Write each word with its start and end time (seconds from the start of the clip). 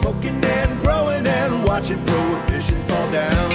smoking 0.00 0.44
and 0.44 0.80
growing 0.80 1.26
and 1.26 1.64
watching 1.64 2.02
prohibition 2.04 2.80
fall 2.82 3.10
down. 3.10 3.50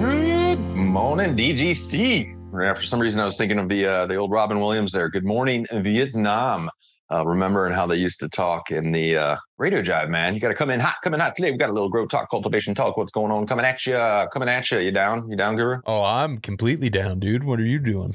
Good 0.00 0.58
morning, 0.74 1.36
DGC. 1.36 2.38
For 2.50 2.82
some 2.82 3.00
reason, 3.00 3.20
I 3.20 3.24
was 3.24 3.36
thinking 3.36 3.58
of 3.58 3.68
the 3.68 3.86
uh, 3.86 4.06
the 4.06 4.16
old 4.16 4.30
Robin 4.30 4.60
Williams 4.60 4.92
there. 4.92 5.08
Good 5.08 5.24
morning, 5.24 5.66
Vietnam. 5.72 6.68
Uh, 7.10 7.24
remembering 7.26 7.74
how 7.74 7.86
they 7.86 7.96
used 7.96 8.18
to 8.18 8.28
talk 8.28 8.70
in 8.70 8.90
the 8.90 9.16
uh, 9.16 9.36
radio 9.58 9.82
jive, 9.82 10.08
man. 10.08 10.34
You 10.34 10.40
got 10.40 10.48
to 10.48 10.54
come 10.54 10.70
in 10.70 10.80
hot, 10.80 10.96
coming 11.04 11.20
hot 11.20 11.36
today. 11.36 11.50
We 11.50 11.58
got 11.58 11.68
a 11.68 11.72
little 11.72 11.90
grow 11.90 12.06
talk, 12.06 12.30
cultivation 12.30 12.74
talk. 12.74 12.96
What's 12.96 13.12
going 13.12 13.30
on? 13.30 13.46
Coming 13.46 13.66
at 13.66 13.84
you, 13.86 13.94
coming 14.32 14.48
at 14.48 14.70
you. 14.70 14.78
You 14.78 14.90
down? 14.92 15.28
You 15.28 15.36
down, 15.36 15.56
Guru? 15.56 15.82
Oh, 15.84 16.02
I'm 16.02 16.38
completely 16.38 16.88
down, 16.88 17.20
dude. 17.20 17.44
What 17.44 17.60
are 17.60 17.66
you 17.66 17.78
doing? 17.78 18.14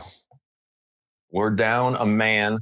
We're 1.31 1.51
down 1.51 1.95
a 1.95 2.05
man. 2.05 2.57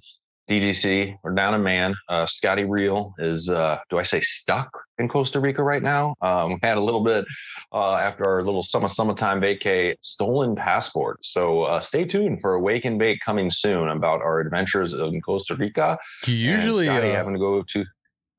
DGC, 0.50 1.18
we're 1.23 1.34
down 1.34 1.55
a 1.55 1.59
man. 1.59 1.96
Uh, 2.07 2.25
Scotty 2.27 2.66
Real 2.66 3.16
is, 3.18 3.50
uh, 3.50 3.80
do 3.90 3.98
I 3.98 4.03
say 4.03 4.22
stuck 4.22 4.70
in 4.99 5.09
Costa 5.09 5.40
Rica 5.40 5.63
right 5.63 5.81
now? 5.81 6.13
Um, 6.22 6.59
had 6.62 6.77
a 6.77 6.81
little 6.81 7.03
bit 7.03 7.26
uh, 7.73 7.95
after 7.95 8.26
our 8.27 8.44
little 8.44 8.62
summer 8.62 8.88
summertime 8.88 9.41
vacay, 9.41 9.95
stolen 10.02 10.55
passport. 10.55 11.26
So 11.26 11.63
uh, 11.63 11.80
stay 11.80 12.05
tuned 12.05 12.41
for 12.41 12.53
a 12.53 12.59
Wake 12.59 12.86
and 12.86 13.00
Bake 13.00 13.20
coming 13.26 13.50
soon 13.50 13.89
about 13.89 14.22
our 14.22 14.39
adventures 14.39 14.94
in 14.94 15.20
Costa 15.22 15.55
Rica. 15.55 15.98
You 16.27 16.36
usually, 16.36 16.89
uh, 16.89 17.02
having 17.02 17.34
to 17.34 17.39
go 17.39 17.64
to. 17.64 17.86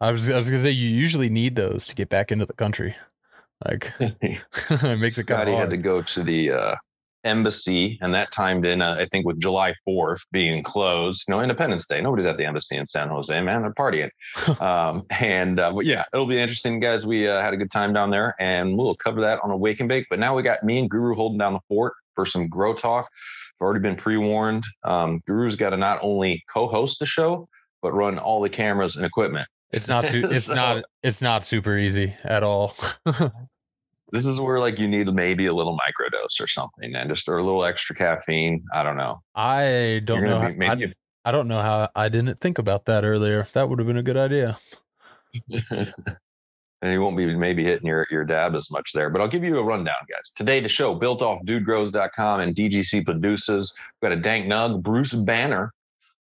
I 0.00 0.12
was, 0.12 0.30
I 0.30 0.36
was 0.36 0.48
gonna 0.48 0.62
say, 0.62 0.70
you 0.70 0.88
usually 0.88 1.28
need 1.28 1.56
those 1.56 1.86
to 1.86 1.94
get 1.96 2.08
back 2.08 2.30
into 2.30 2.46
the 2.46 2.52
country. 2.52 2.94
Like, 3.64 3.92
it 3.98 4.98
makes 4.98 5.18
it 5.18 5.24
kind 5.24 5.40
Scotty 5.40 5.52
of 5.52 5.58
had 5.58 5.70
to 5.70 5.76
go 5.76 6.02
to 6.02 6.22
the 6.22 6.52
uh, 6.52 6.76
embassy, 7.24 7.98
and 8.00 8.14
that 8.14 8.32
timed 8.32 8.64
in, 8.64 8.80
uh, 8.82 8.96
I 8.98 9.06
think, 9.06 9.26
with 9.26 9.40
July 9.40 9.74
4th 9.88 10.20
being 10.32 10.62
closed. 10.62 11.24
No 11.28 11.40
Independence 11.40 11.86
Day. 11.86 12.00
Nobody's 12.00 12.26
at 12.26 12.36
the 12.36 12.44
embassy 12.44 12.76
in 12.76 12.86
San 12.86 13.08
Jose, 13.08 13.40
man. 13.40 13.62
They're 13.62 13.74
partying. 13.74 14.10
um, 14.60 15.04
and 15.10 15.58
uh, 15.58 15.72
but 15.72 15.84
yeah, 15.86 16.04
it'll 16.12 16.26
be 16.26 16.40
interesting, 16.40 16.80
guys. 16.80 17.04
We 17.06 17.28
uh, 17.28 17.40
had 17.40 17.52
a 17.54 17.56
good 17.56 17.70
time 17.70 17.92
down 17.92 18.10
there, 18.10 18.34
and 18.38 18.76
we'll 18.76 18.94
cover 18.96 19.20
that 19.22 19.40
on 19.42 19.50
a 19.50 19.56
wake 19.56 19.80
and 19.80 19.88
bake. 19.88 20.06
But 20.08 20.18
now 20.18 20.36
we 20.36 20.42
got 20.42 20.62
me 20.62 20.78
and 20.78 20.88
Guru 20.90 21.14
holding 21.14 21.38
down 21.38 21.52
the 21.54 21.60
fort 21.68 21.94
for 22.14 22.26
some 22.26 22.48
grow 22.48 22.74
talk. 22.74 23.08
I've 23.60 23.64
already 23.64 23.80
been 23.80 23.96
pre-warned. 23.96 24.64
Um, 24.84 25.22
Guru's 25.26 25.56
got 25.56 25.70
to 25.70 25.76
not 25.76 25.98
only 26.02 26.44
co-host 26.52 26.98
the 26.98 27.06
show, 27.06 27.48
but 27.82 27.92
run 27.92 28.18
all 28.18 28.40
the 28.42 28.50
cameras 28.50 28.96
and 28.96 29.04
equipment. 29.06 29.48
It's 29.70 29.88
not, 29.88 30.04
su- 30.04 30.26
it's 30.30 30.46
So- 30.46 30.54
not, 30.54 30.84
it's 31.02 31.20
not 31.22 31.44
super 31.44 31.76
easy 31.78 32.14
at 32.24 32.42
all. 32.42 32.74
This 34.12 34.26
is 34.26 34.40
where 34.40 34.60
like 34.60 34.78
you 34.78 34.86
need 34.86 35.12
maybe 35.12 35.46
a 35.46 35.54
little 35.54 35.76
microdose 35.76 36.40
or 36.40 36.46
something, 36.46 36.94
and 36.94 37.10
just 37.10 37.28
or 37.28 37.38
a 37.38 37.44
little 37.44 37.64
extra 37.64 37.96
caffeine. 37.96 38.64
I 38.72 38.82
don't 38.82 38.96
know. 38.96 39.20
I 39.34 40.00
don't 40.04 40.22
know. 40.22 40.38
How, 40.38 40.48
maybe 40.48 40.84
I, 41.24 41.28
I 41.28 41.32
don't 41.32 41.48
know 41.48 41.60
how 41.60 41.88
I 41.94 42.08
didn't 42.08 42.40
think 42.40 42.58
about 42.58 42.84
that 42.86 43.04
earlier. 43.04 43.46
That 43.52 43.68
would 43.68 43.78
have 43.78 43.88
been 43.88 43.96
a 43.96 44.02
good 44.02 44.16
idea. 44.16 44.58
and 46.82 46.92
you 46.92 47.00
won't 47.00 47.16
be 47.16 47.34
maybe 47.34 47.64
hitting 47.64 47.86
your, 47.86 48.06
your 48.10 48.24
dab 48.24 48.54
as 48.54 48.70
much 48.70 48.92
there. 48.94 49.10
But 49.10 49.20
I'll 49.20 49.28
give 49.28 49.44
you 49.44 49.58
a 49.58 49.62
rundown, 49.62 49.94
guys. 50.08 50.32
Today, 50.36 50.60
the 50.60 50.68
show 50.68 50.94
built 50.94 51.22
off 51.22 51.42
dudegrows.com 51.44 52.40
and 52.40 52.54
DGC 52.54 53.04
produces. 53.04 53.74
We've 54.00 54.10
got 54.10 54.18
a 54.18 54.20
dank 54.20 54.46
nug, 54.46 54.82
Bruce 54.82 55.12
Banner, 55.12 55.72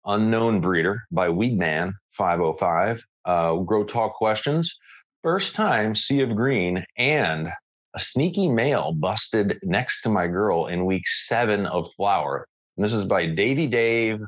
unknown 0.05 0.61
breeder 0.61 1.03
by 1.11 1.29
Weedman 1.29 1.95
505. 2.13 3.05
Uh, 3.25 3.55
grow 3.57 3.85
talk 3.85 4.15
questions. 4.15 4.79
First 5.23 5.55
time 5.55 5.97
Sea 5.97 6.23
of 6.23 6.35
Green 6.37 6.85
and 6.97 7.49
a 7.95 8.01
sneaky 8.01 8.49
male 8.49 8.93
busted 8.93 9.59
next 9.63 10.03
to 10.03 10.09
my 10.09 10.27
girl 10.27 10.67
in 10.67 10.87
week 10.87 11.07
seven 11.07 11.67
of 11.67 11.93
flower. 11.93 12.47
And 12.77 12.85
this 12.85 12.93
is 12.93 13.05
by 13.05 13.27
Davy 13.27 13.67
Dave 13.67 14.21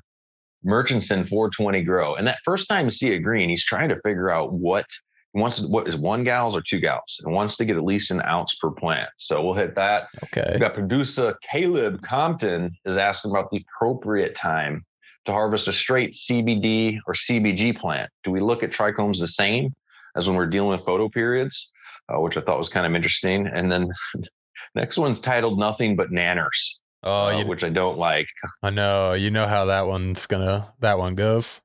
Murchison 0.63 1.27
420 1.27 1.83
Grow. 1.83 2.15
And 2.15 2.27
that 2.27 2.39
first 2.45 2.69
time 2.69 2.91
Sea 2.91 3.15
a 3.15 3.19
Green, 3.19 3.49
he's 3.49 3.65
trying 3.65 3.89
to 3.91 4.01
figure 4.05 4.31
out 4.31 4.53
what 4.53 4.87
he 5.33 5.41
wants 5.41 5.61
what 5.67 5.89
is 5.89 5.97
one 5.97 6.25
gals 6.25 6.55
or 6.55 6.63
two 6.63 6.79
gals 6.79 7.21
and 7.25 7.35
wants 7.35 7.57
to 7.57 7.65
get 7.65 7.77
at 7.77 7.85
least 7.85 8.11
an 8.11 8.23
ounce 8.23 8.55
per 8.61 8.71
plant. 8.71 9.09
So 9.17 9.43
we'll 9.43 9.55
hit 9.55 9.75
that. 9.75 10.09
Okay. 10.25 10.47
We've 10.51 10.61
got 10.61 10.75
producer 10.75 11.37
Caleb 11.51 12.03
Compton 12.03 12.77
is 12.85 12.97
asking 12.97 13.33
about 13.33 13.51
the 13.51 13.65
appropriate 13.77 14.37
time 14.37 14.85
to 15.25 15.33
harvest 15.33 15.69
a 15.69 15.73
straight 15.73 16.13
CBD 16.13 16.99
or 17.07 17.15
CBG 17.15 17.77
plant. 17.79 18.11
Do 18.23 18.31
we 18.31 18.41
look 18.41 18.63
at 18.63 18.71
trichomes 18.71 19.19
the 19.19 19.29
same 19.29 19.75
as 20.17 20.29
when 20.29 20.37
we're 20.37 20.47
dealing 20.47 20.71
with 20.71 20.85
photo 20.85 21.09
periods, 21.09 21.73
uh, 22.13 22.21
which 22.21 22.37
I 22.37 22.41
thought 22.41 22.59
was 22.59 22.69
kind 22.69 22.87
of 22.87 22.95
interesting. 22.95 23.47
And 23.47 23.71
then 23.71 23.91
next 24.75 24.97
one's 24.97 25.21
titled 25.21 25.59
"Nothing 25.59 25.97
But 25.97 26.11
Nanners," 26.11 26.81
Oh, 27.03 27.27
uh, 27.27 27.39
you, 27.39 27.47
which 27.47 27.65
I 27.65 27.69
don't 27.69 27.99
like. 27.99 28.27
I 28.63 28.71
know. 28.71 29.13
You 29.13 29.31
know 29.31 29.47
how 29.47 29.67
that 29.67 29.87
one's 29.87 30.27
gonna, 30.27 30.73
that 30.81 30.99
one 30.99 31.15
goes. 31.15 31.61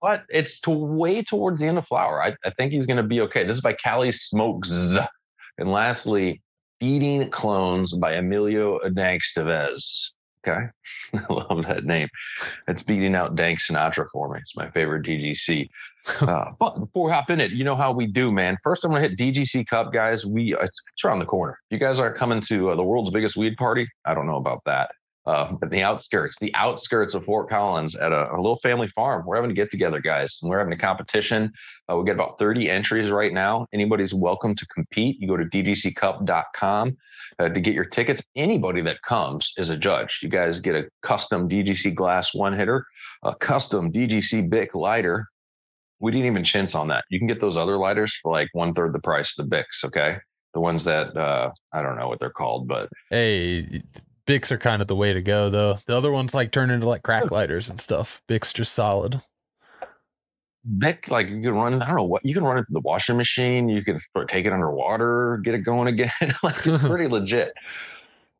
But 0.00 0.24
it's 0.28 0.60
to 0.60 0.70
way 0.70 1.22
towards 1.22 1.60
the 1.60 1.66
end 1.66 1.76
of 1.76 1.86
flower. 1.86 2.22
I, 2.22 2.34
I 2.44 2.50
think 2.56 2.72
he's 2.72 2.86
to 2.96 3.02
be 3.02 3.20
okay. 3.22 3.46
This 3.46 3.56
is 3.56 3.62
by 3.62 3.74
Cali 3.74 4.12
Smokes. 4.12 4.96
And 5.58 5.70
lastly, 5.70 6.40
Feeding 6.80 7.30
Clones 7.30 7.94
by 7.94 8.14
Emilio 8.14 8.78
Dank 8.94 9.22
Okay. 10.46 10.66
I 11.14 11.32
love 11.32 11.64
that 11.66 11.84
name. 11.84 12.08
It's 12.68 12.82
beating 12.82 13.14
out 13.14 13.36
Dank 13.36 13.60
Sinatra 13.60 14.06
for 14.12 14.32
me. 14.32 14.40
It's 14.40 14.56
my 14.56 14.70
favorite 14.70 15.04
DGC. 15.04 15.68
Uh, 16.22 16.46
but 16.58 16.78
before 16.80 17.04
we 17.04 17.12
hop 17.12 17.28
in 17.28 17.42
it, 17.42 17.50
you 17.50 17.62
know 17.62 17.76
how 17.76 17.92
we 17.92 18.06
do, 18.06 18.32
man. 18.32 18.56
First, 18.64 18.86
I'm 18.86 18.90
going 18.90 19.02
to 19.02 19.08
hit 19.10 19.18
DGC 19.18 19.66
Cup, 19.66 19.92
guys. 19.92 20.24
We 20.24 20.54
it's, 20.54 20.82
it's 20.94 21.04
around 21.04 21.18
the 21.18 21.26
corner. 21.26 21.58
You 21.68 21.76
guys 21.76 21.98
aren't 21.98 22.16
coming 22.16 22.40
to 22.48 22.70
uh, 22.70 22.74
the 22.74 22.82
world's 22.82 23.10
biggest 23.10 23.36
weed 23.36 23.54
party. 23.58 23.86
I 24.06 24.14
don't 24.14 24.26
know 24.26 24.38
about 24.38 24.62
that. 24.64 24.92
Uh, 25.26 25.52
but 25.60 25.70
the 25.70 25.82
outskirts, 25.82 26.38
the 26.38 26.54
outskirts 26.54 27.14
of 27.14 27.24
Fort 27.24 27.48
Collins 27.48 27.94
at 27.94 28.10
a, 28.10 28.32
a 28.32 28.36
little 28.36 28.56
family 28.56 28.88
farm. 28.88 29.24
We're 29.26 29.36
having 29.36 29.50
a 29.50 29.54
get 29.54 29.70
together, 29.70 30.00
guys, 30.00 30.38
and 30.40 30.50
we're 30.50 30.58
having 30.58 30.72
a 30.72 30.78
competition. 30.78 31.52
Uh, 31.90 31.96
we 31.98 32.06
get 32.06 32.14
about 32.14 32.38
30 32.38 32.70
entries 32.70 33.10
right 33.10 33.32
now. 33.32 33.66
Anybody's 33.72 34.14
welcome 34.14 34.54
to 34.54 34.66
compete. 34.66 35.20
You 35.20 35.28
go 35.28 35.36
to 35.36 35.44
dgccup.com 35.44 36.96
uh, 37.38 37.48
to 37.48 37.60
get 37.60 37.74
your 37.74 37.84
tickets. 37.84 38.22
Anybody 38.34 38.80
that 38.82 39.02
comes 39.02 39.52
is 39.56 39.70
a 39.70 39.76
judge. 39.76 40.20
You 40.22 40.28
guys 40.28 40.60
get 40.60 40.74
a 40.74 40.88
custom 41.02 41.48
DGC 41.48 41.94
glass 41.94 42.34
one 42.34 42.56
hitter, 42.56 42.86
a 43.22 43.34
custom 43.34 43.92
DGC 43.92 44.48
Bic 44.48 44.74
lighter. 44.74 45.26
We 46.00 46.12
didn't 46.12 46.28
even 46.28 46.44
chintz 46.44 46.74
on 46.74 46.88
that. 46.88 47.04
You 47.10 47.18
can 47.18 47.28
get 47.28 47.42
those 47.42 47.58
other 47.58 47.76
lighters 47.76 48.18
for 48.22 48.32
like 48.32 48.48
one 48.52 48.72
third 48.72 48.94
the 48.94 49.00
price 49.00 49.38
of 49.38 49.48
the 49.48 49.54
Bics. 49.54 49.84
Okay. 49.84 50.16
The 50.54 50.60
ones 50.60 50.84
that 50.84 51.16
uh, 51.16 51.52
I 51.72 51.82
don't 51.82 51.96
know 51.96 52.08
what 52.08 52.18
they're 52.18 52.30
called, 52.30 52.66
but 52.66 52.88
Hey, 53.10 53.82
Bics 54.30 54.52
are 54.52 54.58
kind 54.58 54.80
of 54.80 54.86
the 54.86 54.94
way 54.94 55.12
to 55.12 55.20
go, 55.20 55.50
though. 55.50 55.78
The 55.86 55.96
other 55.96 56.12
ones 56.12 56.34
like 56.34 56.52
turn 56.52 56.70
into 56.70 56.86
like 56.86 57.02
crack 57.02 57.32
lighters 57.32 57.68
and 57.68 57.80
stuff. 57.80 58.22
Bics 58.28 58.54
just 58.54 58.72
solid. 58.72 59.22
Bic, 60.78 61.08
like 61.08 61.28
you 61.28 61.42
can 61.42 61.54
run, 61.54 61.82
I 61.82 61.86
don't 61.88 61.96
know 61.96 62.04
what 62.04 62.24
you 62.24 62.32
can 62.32 62.44
run 62.44 62.56
it 62.56 62.66
through 62.68 62.74
the 62.74 62.80
washing 62.80 63.16
machine. 63.16 63.68
You 63.68 63.82
can 63.82 63.98
take 64.28 64.46
it 64.46 64.52
underwater, 64.52 65.38
get 65.38 65.54
it 65.54 65.64
going 65.64 65.88
again. 65.88 66.12
like 66.44 66.64
it's 66.64 66.80
pretty 66.86 67.08
legit. 67.08 67.54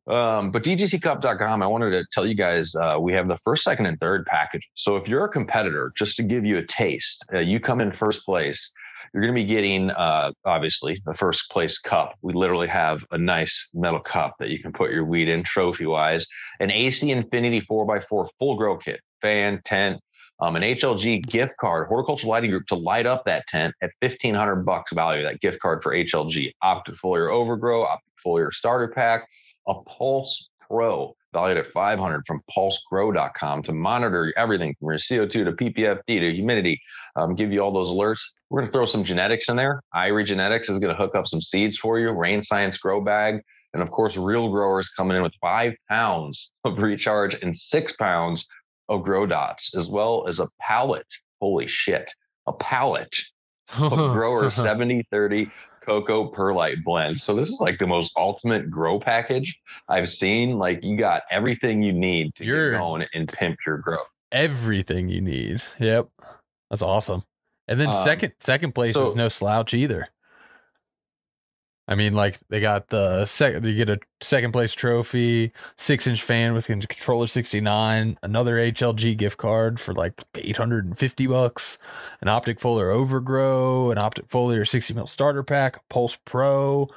Um, 0.07 0.49
but 0.51 0.63
DGCcup.com, 0.63 1.61
I 1.61 1.67
wanted 1.67 1.89
to 1.89 2.05
tell 2.13 2.25
you 2.25 2.35
guys 2.35 2.73
uh, 2.73 2.95
we 2.97 3.11
have 3.11 3.27
the 3.27 3.37
first, 3.43 3.65
second, 3.65 3.85
and 3.85 3.99
third 3.99 4.25
package. 4.27 4.69
So 4.75 4.95
if 4.95 5.09
you're 5.09 5.25
a 5.25 5.29
competitor, 5.29 5.91
just 5.97 6.15
to 6.15 6.23
give 6.23 6.45
you 6.45 6.57
a 6.57 6.65
taste, 6.65 7.25
uh, 7.33 7.39
you 7.39 7.59
come 7.59 7.81
in 7.81 7.91
first 7.91 8.23
place. 8.23 8.71
You're 9.13 9.23
going 9.23 9.35
to 9.35 9.41
be 9.41 9.45
getting, 9.45 9.91
uh, 9.91 10.31
obviously, 10.45 11.01
the 11.05 11.13
first 11.13 11.49
place 11.51 11.77
cup. 11.77 12.15
We 12.21 12.33
literally 12.33 12.67
have 12.67 13.03
a 13.11 13.17
nice 13.17 13.69
metal 13.73 13.99
cup 13.99 14.35
that 14.39 14.49
you 14.49 14.61
can 14.61 14.71
put 14.71 14.91
your 14.91 15.03
weed 15.03 15.27
in 15.27 15.43
trophy 15.43 15.85
wise. 15.85 16.25
An 16.61 16.71
AC 16.71 17.11
Infinity 17.11 17.61
4x4 17.61 18.29
full 18.39 18.55
grow 18.55 18.77
kit, 18.77 19.01
fan, 19.21 19.61
tent, 19.65 19.99
um, 20.39 20.55
an 20.55 20.63
HLG 20.63 21.23
gift 21.27 21.55
card, 21.59 21.87
horticulture 21.87 22.27
lighting 22.27 22.49
group 22.49 22.65
to 22.67 22.75
light 22.75 23.05
up 23.05 23.25
that 23.25 23.45
tent 23.47 23.75
at 23.81 23.91
1500 23.99 24.65
bucks 24.65 24.91
value, 24.93 25.23
that 25.23 25.41
gift 25.41 25.59
card 25.59 25.83
for 25.83 25.93
HLG, 25.93 26.51
optic 26.61 26.95
foliar 26.95 27.31
overgrow, 27.31 27.83
optic 27.83 28.13
foliar 28.25 28.51
starter 28.51 28.87
pack, 28.87 29.27
a 29.67 29.73
Pulse 29.83 30.49
Pro 30.67 31.15
valued 31.33 31.57
at 31.57 31.67
500 31.67 32.23
from 32.27 32.41
pulsegrow.com 32.55 33.63
to 33.63 33.71
monitor 33.71 34.33
everything 34.37 34.75
from 34.79 34.89
your 34.89 34.97
CO2 34.97 35.31
to 35.31 35.51
PPFD 35.51 36.19
to 36.19 36.33
humidity, 36.33 36.81
um, 37.15 37.35
give 37.35 37.51
you 37.51 37.59
all 37.59 37.71
those 37.71 37.89
alerts. 37.89 38.21
We're 38.49 38.61
going 38.61 38.71
to 38.71 38.73
throw 38.73 38.85
some 38.85 39.03
genetics 39.03 39.49
in 39.49 39.55
there. 39.55 39.81
Irie 39.95 40.25
Genetics 40.25 40.69
is 40.69 40.79
going 40.79 40.93
to 40.93 41.01
hook 41.01 41.15
up 41.15 41.27
some 41.27 41.41
seeds 41.41 41.77
for 41.77 41.99
you, 41.99 42.11
Rain 42.11 42.41
Science 42.41 42.77
Grow 42.77 43.01
Bag. 43.01 43.41
And 43.73 43.81
of 43.81 43.89
course, 43.91 44.17
real 44.17 44.49
growers 44.49 44.89
coming 44.89 45.15
in 45.15 45.23
with 45.23 45.33
five 45.39 45.73
pounds 45.89 46.51
of 46.65 46.79
recharge 46.79 47.35
and 47.41 47.57
six 47.57 47.93
pounds 47.93 48.47
of 48.89 49.03
grow 49.03 49.25
dots, 49.25 49.73
as 49.75 49.87
well 49.87 50.25
as 50.27 50.39
a 50.39 50.47
pallet. 50.59 51.07
Holy 51.39 51.67
shit, 51.67 52.11
a 52.47 52.53
pallet 52.53 53.15
of 53.79 53.91
grower 54.13 54.51
70 54.51 55.07
30 55.09 55.49
cocoa 55.91 56.27
perlite 56.29 56.83
blend. 56.85 57.19
So 57.19 57.35
this 57.35 57.49
is 57.49 57.59
like 57.59 57.77
the 57.77 57.87
most 57.87 58.13
ultimate 58.15 58.69
grow 58.71 58.97
package 58.99 59.57
I've 59.89 60.09
seen. 60.09 60.57
Like 60.57 60.83
you 60.83 60.95
got 60.97 61.23
everything 61.29 61.81
you 61.81 61.91
need 61.91 62.33
to 62.35 62.45
You're- 62.45 62.71
get 62.71 62.77
going 62.77 63.05
and 63.13 63.27
pimp 63.27 63.57
your 63.67 63.77
grow. 63.79 63.97
Everything 64.31 65.09
you 65.09 65.19
need. 65.19 65.61
Yep. 65.79 66.07
That's 66.69 66.81
awesome. 66.81 67.23
And 67.67 67.79
then 67.79 67.89
Um, 67.89 67.93
second 67.93 68.33
second 68.39 68.73
place 68.73 68.93
so- 68.93 69.07
is 69.07 69.15
no 69.15 69.27
slouch 69.27 69.73
either. 69.73 70.07
I 71.91 71.95
mean, 71.95 72.13
like 72.13 72.39
they 72.47 72.61
got 72.61 72.87
the 72.87 73.25
second, 73.25 73.65
you 73.65 73.75
get 73.75 73.89
a 73.89 73.99
second 74.21 74.53
place 74.53 74.71
trophy, 74.71 75.51
six 75.75 76.07
inch 76.07 76.23
fan 76.23 76.53
with 76.53 76.67
controller 76.67 77.27
69, 77.27 78.17
another 78.23 78.55
HLG 78.55 79.17
gift 79.17 79.37
card 79.37 79.77
for 79.77 79.93
like 79.93 80.13
850 80.33 81.27
bucks, 81.27 81.77
an 82.21 82.29
optic 82.29 82.61
foliar 82.61 82.93
overgrow, 82.93 83.91
an 83.91 83.97
optic 83.97 84.29
foliar 84.29 84.65
60 84.65 84.93
mil 84.93 85.05
starter 85.05 85.43
pack, 85.43 85.85
Pulse 85.89 86.17
Pro, 86.23 86.87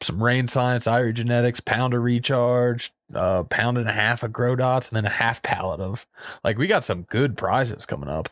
some 0.00 0.22
rain 0.22 0.48
science, 0.48 0.86
Irie 0.86 1.12
genetics, 1.12 1.60
pound 1.60 1.92
of 1.92 2.02
recharge, 2.02 2.94
uh, 3.14 3.42
pound 3.42 3.76
and 3.76 3.86
a 3.86 3.92
half 3.92 4.22
of 4.22 4.32
grow 4.32 4.56
dots, 4.56 4.88
and 4.88 4.96
then 4.96 5.04
a 5.04 5.10
half 5.10 5.42
pallet 5.42 5.80
of 5.80 6.06
like 6.42 6.56
we 6.56 6.66
got 6.66 6.86
some 6.86 7.02
good 7.02 7.36
prizes 7.36 7.84
coming 7.84 8.08
up. 8.08 8.30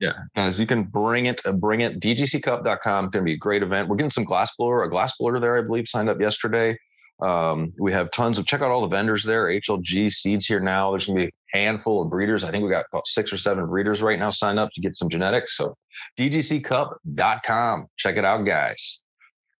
Yeah, 0.00 0.12
guys, 0.34 0.58
you 0.58 0.66
can 0.66 0.84
bring 0.84 1.26
it, 1.26 1.40
bring 1.60 1.80
it. 1.80 2.00
DGCcup.com 2.00 3.10
going 3.10 3.22
to 3.22 3.22
be 3.22 3.34
a 3.34 3.38
great 3.38 3.62
event. 3.62 3.88
We're 3.88 3.96
getting 3.96 4.10
some 4.10 4.24
glass 4.24 4.54
blower, 4.56 4.82
a 4.82 4.90
glass 4.90 5.14
blower 5.18 5.38
there, 5.38 5.56
I 5.58 5.62
believe, 5.62 5.88
signed 5.88 6.08
up 6.08 6.20
yesterday. 6.20 6.76
Um, 7.22 7.72
we 7.78 7.92
have 7.92 8.10
tons 8.10 8.38
of 8.38 8.46
check 8.46 8.60
out 8.60 8.70
all 8.70 8.80
the 8.82 8.88
vendors 8.88 9.22
there. 9.22 9.46
HLG 9.46 10.12
seeds 10.12 10.46
here 10.46 10.58
now. 10.58 10.90
There's 10.90 11.06
going 11.06 11.18
to 11.18 11.26
be 11.26 11.32
a 11.54 11.58
handful 11.58 12.02
of 12.02 12.10
breeders. 12.10 12.42
I 12.42 12.50
think 12.50 12.64
we 12.64 12.70
got 12.70 12.86
about 12.92 13.06
six 13.06 13.32
or 13.32 13.38
seven 13.38 13.66
breeders 13.66 14.02
right 14.02 14.18
now 14.18 14.32
signed 14.32 14.58
up 14.58 14.70
to 14.74 14.80
get 14.80 14.96
some 14.96 15.08
genetics. 15.08 15.56
So 15.56 15.76
DGCcup.com. 16.18 17.86
Check 17.96 18.16
it 18.16 18.24
out, 18.24 18.44
guys. 18.44 19.03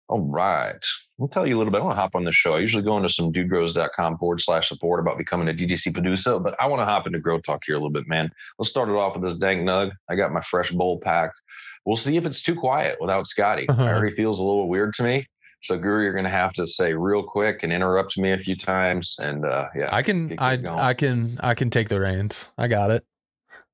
All 0.09 0.21
right. 0.21 0.85
I'll 1.19 1.29
tell 1.29 1.47
you 1.47 1.57
a 1.57 1.59
little 1.59 1.73
bit. 1.73 1.81
I 1.81 1.85
want 1.85 1.97
to 1.97 2.01
hop 2.01 2.15
on 2.15 2.25
this 2.25 2.35
show. 2.35 2.55
I 2.55 2.59
usually 2.59 2.83
go 2.83 2.97
into 2.97 3.09
some 3.09 3.33
dudegrows.com 3.33 4.19
forward 4.19 4.41
slash 4.41 4.69
support 4.69 5.01
about 5.01 5.17
becoming 5.17 5.49
a 5.49 5.53
DGC 5.53 5.95
producer, 5.95 6.39
but 6.39 6.55
I 6.61 6.67
want 6.67 6.81
to 6.81 6.85
hop 6.85 7.07
into 7.07 7.19
Grow 7.19 7.41
Talk 7.41 7.63
here 7.65 7.77
a 7.77 7.79
little 7.79 7.91
bit, 7.91 8.07
man. 8.07 8.31
Let's 8.59 8.71
start 8.71 8.91
it 8.91 8.97
off 8.97 9.15
with 9.15 9.25
this 9.25 9.39
dank 9.39 9.63
nug. 9.63 9.93
I 10.11 10.17
got 10.17 10.33
my 10.33 10.43
fresh 10.43 10.71
bowl 10.73 11.01
packed. 11.01 11.41
We'll 11.87 11.97
see 11.97 12.17
if 12.17 12.27
it's 12.27 12.43
too 12.43 12.55
quiet 12.55 12.99
without 13.01 13.27
Scotty. 13.27 13.67
Uh-huh. 13.75 13.83
It 13.83 13.89
already 13.89 14.15
feels 14.15 14.39
a 14.39 14.43
little 14.43 14.69
weird 14.69 14.95
to 14.95 15.03
me. 15.03 15.27
So, 15.63 15.79
Guru, 15.79 16.05
you're 16.05 16.13
going 16.13 16.25
to 16.25 16.31
have 16.31 16.53
to 16.53 16.67
say 16.67 16.93
real 16.93 17.23
quick 17.23 17.63
and 17.63 17.73
interrupt 17.73 18.19
me 18.19 18.33
a 18.33 18.39
few 18.39 18.55
times. 18.55 19.17
And 19.21 19.45
uh, 19.45 19.69
yeah, 19.75 19.89
I 19.91 20.03
can, 20.03 20.35
I, 20.39 20.57
going. 20.57 20.79
I 20.79 20.95
can, 20.95 21.39
I 21.41 21.55
can 21.55 21.71
take 21.71 21.89
the 21.89 21.99
reins. 21.99 22.51
I 22.59 22.69
got 22.69 22.91
it. 22.91 23.05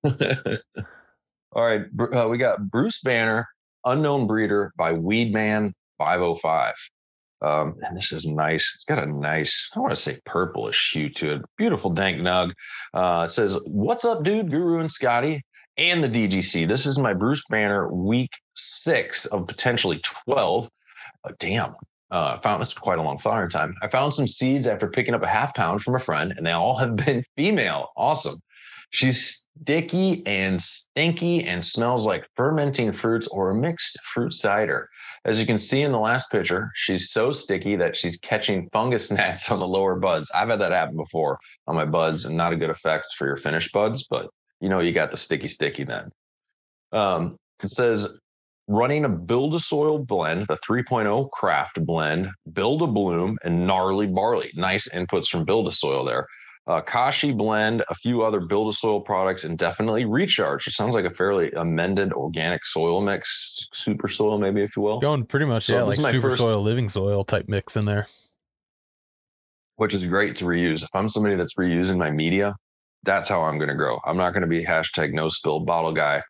All 1.53 1.65
right. 1.65 1.82
Uh, 2.15 2.29
we 2.29 2.38
got 2.38 2.71
Bruce 2.71 3.00
Banner, 3.03 3.49
Unknown 3.85 4.27
Breeder 4.29 4.73
by 4.79 4.93
Weedman 4.93 5.75
505. 6.00 6.75
Um, 7.43 7.76
and 7.82 7.97
this 7.97 8.12
is 8.12 8.26
nice. 8.26 8.73
It's 8.75 8.85
got 8.85 9.02
a 9.02 9.06
nice, 9.06 9.70
I 9.75 9.81
want 9.81 9.93
to 9.93 9.97
say 9.97 10.19
purplish 10.26 10.93
hue 10.93 11.11
to 11.11 11.35
it. 11.35 11.43
Beautiful 11.56 11.91
dank 11.91 12.19
nug. 12.20 12.52
Uh, 12.93 13.25
it 13.26 13.31
says, 13.31 13.58
What's 13.67 14.05
up, 14.05 14.25
dude? 14.25 14.50
Guru 14.50 14.81
and 14.81 14.91
Scotty 14.91 15.43
and 15.79 16.02
the 16.02 16.08
DGC. 16.08 16.67
This 16.69 16.87
is 16.87 16.99
my 16.99 17.14
Bruce 17.14 17.43
Banner 17.49 17.93
week 17.93 18.31
six 18.55 19.26
of 19.26 19.47
potentially 19.47 20.00
12. 20.26 20.69
Uh, 21.25 21.32
damn. 21.38 21.75
Uh, 22.11 22.41
found 22.41 22.61
this 22.61 22.75
quite 22.75 22.99
a 22.99 23.03
long 23.03 23.19
flowering 23.19 23.50
time. 23.50 23.75
I 23.82 23.88
found 23.88 24.12
some 24.12 24.26
seeds 24.26 24.67
after 24.67 24.88
picking 24.88 25.14
up 25.14 25.23
a 25.23 25.29
half 25.29 25.55
pound 25.55 25.82
from 25.82 25.94
a 25.94 26.00
friend, 26.00 26.35
and 26.37 26.44
they 26.44 26.50
all 26.50 26.76
have 26.76 26.96
been 26.96 27.25
female. 27.37 27.88
Awesome. 27.96 28.41
She's 28.90 29.46
sticky 29.62 30.25
and 30.26 30.60
stinky 30.60 31.44
and 31.44 31.64
smells 31.64 32.06
like 32.06 32.26
fermenting 32.34 32.92
fruits 32.92 33.28
or 33.28 33.50
a 33.50 33.54
mixed 33.54 33.96
fruit 34.12 34.32
cider. 34.32 34.88
As 35.25 35.38
you 35.38 35.46
can 35.46 35.58
see 35.58 35.82
in 35.82 35.92
the 35.92 35.98
last 35.98 36.31
picture, 36.31 36.72
she's 36.75 37.12
so 37.12 37.31
sticky 37.31 37.76
that 37.76 37.96
she's 37.96 38.19
catching 38.19 38.69
fungus 38.72 39.10
gnats 39.12 39.50
on 39.50 39.60
the 39.60 39.66
lower 39.66 39.96
buds. 39.96 40.31
I've 40.34 40.48
had 40.48 40.60
that 40.60 40.72
happen 40.72 40.96
before 40.96 41.38
on 41.69 41.76
my 41.76 41.84
buds 41.84 42.25
and 42.25 42.37
not 42.37 42.52
a 42.52 42.56
good 42.56 42.70
effect 42.70 43.06
for 43.16 43.26
your 43.26 43.37
finished 43.37 43.72
buds, 43.72 44.06
but 44.10 44.28
you 44.60 44.69
know, 44.69 44.81
you 44.81 44.93
got 44.93 45.10
the 45.10 45.16
sticky, 45.16 45.48
sticky 45.48 45.84
then. 45.84 46.10
Um, 46.93 47.36
it 47.62 47.70
says 47.70 48.08
running 48.66 49.04
a 49.04 49.08
build 49.08 49.54
a 49.54 49.60
soil 49.60 49.98
blend, 49.98 50.46
the 50.48 50.58
3.0 50.69 51.31
craft 51.31 51.84
blend, 51.84 52.28
build 52.52 52.82
a 52.82 52.86
bloom, 52.86 53.38
and 53.44 53.66
gnarly 53.66 54.06
barley. 54.06 54.50
Nice 54.54 54.88
inputs 54.88 55.28
from 55.28 55.44
build 55.44 55.69
a 55.69 55.72
soil 55.72 56.04
there. 56.04 56.26
Uh, 56.66 56.80
Kashi 56.80 57.32
blend, 57.32 57.82
a 57.88 57.94
few 57.96 58.22
other 58.22 58.38
build 58.40 58.72
a 58.72 58.76
soil 58.76 59.00
products, 59.00 59.44
and 59.44 59.58
definitely 59.58 60.04
recharge. 60.04 60.66
It 60.68 60.74
sounds 60.74 60.94
like 60.94 61.04
a 61.04 61.10
fairly 61.10 61.50
amended 61.52 62.12
organic 62.12 62.64
soil 62.64 63.00
mix, 63.00 63.68
super 63.74 64.08
soil, 64.08 64.38
maybe, 64.38 64.62
if 64.62 64.76
you 64.76 64.82
will, 64.82 65.00
Going 65.00 65.24
pretty 65.24 65.46
much, 65.46 65.64
So 65.64 65.72
yeah, 65.72 65.82
like 65.82 65.98
super 65.98 66.28
first- 66.28 66.38
soil, 66.38 66.62
living 66.62 66.88
soil 66.88 67.24
type 67.24 67.48
mix 67.48 67.76
in 67.76 67.86
there. 67.86 68.06
which 69.76 69.94
is 69.94 70.04
great 70.04 70.36
to 70.36 70.44
reuse. 70.44 70.82
If 70.82 70.90
I'm 70.94 71.08
somebody 71.08 71.34
that's 71.36 71.54
reusing 71.54 71.96
my 71.96 72.10
media, 72.10 72.54
that's 73.02 73.28
how 73.28 73.42
I'm 73.42 73.56
going 73.56 73.70
to 73.70 73.74
grow. 73.74 73.98
I'm 74.04 74.18
not 74.18 74.32
going 74.32 74.42
to 74.42 74.46
be 74.48 74.64
hashtag 74.64 75.12
no 75.12 75.28
spill 75.30 75.60
bottle 75.60 75.92
guy. 75.92 76.22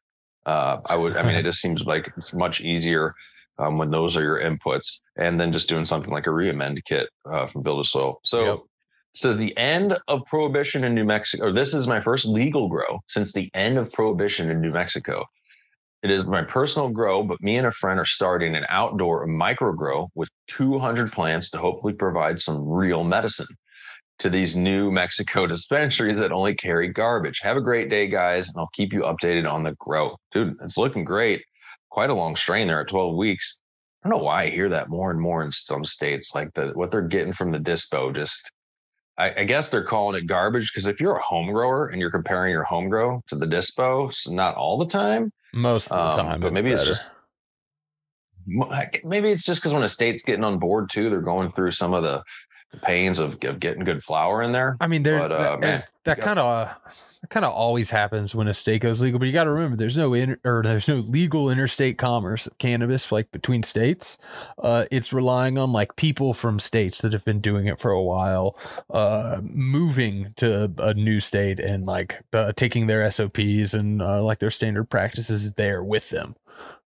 Uh, 0.47 0.79
I 0.89 0.97
would, 0.97 1.17
I 1.17 1.23
mean, 1.23 1.35
it 1.35 1.43
just 1.51 1.61
seems 1.61 1.83
like 1.83 2.11
it's 2.17 2.33
much 2.33 2.61
easier 2.61 3.15
um, 3.59 3.77
when 3.77 3.91
those 3.91 4.17
are 4.17 4.23
your 4.23 4.41
inputs 4.41 5.01
and 5.17 5.39
then 5.39 5.53
just 5.53 5.69
doing 5.69 5.85
something 5.85 6.13
like 6.13 6.27
a 6.29 6.31
reamend 6.31 6.79
kit 6.87 7.09
uh, 7.31 7.47
from 7.49 7.63
Build 7.63 7.85
a 7.85 7.89
Soil. 7.89 8.21
So 8.25 8.45
Yep. 8.45 8.59
Says 9.15 9.37
the 9.37 9.57
end 9.57 9.97
of 10.09 10.25
prohibition 10.27 10.85
in 10.85 10.95
New 10.95 11.05
Mexico, 11.05 11.47
or 11.47 11.53
this 11.53 11.75
is 11.75 11.87
my 11.87 12.01
first 12.01 12.27
legal 12.27 12.69
grow 12.69 13.01
since 13.09 13.33
the 13.33 13.51
end 13.55 13.79
of 13.79 13.93
prohibition 13.93 14.51
in 14.51 14.61
New 14.61 14.73
Mexico. 14.73 15.25
It 16.03 16.11
is 16.11 16.25
my 16.25 16.43
personal 16.43 16.89
grow, 16.89 17.23
but 17.23 17.43
me 17.43 17.57
and 17.57 17.67
a 17.67 17.73
friend 17.73 18.01
are 18.01 18.07
starting 18.07 18.55
an 18.57 18.65
outdoor 18.69 19.27
micro 19.27 19.73
grow 19.73 20.09
with 20.15 20.31
200 20.49 21.13
plants 21.13 21.51
to 21.51 21.59
hopefully 21.59 21.93
provide 21.93 22.41
some 22.41 22.67
real 22.67 23.05
medicine 23.05 23.49
to 24.21 24.31
these 24.31 24.57
new 24.57 24.91
Mexico 24.91 25.47
dispensaries 25.49 26.19
that 26.19 26.33
only 26.33 26.55
carry 26.55 26.89
garbage. 26.89 27.41
Have 27.43 27.57
a 27.57 27.63
great 27.63 27.91
day, 27.91 28.07
guys, 28.07 28.49
and 28.49 28.57
I'll 28.57 28.71
keep 28.73 28.93
you 28.93 29.01
updated 29.01 29.51
on 29.51 29.63
the 29.63 29.75
grow. 29.79 30.17
Dude, 30.33 30.57
it's 30.63 30.79
looking 30.79 31.05
great. 31.05 31.43
Quite 31.91 32.11
a 32.11 32.15
long 32.15 32.37
strain 32.37 32.69
there 32.69 32.81
at 32.81 32.89
12 32.89 33.17
weeks. 33.17 33.61
I 34.03 34.09
don't 34.09 34.19
know 34.19 34.25
why 34.25 34.45
I 34.45 34.51
hear 34.51 34.71
that 34.71 34.89
more 34.89 35.11
and 35.11 35.21
more 35.21 35.43
in 35.43 35.53
some 35.53 35.85
states, 35.85 36.31
like 36.35 36.55
the 36.55 36.69
what 36.75 36.91
they're 36.91 37.03
getting 37.03 37.35
from 37.35 37.53
the 37.53 37.59
dispo. 37.59 38.15
Just, 38.15 38.51
I, 39.21 39.41
I 39.41 39.45
guess 39.45 39.69
they're 39.69 39.85
calling 39.85 40.17
it 40.21 40.27
garbage 40.27 40.73
because 40.73 40.87
if 40.87 40.99
you're 41.01 41.17
a 41.17 41.23
home 41.23 41.53
grower 41.53 41.89
and 41.89 42.01
you're 42.01 42.11
comparing 42.11 42.53
your 42.53 42.65
home 42.65 42.89
grow 42.89 43.23
to 43.29 43.37
the 43.37 43.47
dispo, 43.47 44.09
it's 44.09 44.29
not 44.29 44.55
all 44.55 44.79
the 44.79 44.87
time, 44.87 45.31
Most 45.53 45.91
of 45.91 45.97
the 45.97 46.21
Um, 46.21 46.27
time, 46.27 46.41
but 46.41 46.49
it's 46.49 46.55
maybe 46.55 46.71
it's 46.73 46.87
just 46.87 47.05
maybe 49.05 49.31
it's 49.31 49.45
just 49.45 49.61
because 49.61 49.75
when 49.75 49.83
a 49.83 49.89
state's 49.89 50.23
getting 50.23 50.45
on 50.45 50.59
board 50.59 50.91
too, 50.91 51.11
they're 51.11 51.21
going 51.21 51.53
through 51.53 51.73
some 51.73 51.93
of 51.93 52.03
the, 52.03 52.23
the 52.71 52.79
pains 52.79 53.19
of, 53.19 53.43
of 53.45 53.61
getting 53.61 53.85
good 53.85 54.03
flour 54.03 54.43
in 54.43 54.53
there. 54.53 54.77
I 54.81 54.87
mean, 54.87 55.03
there 55.03 55.19
But, 55.19 55.33
uh, 55.33 55.43
that, 55.43 55.61
man, 55.61 55.83
that 56.05 56.21
kind 56.21 56.39
of 56.39 56.69
that 57.21 57.29
kind 57.29 57.45
of 57.45 57.53
always 57.53 57.91
happens 57.91 58.35
when 58.35 58.49
a 58.49 58.55
state 58.55 58.81
goes 58.81 59.03
legal. 59.03 59.19
But 59.19 59.27
you 59.27 59.33
got 59.33 59.45
to 59.45 59.51
remember, 59.51 59.77
there's 59.77 59.97
no 59.97 60.15
inter, 60.15 60.39
or 60.45 60.63
there's 60.63 60.89
no 60.89 60.97
legal 60.97 61.51
interstate 61.51 61.99
commerce 61.99 62.47
of 62.47 62.57
cannabis 62.59 63.11
like 63.11 63.31
between 63.33 63.63
states. 63.63 64.19
Uh, 64.59 64.87
it's 64.91 65.13
relying 65.13 65.59
on 65.59 65.73
like 65.73 65.97
people 65.97 66.33
from 66.33 66.59
states 66.59 67.03
that 67.03 67.13
have 67.13 67.25
been 67.25 67.41
doing 67.41 67.67
it 67.67 67.81
for 67.81 67.91
a 67.91 68.03
while, 68.03 68.57
uh, 68.91 69.41
moving 69.43 70.33
to 70.37 70.73
a 70.79 70.95
new 70.95 71.21
state 71.21 71.61
and 71.61 71.87
like 71.87 72.23
uh, 72.33 72.53
taking 72.53 72.87
their 72.87 73.11
SOPs 73.11 73.75
and 73.75 74.01
uh, 74.01 74.23
like 74.23 74.39
their 74.39 74.51
standard 74.51 74.89
practices 74.89 75.53
there 75.55 75.83
with 75.83 76.11
them. 76.11 76.37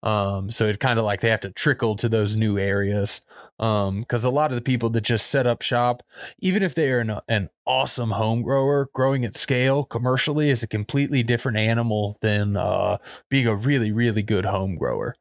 Um, 0.03 0.51
so 0.51 0.67
it 0.67 0.81
kind 0.81 0.99
of 0.99 1.05
like 1.05 1.21
they 1.21 1.31
have 1.31 1.41
to 1.41 1.51
trickle 1.51 1.97
to 1.97 2.09
those 2.09 2.35
new 2.37 2.59
areas. 2.59 3.21
Um, 3.59 4.01
because 4.01 4.25
a 4.25 4.31
lot 4.31 4.51
of 4.51 4.57
the 4.57 4.63
people 4.63 4.91
that 4.91 5.03
just 5.03 5.29
set 5.29 5.47
up 5.47 5.63
shop 5.63 6.03
even 6.41 6.63
if 6.65 6.75
they 6.75 6.91
are 6.91 6.99
an, 7.01 7.19
an 7.29 7.49
awesome 7.67 8.11
home 8.11 8.43
grower, 8.43 8.89
growing 8.93 9.25
at 9.25 9.37
scale 9.37 9.85
commercially 9.85 10.51
is 10.51 10.63
a 10.65 10.67
completely 10.67 11.23
different 11.23 11.59
animal 11.59 12.19
than 12.23 12.57
uh, 12.57 12.97
being 13.29 13.47
a 13.47 13.55
really, 13.55 13.93
really 13.93 14.23
good 14.23 14.47
home 14.47 14.75
grower. 14.77 15.15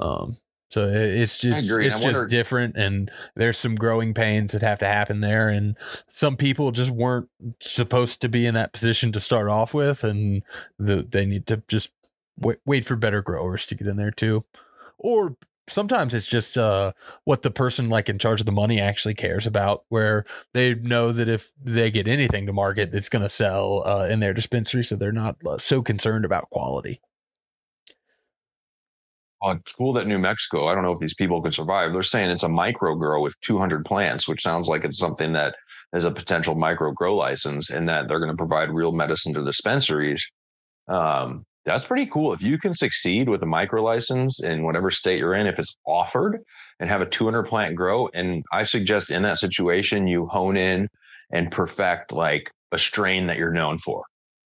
Um, 0.00 0.38
so 0.70 0.88
it- 0.88 0.94
it's 1.20 1.36
just 1.36 1.66
it's 1.88 1.96
just 1.96 2.04
wonder- 2.14 2.26
different, 2.28 2.76
and 2.78 3.10
there's 3.36 3.58
some 3.58 3.74
growing 3.74 4.14
pains 4.14 4.52
that 4.52 4.62
have 4.62 4.78
to 4.78 4.86
happen 4.86 5.20
there, 5.20 5.50
and 5.50 5.76
some 6.08 6.36
people 6.38 6.72
just 6.72 6.90
weren't 6.90 7.28
supposed 7.60 8.22
to 8.22 8.28
be 8.30 8.46
in 8.46 8.54
that 8.54 8.72
position 8.72 9.12
to 9.12 9.20
start 9.20 9.48
off 9.48 9.74
with, 9.74 10.02
and 10.02 10.42
the, 10.78 11.06
they 11.06 11.26
need 11.26 11.46
to 11.48 11.62
just 11.68 11.90
wait, 12.38 12.56
wait 12.64 12.86
for 12.86 12.96
better 12.96 13.20
growers 13.20 13.66
to 13.66 13.74
get 13.74 13.86
in 13.86 13.96
there 13.98 14.10
too, 14.12 14.44
or 14.96 15.36
sometimes 15.72 16.14
it's 16.14 16.26
just 16.26 16.56
uh 16.56 16.92
what 17.24 17.42
the 17.42 17.50
person 17.50 17.88
like 17.88 18.08
in 18.08 18.18
charge 18.18 18.40
of 18.40 18.46
the 18.46 18.52
money 18.52 18.80
actually 18.80 19.14
cares 19.14 19.46
about 19.46 19.84
where 19.88 20.24
they 20.54 20.74
know 20.74 21.12
that 21.12 21.28
if 21.28 21.52
they 21.62 21.90
get 21.90 22.06
anything 22.06 22.46
to 22.46 22.52
market 22.52 22.94
it's 22.94 23.08
going 23.08 23.22
to 23.22 23.28
sell 23.28 23.82
uh, 23.86 24.06
in 24.06 24.20
their 24.20 24.34
dispensary 24.34 24.84
so 24.84 24.96
they're 24.96 25.12
not 25.12 25.36
uh, 25.46 25.58
so 25.58 25.82
concerned 25.82 26.24
about 26.24 26.50
quality 26.50 27.00
it's 29.44 29.72
cool 29.72 29.92
that 29.94 30.06
New 30.06 30.18
Mexico, 30.18 30.68
I 30.68 30.74
don't 30.74 30.84
know 30.84 30.92
if 30.92 31.00
these 31.00 31.14
people 31.14 31.42
could 31.42 31.54
survive. 31.54 31.92
They're 31.92 32.02
saying 32.02 32.30
it's 32.30 32.44
a 32.44 32.48
micro 32.48 32.94
grow 32.94 33.20
with 33.20 33.34
200 33.40 33.84
plants, 33.84 34.28
which 34.28 34.42
sounds 34.42 34.68
like 34.68 34.84
it's 34.84 34.98
something 34.98 35.32
that 35.32 35.56
is 35.92 36.04
a 36.04 36.10
potential 36.10 36.54
micro 36.54 36.92
grow 36.92 37.16
license 37.16 37.70
and 37.70 37.88
that 37.88 38.08
they're 38.08 38.20
going 38.20 38.30
to 38.30 38.36
provide 38.36 38.70
real 38.70 38.92
medicine 38.92 39.34
to 39.34 39.44
dispensaries. 39.44 40.30
Um, 40.88 41.44
that's 41.64 41.84
pretty 41.84 42.06
cool. 42.06 42.32
If 42.32 42.42
you 42.42 42.58
can 42.58 42.74
succeed 42.74 43.28
with 43.28 43.42
a 43.42 43.46
micro 43.46 43.82
license 43.82 44.42
in 44.42 44.64
whatever 44.64 44.90
state 44.90 45.18
you're 45.18 45.34
in, 45.34 45.46
if 45.46 45.58
it's 45.58 45.76
offered 45.86 46.40
and 46.80 46.90
have 46.90 47.00
a 47.00 47.06
200 47.06 47.44
plant 47.44 47.76
grow, 47.76 48.08
and 48.14 48.42
I 48.52 48.64
suggest 48.64 49.10
in 49.10 49.22
that 49.22 49.38
situation, 49.38 50.06
you 50.06 50.26
hone 50.26 50.56
in 50.56 50.88
and 51.32 51.50
perfect 51.50 52.12
like 52.12 52.50
a 52.72 52.78
strain 52.78 53.26
that 53.26 53.36
you're 53.36 53.52
known 53.52 53.78
for 53.78 54.04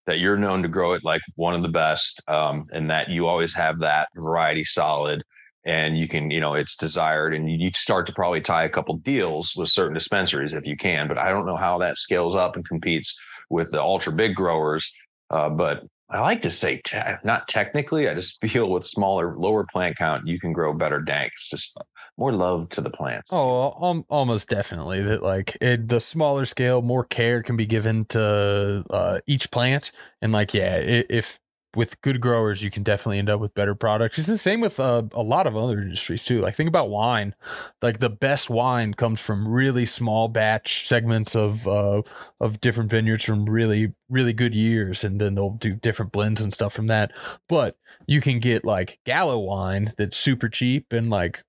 that 0.08 0.20
you're 0.20 0.38
known 0.38 0.64
to 0.64 0.68
grow 0.68 0.94
it 0.94 1.04
like 1.04 1.22
one 1.36 1.54
of 1.54 1.62
the 1.62 1.68
best 1.68 2.22
um, 2.28 2.66
and 2.72 2.90
that 2.90 3.10
you 3.10 3.28
always 3.28 3.54
have 3.54 3.80
that 3.80 4.08
variety 4.16 4.64
solid 4.64 5.24
and 5.66 5.98
you 5.98 6.08
can, 6.08 6.32
you 6.32 6.40
know, 6.40 6.56
it's 6.56 6.76
desired, 6.76 7.36
and 7.36 7.50
you 7.50 7.70
start 7.76 8.08
to 8.08 8.14
probably 8.14 8.42
tie 8.42 8.64
a 8.64 8.70
couple 8.70 8.98
deals 8.98 9.54
with 9.56 9.70
certain 9.70 9.94
dispensaries 9.94 10.54
if 10.54 10.66
you 10.66 10.76
can. 10.76 11.08
But 11.08 11.20
I 11.20 11.30
don't 11.30 11.46
know 11.46 11.58
how 11.58 11.78
that 11.80 12.00
scales 12.00 12.36
up 12.36 12.56
and 12.56 12.68
competes 12.68 13.20
with 13.50 13.72
the 13.72 13.80
ultra 13.80 14.12
big 14.12 14.34
growers. 14.34 14.92
Uh, 15.30 15.50
but 15.50 15.84
I 16.12 16.20
like 16.20 16.42
to 16.42 16.52
say, 16.52 16.82
te- 16.84 16.98
not 17.24 17.48
technically. 17.48 18.10
I 18.10 18.14
just 18.14 18.40
feel 18.52 18.70
with 18.70 18.86
smaller, 18.86 19.38
lower 19.38 19.66
plant 19.72 19.98
count, 19.98 20.28
you 20.28 20.40
can 20.40 20.54
grow 20.54 20.74
better 20.74 21.02
danks. 21.02 21.50
Just 21.50 21.78
more 22.18 22.34
love 22.34 22.70
to 22.70 22.82
the 22.82 22.90
plants. 22.90 23.30
Oh, 23.32 23.72
um, 23.84 24.06
almost 24.10 24.50
definitely 24.50 25.02
that 25.02 25.24
like 25.24 25.58
it, 25.62 25.88
the 25.88 26.02
smaller 26.02 26.46
scale, 26.46 26.82
more 26.82 27.04
care 27.04 27.42
can 27.42 27.56
be 27.56 27.66
given 27.66 28.06
to 28.06 28.84
uh, 28.90 29.20
each 29.26 29.50
plant, 29.52 29.92
and 30.22 30.32
like 30.32 30.54
yeah, 30.54 30.76
if 30.76 31.40
with 31.76 32.02
good 32.02 32.20
growers, 32.20 32.62
you 32.62 32.70
can 32.70 32.84
definitely 32.84 33.20
end 33.20 33.30
up 33.30 33.40
with 33.40 33.54
better 33.54 33.76
products. 33.76 34.18
It's 34.18 34.28
the 34.28 34.38
same 34.38 34.62
with 34.62 34.80
uh, 34.80 35.04
a 35.14 35.22
lot 35.22 35.48
of 35.48 35.56
other 35.56 35.82
industries 35.82 36.26
too. 36.26 36.42
Like 36.42 36.56
think 36.56 36.68
about 36.68 36.90
wine. 36.90 37.34
Like 37.82 38.00
the 38.00 38.10
best 38.10 38.50
wine 38.50 38.94
comes 38.94 39.22
from 39.22 39.48
really 39.48 39.86
small 39.86 40.28
batch 40.28 40.88
segments 40.88 41.36
of 41.36 41.68
uh, 41.68 42.02
of 42.40 42.60
different 42.60 42.90
vineyards 42.90 43.24
from 43.24 43.46
really 43.46 43.94
really 44.10 44.34
good 44.34 44.54
years, 44.54 45.04
and 45.04 45.22
then 45.22 45.36
they'll 45.36 45.52
do 45.52 45.74
different 45.74 46.12
blends 46.12 46.42
and 46.42 46.54
stuff 46.54 46.74
from 46.74 46.88
that. 46.88 47.12
But 47.48 47.78
you 48.08 48.22
can 48.22 48.40
get 48.40 48.66
like 48.66 49.00
Gallo 49.06 49.40
wine 49.40 49.94
that's 49.98 50.18
super 50.18 50.50
cheap 50.50 50.92
and 50.92 51.10
like 51.10 51.44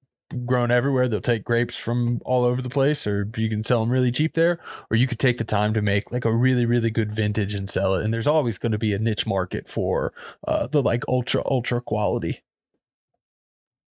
grown 0.47 0.71
everywhere. 0.71 1.09
They'll 1.09 1.21
take 1.21 1.45
grapes 1.45 1.79
from 1.79 2.21
all 2.25 2.45
over 2.45 2.63
the 2.63 2.69
place, 2.69 3.07
or 3.07 3.29
you 3.37 3.49
can 3.49 3.65
sell 3.65 3.81
them 3.81 3.91
really 3.91 4.13
cheap 4.13 4.35
there, 4.35 4.59
or 4.91 4.97
you 4.97 5.07
could 5.07 5.19
take 5.19 5.39
the 5.39 5.45
time 5.45 5.75
to 5.75 5.83
make 5.83 6.11
like 6.13 6.25
a 6.25 6.35
really, 6.35 6.67
really 6.67 6.91
good 6.91 7.15
vintage 7.15 7.55
and 7.55 7.69
sell 7.69 7.95
it. 7.95 8.05
And 8.05 8.13
there's 8.13 8.27
always 8.27 8.59
going 8.59 8.73
to 8.73 8.79
be 8.79 8.93
a 8.93 8.99
niche 8.99 9.27
market 9.27 9.69
for 9.69 10.13
uh, 10.47 10.67
the 10.67 10.83
like 10.83 11.05
ultra, 11.09 11.43
ultra 11.47 11.81
quality. 11.81 12.43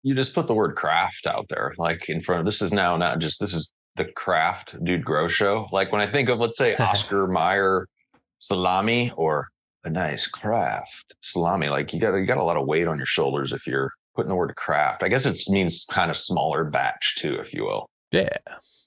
You 0.03 0.15
just 0.15 0.33
put 0.33 0.47
the 0.47 0.53
word 0.53 0.75
craft 0.75 1.25
out 1.25 1.47
there, 1.49 1.73
like 1.77 2.07
in 2.09 2.21
front 2.21 2.39
of 2.39 2.45
this 2.45 2.61
is 2.61 2.71
now 2.71 2.95
not 2.97 3.19
just 3.19 3.39
this 3.39 3.53
is 3.53 3.71
the 3.97 4.05
craft 4.05 4.75
dude 4.83 5.03
grow 5.03 5.27
show. 5.27 5.67
Like 5.71 5.91
when 5.91 6.01
I 6.01 6.07
think 6.07 6.29
of 6.29 6.39
let's 6.39 6.57
say 6.57 6.75
Oscar 6.79 7.27
Mayer 7.27 7.87
salami 8.39 9.11
or 9.17 9.49
a 9.83 9.89
nice 9.89 10.27
craft 10.27 11.15
salami, 11.21 11.67
like 11.69 11.93
you 11.93 11.99
got 11.99 12.15
you 12.15 12.25
got 12.25 12.37
a 12.37 12.43
lot 12.43 12.57
of 12.57 12.67
weight 12.67 12.87
on 12.87 12.97
your 12.97 13.05
shoulders 13.05 13.51
if 13.51 13.65
you're 13.67 13.91
putting 14.17 14.29
the 14.29 14.35
word 14.35 14.55
craft. 14.55 15.03
I 15.03 15.09
guess 15.09 15.27
it 15.27 15.39
means 15.47 15.85
kind 15.91 16.09
of 16.09 16.17
smaller 16.17 16.63
batch 16.63 17.15
too, 17.17 17.35
if 17.35 17.53
you 17.53 17.63
will. 17.63 17.87
Yeah. 18.11 18.29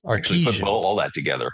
Artesian. 0.05 0.53
Put 0.53 0.63
all, 0.65 0.85
all 0.85 0.97
that 0.97 1.15
together. 1.15 1.53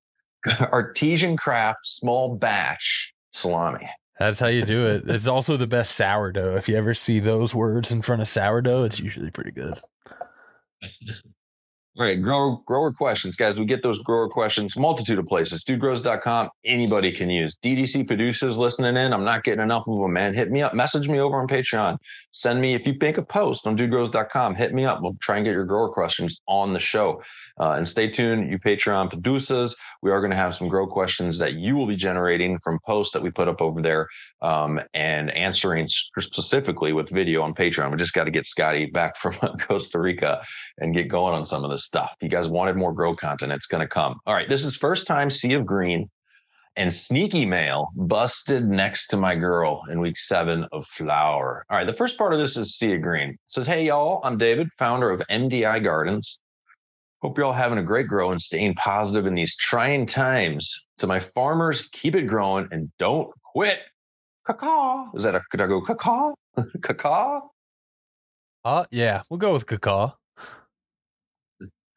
Artesian 0.46 1.36
craft, 1.36 1.80
small 1.82 2.36
batch 2.36 3.12
salami. 3.32 3.90
That's 4.20 4.38
how 4.38 4.46
you 4.46 4.64
do 4.64 4.86
it. 4.86 5.10
It's 5.10 5.26
also 5.26 5.56
the 5.56 5.66
best 5.66 5.96
sourdough. 5.96 6.56
If 6.56 6.68
you 6.68 6.76
ever 6.76 6.94
see 6.94 7.18
those 7.18 7.52
words 7.52 7.90
in 7.90 8.00
front 8.00 8.22
of 8.22 8.28
sourdough, 8.28 8.84
it's 8.84 9.00
usually 9.00 9.30
pretty 9.30 9.50
good. 9.50 9.80
All 11.98 12.04
right, 12.04 12.20
grower 12.20 12.58
grower 12.66 12.92
questions, 12.92 13.36
guys. 13.36 13.58
We 13.58 13.64
get 13.64 13.82
those 13.82 14.00
grower 14.00 14.28
questions, 14.28 14.76
multitude 14.76 15.18
of 15.18 15.26
places. 15.26 15.64
Dudegrows.com, 15.64 16.50
anybody 16.66 17.10
can 17.10 17.30
use. 17.30 17.56
DDC 17.64 18.06
producers 18.06 18.58
listening 18.58 18.98
in. 18.98 19.14
I'm 19.14 19.24
not 19.24 19.44
getting 19.44 19.62
enough 19.62 19.88
of 19.88 19.98
them, 19.98 20.12
man. 20.12 20.34
Hit 20.34 20.50
me 20.50 20.60
up, 20.60 20.74
message 20.74 21.08
me 21.08 21.18
over 21.20 21.40
on 21.40 21.48
Patreon. 21.48 21.96
Send 22.32 22.60
me 22.60 22.74
if 22.74 22.86
you 22.86 22.94
make 23.00 23.16
a 23.16 23.22
post 23.22 23.66
on 23.66 23.78
dudegrows.com, 23.78 24.56
hit 24.56 24.74
me 24.74 24.84
up. 24.84 25.00
We'll 25.00 25.16
try 25.22 25.36
and 25.36 25.46
get 25.46 25.52
your 25.52 25.64
grower 25.64 25.88
questions 25.88 26.38
on 26.46 26.74
the 26.74 26.80
show. 26.80 27.22
Uh, 27.58 27.70
and 27.70 27.88
stay 27.88 28.10
tuned, 28.10 28.50
you 28.50 28.58
Patreon 28.58 29.08
producers. 29.08 29.74
We 30.02 30.10
are 30.10 30.20
going 30.20 30.32
to 30.32 30.36
have 30.36 30.54
some 30.54 30.68
grow 30.68 30.86
questions 30.86 31.38
that 31.38 31.54
you 31.54 31.76
will 31.76 31.86
be 31.86 31.96
generating 31.96 32.58
from 32.58 32.78
posts 32.84 33.14
that 33.14 33.22
we 33.22 33.30
put 33.30 33.48
up 33.48 33.62
over 33.62 33.80
there 33.80 34.06
um, 34.42 34.78
and 34.92 35.30
answering 35.30 35.88
specifically 35.88 36.92
with 36.92 37.08
video 37.08 37.40
on 37.40 37.54
Patreon. 37.54 37.90
We 37.90 37.96
just 37.96 38.12
got 38.12 38.24
to 38.24 38.30
get 38.30 38.46
Scotty 38.46 38.84
back 38.86 39.16
from 39.22 39.38
Costa 39.66 39.98
Rica 39.98 40.42
and 40.76 40.94
get 40.94 41.08
going 41.08 41.32
on 41.32 41.46
some 41.46 41.64
of 41.64 41.70
this 41.70 41.85
stuff. 41.86 42.12
You 42.20 42.28
guys 42.28 42.48
wanted 42.48 42.76
more 42.76 42.92
grow 42.92 43.14
content, 43.14 43.52
it's 43.52 43.66
going 43.66 43.80
to 43.80 43.88
come. 43.88 44.20
All 44.26 44.34
right, 44.34 44.48
this 44.48 44.64
is 44.64 44.76
first 44.76 45.06
time 45.06 45.30
Sea 45.30 45.54
of 45.54 45.64
Green 45.64 46.10
and 46.76 46.92
Sneaky 46.92 47.46
Male 47.46 47.88
busted 47.96 48.68
next 48.68 49.06
to 49.08 49.16
my 49.16 49.34
girl 49.34 49.82
in 49.90 50.00
week 50.00 50.18
seven 50.18 50.66
of 50.72 50.86
Flower. 50.86 51.64
All 51.70 51.78
right, 51.78 51.86
the 51.86 51.94
first 51.94 52.18
part 52.18 52.32
of 52.32 52.38
this 52.38 52.56
is 52.56 52.76
Sea 52.76 52.96
of 52.96 53.02
Green. 53.02 53.30
It 53.30 53.38
says, 53.46 53.66
Hey, 53.66 53.86
y'all, 53.86 54.20
I'm 54.24 54.36
David, 54.36 54.68
founder 54.78 55.10
of 55.10 55.22
MDI 55.30 55.82
Gardens. 55.82 56.38
Hope 57.22 57.38
you're 57.38 57.46
all 57.46 57.52
having 57.54 57.78
a 57.78 57.82
great 57.82 58.08
grow 58.08 58.30
and 58.30 58.42
staying 58.42 58.74
positive 58.74 59.26
in 59.26 59.34
these 59.34 59.56
trying 59.56 60.06
times. 60.06 60.86
To 60.98 61.06
my 61.06 61.18
farmers, 61.20 61.88
keep 61.88 62.14
it 62.14 62.22
growing 62.22 62.68
and 62.70 62.90
don't 62.98 63.30
quit. 63.52 63.78
Caca. 64.46 65.16
Is 65.16 65.24
that 65.24 65.34
a, 65.34 65.40
could 65.50 65.60
I 65.60 65.66
go 65.66 65.80
caca? 65.80 66.34
caca? 66.80 67.40
Uh, 68.64 68.84
yeah, 68.90 69.22
we'll 69.30 69.38
go 69.38 69.52
with 69.52 69.66
cacao. 69.66 70.14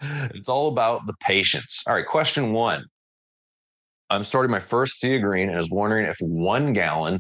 It's 0.02 0.50
all 0.50 0.70
about 0.70 1.06
the 1.06 1.14
patience. 1.22 1.84
All 1.88 1.94
right, 1.94 2.06
question 2.06 2.54
one. 2.54 2.86
I'm 4.10 4.24
starting 4.24 4.52
my 4.52 4.60
first 4.60 5.00
Sea 5.00 5.18
of 5.18 5.22
Green 5.22 5.50
and 5.50 5.56
I 5.56 5.60
was 5.60 5.70
wondering 5.70 6.06
if 6.06 6.18
one 6.20 6.74
gallon 6.74 7.20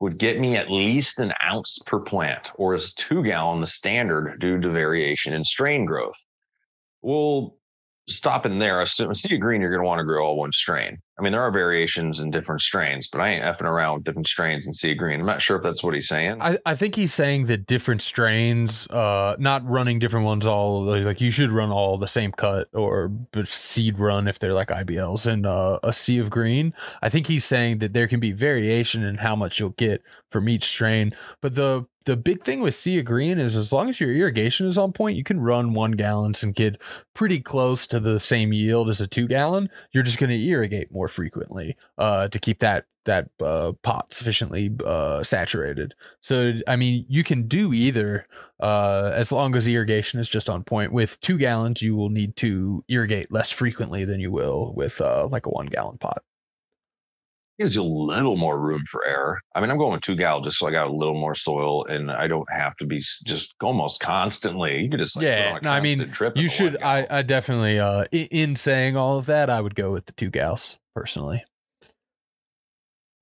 would 0.00 0.18
get 0.18 0.40
me 0.40 0.56
at 0.56 0.70
least 0.70 1.18
an 1.18 1.32
ounce 1.44 1.78
per 1.86 2.00
plant, 2.00 2.50
or 2.54 2.74
is 2.74 2.94
two 2.94 3.22
gallon 3.22 3.60
the 3.60 3.66
standard 3.66 4.40
due 4.40 4.58
to 4.60 4.70
variation 4.70 5.34
in 5.34 5.44
strain 5.44 5.84
growth? 5.84 6.16
Well, 7.02 7.56
stopping 8.08 8.58
there, 8.58 8.80
assume 8.80 9.14
Sea 9.14 9.34
of 9.36 9.40
Green, 9.40 9.60
you're 9.60 9.70
going 9.70 9.82
to 9.82 9.86
want 9.86 10.00
to 10.00 10.04
grow 10.04 10.24
all 10.24 10.38
one 10.38 10.52
strain. 10.52 10.98
I 11.20 11.22
mean, 11.22 11.32
there 11.32 11.42
are 11.42 11.50
variations 11.50 12.18
in 12.18 12.30
different 12.30 12.62
strains, 12.62 13.06
but 13.06 13.20
I 13.20 13.28
ain't 13.28 13.44
effing 13.44 13.66
around 13.66 13.96
with 13.96 14.04
different 14.04 14.26
strains 14.26 14.66
in 14.66 14.72
Sea 14.72 14.94
Green. 14.94 15.20
I'm 15.20 15.26
not 15.26 15.42
sure 15.42 15.58
if 15.58 15.62
that's 15.62 15.82
what 15.82 15.92
he's 15.92 16.08
saying. 16.08 16.40
I, 16.40 16.56
I 16.64 16.74
think 16.74 16.94
he's 16.94 17.12
saying 17.12 17.44
that 17.46 17.66
different 17.66 18.00
strains, 18.00 18.86
uh, 18.86 19.36
not 19.38 19.68
running 19.68 19.98
different 19.98 20.24
ones 20.24 20.46
all 20.46 20.84
like 20.84 21.20
you 21.20 21.30
should 21.30 21.50
run 21.50 21.70
all 21.70 21.98
the 21.98 22.08
same 22.08 22.32
cut 22.32 22.68
or 22.72 23.12
seed 23.44 23.98
run 23.98 24.28
if 24.28 24.38
they're 24.38 24.54
like 24.54 24.68
IBLs 24.68 25.26
and 25.26 25.44
uh, 25.44 25.78
a 25.82 25.92
sea 25.92 26.16
of 26.16 26.30
green. 26.30 26.72
I 27.02 27.10
think 27.10 27.26
he's 27.26 27.44
saying 27.44 27.80
that 27.80 27.92
there 27.92 28.08
can 28.08 28.18
be 28.18 28.32
variation 28.32 29.04
in 29.04 29.16
how 29.16 29.36
much 29.36 29.60
you'll 29.60 29.70
get 29.70 30.02
from 30.30 30.48
each 30.48 30.64
strain. 30.64 31.12
But 31.40 31.54
the 31.54 31.86
the 32.06 32.16
big 32.16 32.42
thing 32.44 32.60
with 32.60 32.74
sea 32.74 33.00
green 33.02 33.38
is 33.38 33.56
as 33.56 33.72
long 33.72 33.88
as 33.88 34.00
your 34.00 34.12
irrigation 34.12 34.66
is 34.66 34.78
on 34.78 34.92
point, 34.92 35.16
you 35.16 35.24
can 35.24 35.40
run 35.40 35.74
one 35.74 35.92
gallons 35.92 36.42
and 36.42 36.54
get 36.54 36.80
pretty 37.14 37.40
close 37.40 37.86
to 37.88 38.00
the 38.00 38.18
same 38.18 38.52
yield 38.52 38.88
as 38.88 39.00
a 39.00 39.06
two 39.06 39.28
gallon. 39.28 39.68
You're 39.92 40.02
just 40.02 40.18
going 40.18 40.30
to 40.30 40.46
irrigate 40.46 40.90
more 40.90 41.08
frequently 41.08 41.76
uh, 41.98 42.28
to 42.28 42.38
keep 42.38 42.60
that 42.60 42.86
that 43.04 43.28
uh, 43.42 43.72
pot 43.82 44.12
sufficiently 44.12 44.70
uh, 44.84 45.22
saturated. 45.22 45.94
So 46.20 46.54
I 46.66 46.76
mean, 46.76 47.04
you 47.08 47.24
can 47.24 47.46
do 47.48 47.72
either 47.72 48.26
uh, 48.60 49.12
as 49.14 49.32
long 49.32 49.54
as 49.54 49.66
irrigation 49.66 50.20
is 50.20 50.28
just 50.28 50.48
on 50.48 50.64
point. 50.64 50.92
With 50.92 51.20
two 51.20 51.38
gallons, 51.38 51.82
you 51.82 51.94
will 51.96 52.10
need 52.10 52.36
to 52.36 52.84
irrigate 52.88 53.32
less 53.32 53.50
frequently 53.50 54.04
than 54.04 54.20
you 54.20 54.30
will 54.30 54.72
with 54.74 55.00
uh, 55.00 55.28
like 55.30 55.46
a 55.46 55.50
one 55.50 55.66
gallon 55.66 55.98
pot. 55.98 56.22
Gives 57.60 57.74
you 57.74 57.82
a 57.82 57.84
little 57.84 58.36
more 58.36 58.58
room 58.58 58.82
for 58.90 59.06
error. 59.06 59.38
I 59.54 59.60
mean, 59.60 59.70
I'm 59.70 59.76
going 59.76 59.92
with 59.92 60.00
two 60.00 60.16
gal 60.16 60.40
just 60.40 60.58
so 60.58 60.66
I 60.66 60.70
got 60.70 60.86
a 60.86 60.92
little 60.92 61.14
more 61.14 61.34
soil 61.34 61.84
and 61.84 62.10
I 62.10 62.26
don't 62.26 62.50
have 62.50 62.74
to 62.78 62.86
be 62.86 63.02
just 63.26 63.54
almost 63.62 64.00
constantly. 64.00 64.80
You 64.80 64.90
could 64.90 65.00
just 65.00 65.14
like, 65.14 65.24
yeah, 65.24 65.58
no, 65.62 65.70
I 65.70 65.80
mean, 65.80 66.10
trip 66.10 66.36
you 66.38 66.48
should. 66.48 66.82
I. 66.82 67.06
I 67.10 67.22
definitely, 67.22 67.78
uh, 67.78 68.04
in, 68.12 68.26
in 68.30 68.56
saying 68.56 68.96
all 68.96 69.18
of 69.18 69.26
that, 69.26 69.50
I 69.50 69.60
would 69.60 69.74
go 69.74 69.92
with 69.92 70.06
the 70.06 70.12
two 70.12 70.30
gals 70.30 70.78
personally. 70.94 71.44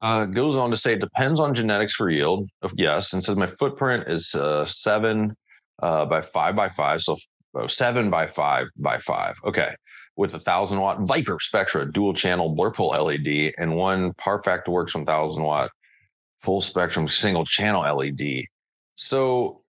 Uh, 0.01 0.27
goes 0.27 0.55
on 0.55 0.71
to 0.71 0.77
say 0.77 0.93
it 0.93 1.01
depends 1.01 1.41
on 1.41 1.55
genetics 1.55 1.95
for 1.95 2.09
yield. 2.09 2.49
Yes, 2.77 3.13
and 3.13 3.25
says 3.25 3.37
my 3.37 3.51
footprint 3.59 4.05
is 4.07 4.33
uh, 4.37 4.65
seven 4.67 5.35
uh, 5.83 6.05
by 6.05 6.23
five 6.23 6.55
by 6.55 6.69
five, 6.69 7.01
so 7.01 7.17
seven 7.67 8.09
by 8.09 8.29
five 8.29 8.69
by 8.77 8.99
five. 8.99 9.35
Okay, 9.45 9.71
with 10.19 10.35
a 10.35 10.41
thousand 10.41 10.81
watt 10.81 10.99
ViparSpectra 10.99 11.93
dual 11.93 12.13
channel 12.13 12.55
Blurple 12.55 12.91
LED 12.93 13.55
and 13.57 13.77
one 13.77 14.13
Parfact 14.15 14.69
Works 14.69 14.95
one 14.95 15.07
thousand 15.07 15.43
watt 15.45 15.71
full 16.43 16.61
spectrum 16.61 17.09
single 17.09 17.47
channel 17.47 17.83
LED. 17.97 18.45
So, 18.97 19.63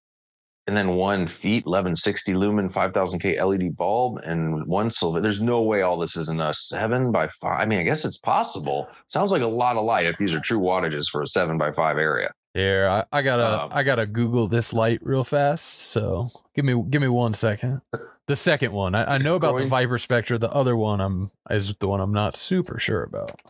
and 0.65 0.75
then 0.75 0.95
one 0.95 1.27
feet 1.27 1.65
eleven 1.67 1.95
sixty 1.95 2.33
lumen 2.33 2.67
five 2.69 2.93
thousand 2.93 3.19
K 3.19 3.41
LED 3.41 3.77
bulb 3.77 4.17
and 4.25 4.65
one 4.65 4.89
silver. 4.89 5.21
There's 5.21 5.39
no 5.39 5.61
way 5.61 5.83
all 5.83 5.99
this 5.99 6.17
isn't 6.17 6.41
a 6.41 6.53
seven 6.53 7.11
by 7.11 7.27
five. 7.39 7.61
I 7.61 7.65
mean, 7.65 7.79
I 7.79 7.83
guess 7.83 8.03
it's 8.03 8.17
possible. 8.17 8.87
Sounds 9.07 9.31
like 9.31 9.43
a 9.43 9.47
lot 9.47 9.77
of 9.77 9.85
light 9.85 10.07
if 10.07 10.17
these 10.17 10.33
are 10.33 10.39
true 10.39 10.59
wattages 10.59 11.07
for 11.09 11.21
a 11.21 11.27
seven 11.27 11.57
by 11.59 11.71
five 11.71 11.97
area. 11.97 12.31
Here, 12.55 12.87
I, 12.89 13.03
I 13.11 13.21
gotta, 13.21 13.63
Um, 13.63 13.69
I 13.71 13.83
gotta 13.83 14.07
Google 14.07 14.47
this 14.47 14.73
light 14.73 14.99
real 15.03 15.23
fast. 15.23 15.65
So 15.65 16.29
give 16.55 16.65
me, 16.65 16.83
give 16.89 16.99
me 16.99 17.07
one 17.07 17.35
second. 17.35 17.81
The 18.29 18.35
second 18.35 18.73
one, 18.73 18.93
I, 18.93 19.15
I 19.15 19.17
know 19.17 19.33
about 19.33 19.57
the 19.57 19.65
Growing- 19.65 19.87
ViparSpectra. 19.89 20.39
The 20.39 20.51
other 20.51 20.77
one, 20.77 21.01
I'm 21.01 21.31
is 21.49 21.73
the 21.79 21.87
one 21.87 21.99
I'm 21.99 22.13
not 22.13 22.37
super 22.37 22.77
sure 22.77 23.01
about. 23.01 23.41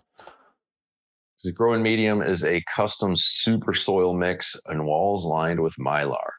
The 1.44 1.52
growing 1.52 1.84
medium 1.84 2.22
is 2.22 2.46
a 2.46 2.64
custom 2.74 3.16
super 3.18 3.74
soil 3.74 4.14
mix 4.14 4.56
and 4.68 4.86
walls 4.86 5.26
lined 5.26 5.60
with 5.60 5.74
mylar. 5.78 6.30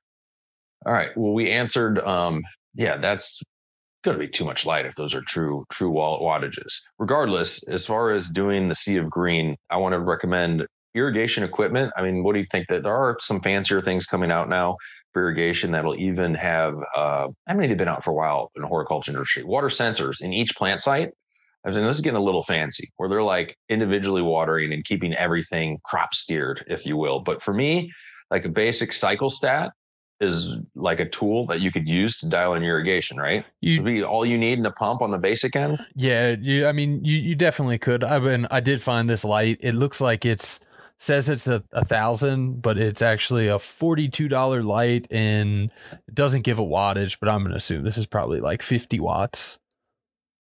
All 0.86 0.92
right. 0.94 1.10
Well, 1.18 1.34
we 1.34 1.50
answered. 1.50 1.98
Um, 1.98 2.42
yeah, 2.74 2.96
that's 2.96 3.42
going 4.04 4.18
to 4.18 4.26
be 4.26 4.30
too 4.30 4.46
much 4.46 4.64
light 4.64 4.86
if 4.86 4.94
those 4.94 5.14
are 5.14 5.20
true 5.28 5.66
true 5.70 5.90
wall 5.90 6.22
wattages. 6.22 6.80
Regardless, 6.98 7.62
as 7.68 7.84
far 7.84 8.12
as 8.12 8.26
doing 8.26 8.70
the 8.70 8.74
sea 8.74 8.96
of 8.96 9.10
green, 9.10 9.54
I 9.68 9.76
want 9.76 9.92
to 9.92 9.98
recommend 10.00 10.66
irrigation 10.94 11.44
equipment. 11.44 11.92
I 11.94 12.00
mean, 12.00 12.22
what 12.24 12.32
do 12.32 12.38
you 12.38 12.46
think 12.50 12.68
that 12.68 12.84
there 12.84 12.96
are 12.96 13.18
some 13.20 13.42
fancier 13.42 13.82
things 13.82 14.06
coming 14.06 14.30
out 14.30 14.48
now? 14.48 14.78
For 15.12 15.22
irrigation 15.22 15.72
that'll 15.72 15.96
even 15.96 16.34
have 16.34 16.74
uh, 16.96 17.28
I 17.46 17.54
mean 17.54 17.68
they've 17.68 17.78
been 17.78 17.88
out 17.88 18.04
for 18.04 18.10
a 18.10 18.14
while 18.14 18.50
in 18.56 18.62
the 18.62 18.68
horticulture 18.68 19.12
industry. 19.12 19.44
Water 19.44 19.68
sensors 19.68 20.20
in 20.20 20.32
each 20.32 20.54
plant 20.56 20.80
site. 20.80 21.10
I 21.64 21.68
was 21.68 21.76
saying 21.76 21.86
this 21.86 21.96
is 21.96 22.02
getting 22.02 22.16
a 22.16 22.22
little 22.22 22.42
fancy, 22.42 22.90
where 22.96 23.08
they're 23.08 23.22
like 23.22 23.56
individually 23.68 24.22
watering 24.22 24.72
and 24.72 24.84
keeping 24.84 25.12
everything 25.14 25.78
crop 25.84 26.14
steered, 26.14 26.64
if 26.68 26.86
you 26.86 26.96
will. 26.96 27.20
But 27.20 27.42
for 27.42 27.52
me, 27.52 27.92
like 28.30 28.46
a 28.46 28.48
basic 28.48 28.94
cycle 28.94 29.28
stat 29.28 29.72
is 30.20 30.56
like 30.74 31.00
a 31.00 31.08
tool 31.08 31.46
that 31.46 31.60
you 31.60 31.72
could 31.72 31.88
use 31.88 32.18
to 32.18 32.28
dial 32.28 32.54
in 32.54 32.62
irrigation, 32.62 33.18
right? 33.18 33.44
You 33.60 33.82
be 33.82 34.02
all 34.02 34.24
you 34.24 34.38
need 34.38 34.58
in 34.58 34.66
a 34.66 34.70
pump 34.70 35.02
on 35.02 35.10
the 35.10 35.18
basic 35.18 35.56
end. 35.56 35.84
Yeah, 35.94 36.36
you. 36.38 36.66
I 36.66 36.72
mean, 36.72 37.04
you 37.04 37.16
you 37.16 37.34
definitely 37.34 37.78
could. 37.78 38.04
I 38.04 38.18
mean, 38.18 38.46
I 38.50 38.60
did 38.60 38.80
find 38.80 39.08
this 39.08 39.24
light. 39.24 39.58
It 39.60 39.74
looks 39.74 40.00
like 40.00 40.24
it's 40.24 40.60
says 41.00 41.30
it's 41.30 41.48
a, 41.48 41.64
a 41.72 41.84
thousand, 41.84 42.60
but 42.60 42.76
it's 42.78 43.02
actually 43.02 43.48
a 43.48 43.58
forty-two 43.58 44.28
dollar 44.28 44.62
light, 44.62 45.06
and 45.10 45.70
it 46.06 46.14
doesn't 46.14 46.42
give 46.42 46.58
a 46.58 46.64
wattage. 46.64 47.16
But 47.18 47.30
I'm 47.30 47.42
gonna 47.42 47.56
assume 47.56 47.82
this 47.82 47.98
is 47.98 48.06
probably 48.06 48.40
like 48.40 48.62
fifty 48.62 49.00
watts 49.00 49.58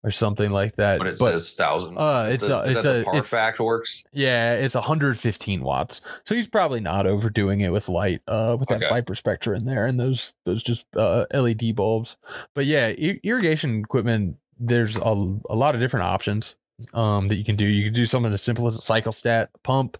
or 0.04 0.12
something 0.12 0.52
like 0.52 0.78
that. 0.78 1.00
But 1.00 1.08
it 1.08 1.20
but 1.20 1.32
says 1.34 1.56
thousand, 1.56 1.98
uh, 1.98 2.28
it's 2.30 2.44
a, 2.44 2.64
it's 2.66 2.84
that 2.84 3.08
a 3.08 3.18
it's 3.18 3.30
fact 3.30 3.60
works. 3.60 4.04
yeah, 4.14 4.54
it's 4.54 4.76
115 4.76 5.62
watts. 5.62 6.00
So 6.26 6.36
he's 6.36 6.48
probably 6.48 6.80
not 6.80 7.08
overdoing 7.08 7.62
it 7.62 7.72
with 7.72 7.90
light, 7.90 8.22
uh, 8.28 8.56
with 8.60 8.70
that 8.70 8.84
Okay. 8.84 9.02
ViparSpectra 9.02 9.58
in 9.58 9.66
there 9.66 9.86
and 9.86 10.00
those 10.00 10.36
those 10.46 10.64
just 10.64 10.86
uh, 10.96 11.26
LED 11.34 11.76
bulbs. 11.76 12.18
But 12.54 12.66
yeah, 12.66 12.90
ir- 12.90 13.20
irrigation 13.24 13.80
equipment. 13.80 14.38
There's 14.58 14.96
a, 14.96 15.02
a 15.50 15.56
lot 15.56 15.76
of 15.76 15.82
different 15.82 16.06
options 16.06 16.56
um 16.94 17.28
that 17.28 17.36
you 17.36 17.44
can 17.44 17.56
do. 17.56 17.66
You 17.66 17.86
can 17.86 17.94
do 17.94 18.06
something 18.06 18.34
as 18.34 18.42
simple 18.42 18.68
as 18.68 18.76
a 18.76 18.82
cycle 18.82 19.12
stat 19.12 19.50
pump. 19.64 19.98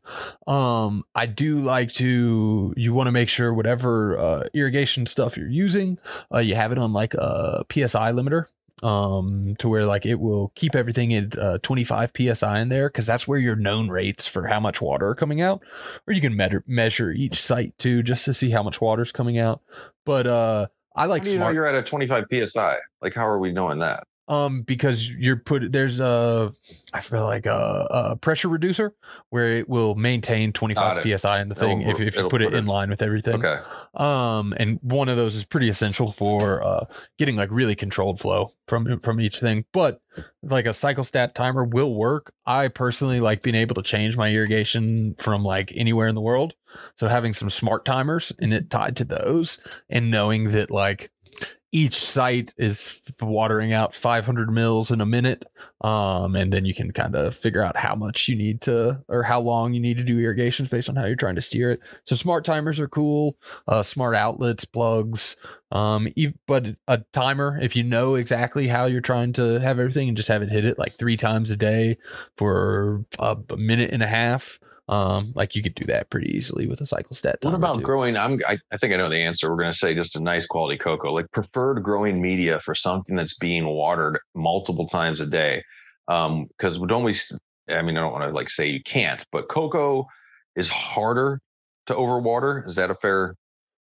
Um, 0.48 1.04
I 1.16 1.26
do 1.26 1.60
like 1.60 1.92
to. 1.94 2.74
You 2.76 2.94
want 2.94 3.08
to 3.08 3.12
make 3.12 3.30
sure 3.30 3.54
whatever 3.54 4.18
uh, 4.18 4.44
irrigation 4.54 5.06
stuff 5.06 5.38
you're 5.38 5.50
using, 5.50 5.98
uh, 6.34 6.40
you 6.40 6.56
have 6.56 6.72
it 6.72 6.78
on 6.78 6.94
like 6.94 7.14
a 7.14 7.66
PSI 7.72 8.12
limiter 8.12 8.46
um 8.84 9.56
to 9.58 9.70
where 9.70 9.86
like 9.86 10.06
it 10.06 10.20
will 10.20 10.52
keep 10.56 10.76
everything 10.76 11.14
at 11.14 11.38
uh, 11.38 11.58
25 11.60 12.12
psi 12.14 12.60
in 12.60 12.68
there 12.68 12.90
because 12.90 13.08
that's 13.08 13.26
where 13.26 13.40
your 13.40 13.56
known 13.56 13.88
rates 13.88 14.28
for 14.28 14.48
how 14.48 14.60
much 14.60 14.82
water 14.82 15.08
are 15.08 15.16
coming 15.16 15.40
out 15.40 15.64
or 16.06 16.14
you 16.14 16.20
can 16.20 16.36
measure 16.36 16.62
measure 16.68 17.10
each 17.10 17.42
site 17.42 17.76
too 17.78 18.04
just 18.04 18.26
to 18.26 18.34
see 18.34 18.50
how 18.50 18.62
much 18.62 18.82
water 18.82 19.02
is 19.02 19.14
coming 19.14 19.40
out 19.40 19.62
but 20.06 20.28
uh 20.28 20.68
i 20.94 21.04
How 21.04 21.08
like 21.08 21.24
do 21.24 21.32
you 21.32 21.40
know 21.40 21.50
you're 21.50 21.66
at 21.66 21.76
a 21.76 21.84
25 21.84 22.26
psi? 22.30 22.76
Like, 23.02 23.14
how 23.14 23.26
are 23.26 23.40
we 23.40 23.52
knowing 23.52 23.80
that? 23.80 24.08
Um 24.28 24.64
because 24.64 25.10
you're 25.10 25.36
put 25.36 25.72
there's 25.72 26.00
a 26.00 26.52
i 26.94 27.00
feel 27.00 27.24
like 27.26 27.46
a, 27.46 27.88
a 27.92 28.16
pressure 28.16 28.50
reducer 28.50 28.96
where 29.30 29.52
it 29.54 29.70
will 29.70 29.94
maintain 29.96 30.52
25 30.52 31.04
psi 31.20 31.42
in 31.42 31.50
the 31.50 31.54
thing 31.56 31.82
It'll- 31.82 31.94
if, 32.02 32.08
if 32.08 32.16
you 32.16 32.28
put 32.30 32.42
it 32.42 32.46
put 32.50 32.58
in 32.58 32.66
it- 32.66 32.68
line 32.70 32.90
with 32.90 33.02
everything. 33.04 33.36
Okay, 33.46 33.62
um 33.94 34.54
and 34.58 34.80
one 34.82 35.10
of 35.10 35.18
those 35.18 35.36
is 35.36 35.46
pretty 35.46 35.70
essential 35.70 36.12
for 36.12 36.64
uh 36.64 36.86
getting 37.20 37.36
like 37.36 37.50
really 37.52 37.76
controlled 37.76 38.20
flow 38.20 38.52
from 38.68 39.00
from 39.02 39.22
each 39.22 39.40
thing. 39.40 39.66
But 39.72 40.02
like 40.42 40.66
a 40.66 40.74
cycle 40.74 41.04
stat 41.04 41.36
timer 41.36 41.64
will 41.64 41.94
work. 41.94 42.34
I 42.46 42.68
personally 42.70 43.20
like 43.20 43.42
being 43.44 43.56
able 43.56 43.76
to 43.76 43.82
change 43.84 44.16
my 44.18 44.32
irrigation 44.32 45.16
from 45.20 45.44
like 45.44 45.72
anywhere 45.76 46.08
in 46.08 46.16
the 46.16 46.22
world. 46.22 46.56
So 46.98 47.08
having 47.08 47.34
some 47.34 47.50
smart 47.50 47.86
timers 47.86 48.32
and 48.40 48.54
it 48.54 48.70
tied 48.70 48.96
to 48.98 49.06
those 49.06 49.60
and 49.90 50.10
knowing 50.12 50.50
that 50.52 50.72
like 50.72 51.12
each 51.76 52.02
site 52.02 52.54
is 52.58 53.02
watering 53.20 53.74
out 53.74 53.94
500 53.94 54.50
mils 54.50 54.92
in 54.92 55.02
a 55.02 55.06
minute 55.06 55.44
um 55.82 56.34
and 56.34 56.54
then 56.54 56.64
you 56.64 56.74
can 56.74 56.92
kind 56.92 57.18
of 57.18 57.36
figure 57.36 57.62
out 57.62 57.76
how 57.76 57.94
much 57.94 58.30
you 58.30 58.36
need 58.38 58.62
to 58.62 58.98
or 59.10 59.24
how 59.24 59.42
long 59.42 59.74
you 59.74 59.82
need 59.82 59.98
to 59.98 60.04
do 60.04 60.18
irrigations 60.18 60.70
based 60.70 60.88
on 60.88 60.96
how 60.96 61.04
you're 61.04 61.18
trying 61.18 61.36
to 61.36 61.42
steer 61.42 61.72
it. 61.72 61.82
So 62.06 62.16
smart 62.16 62.46
timers 62.46 62.80
are 62.80 62.88
cool 62.88 63.36
uh 63.68 63.84
smart 63.84 64.16
outlets 64.16 64.64
plugs 64.64 65.36
um 65.74 66.08
but 66.48 66.76
a 66.88 67.00
timer 67.12 67.60
if 67.62 67.76
you 67.76 67.84
know 67.84 68.16
exactly 68.16 68.68
how 68.68 68.86
you're 68.86 69.02
trying 69.02 69.34
to 69.34 69.60
have 69.60 69.78
everything 69.78 70.08
and 70.08 70.16
just 70.16 70.30
have 70.30 70.42
it 70.42 70.50
hit 70.50 70.64
it 70.64 70.80
like 70.80 70.94
three 70.94 71.18
times 71.18 71.52
a 71.52 71.58
day 71.58 71.98
for 72.38 73.04
a 73.20 73.36
minute 73.58 73.92
and 73.92 74.02
a 74.02 74.08
half 74.08 74.60
um 74.88 75.32
like 75.36 75.56
you 75.56 75.64
could 75.64 75.74
do 75.74 75.86
that 75.86 76.10
pretty 76.12 76.30
easily 76.36 76.68
with 76.68 76.80
a 76.80 76.86
cycle 76.86 77.16
stat 77.16 77.40
what 77.42 77.56
about 77.56 77.82
growing? 77.82 78.18
I'm. 78.18 78.40
I, 78.48 78.58
I 78.72 78.78
think 78.78 78.94
I 78.94 78.98
know 78.98 79.10
the 79.10 79.18
answer. 79.18 79.50
We're 79.50 79.58
going 79.58 79.72
to 79.72 79.78
say 79.78 79.94
just 79.94 80.16
a 80.16 80.20
nice 80.20 80.46
quality 80.46 80.78
cocoa, 80.78 81.14
like 81.14 81.32
preferred 81.32 81.82
growing 81.82 82.22
media 82.22 82.60
for 82.60 82.76
something 82.76 83.16
that's 83.16 83.36
being 83.38 83.66
watered 83.66 84.20
multiple 84.34 84.88
times 84.88 85.20
a 85.20 85.26
day. 85.26 85.64
Um, 86.08 86.48
because 86.58 86.78
don't 86.88 87.04
we? 87.04 87.16
I 87.70 87.82
mean, 87.82 87.98
I 87.98 88.02
don't 88.02 88.12
want 88.12 88.24
to 88.26 88.36
like 88.36 88.50
say 88.50 88.68
you 88.68 88.82
can't, 88.84 89.24
but 89.32 89.50
cocoa 89.50 90.06
is 90.56 90.68
harder 90.68 91.40
to 91.88 91.94
overwater. 91.94 92.68
Is 92.68 92.76
that 92.76 92.92
a 92.92 92.96
fair? 92.96 93.36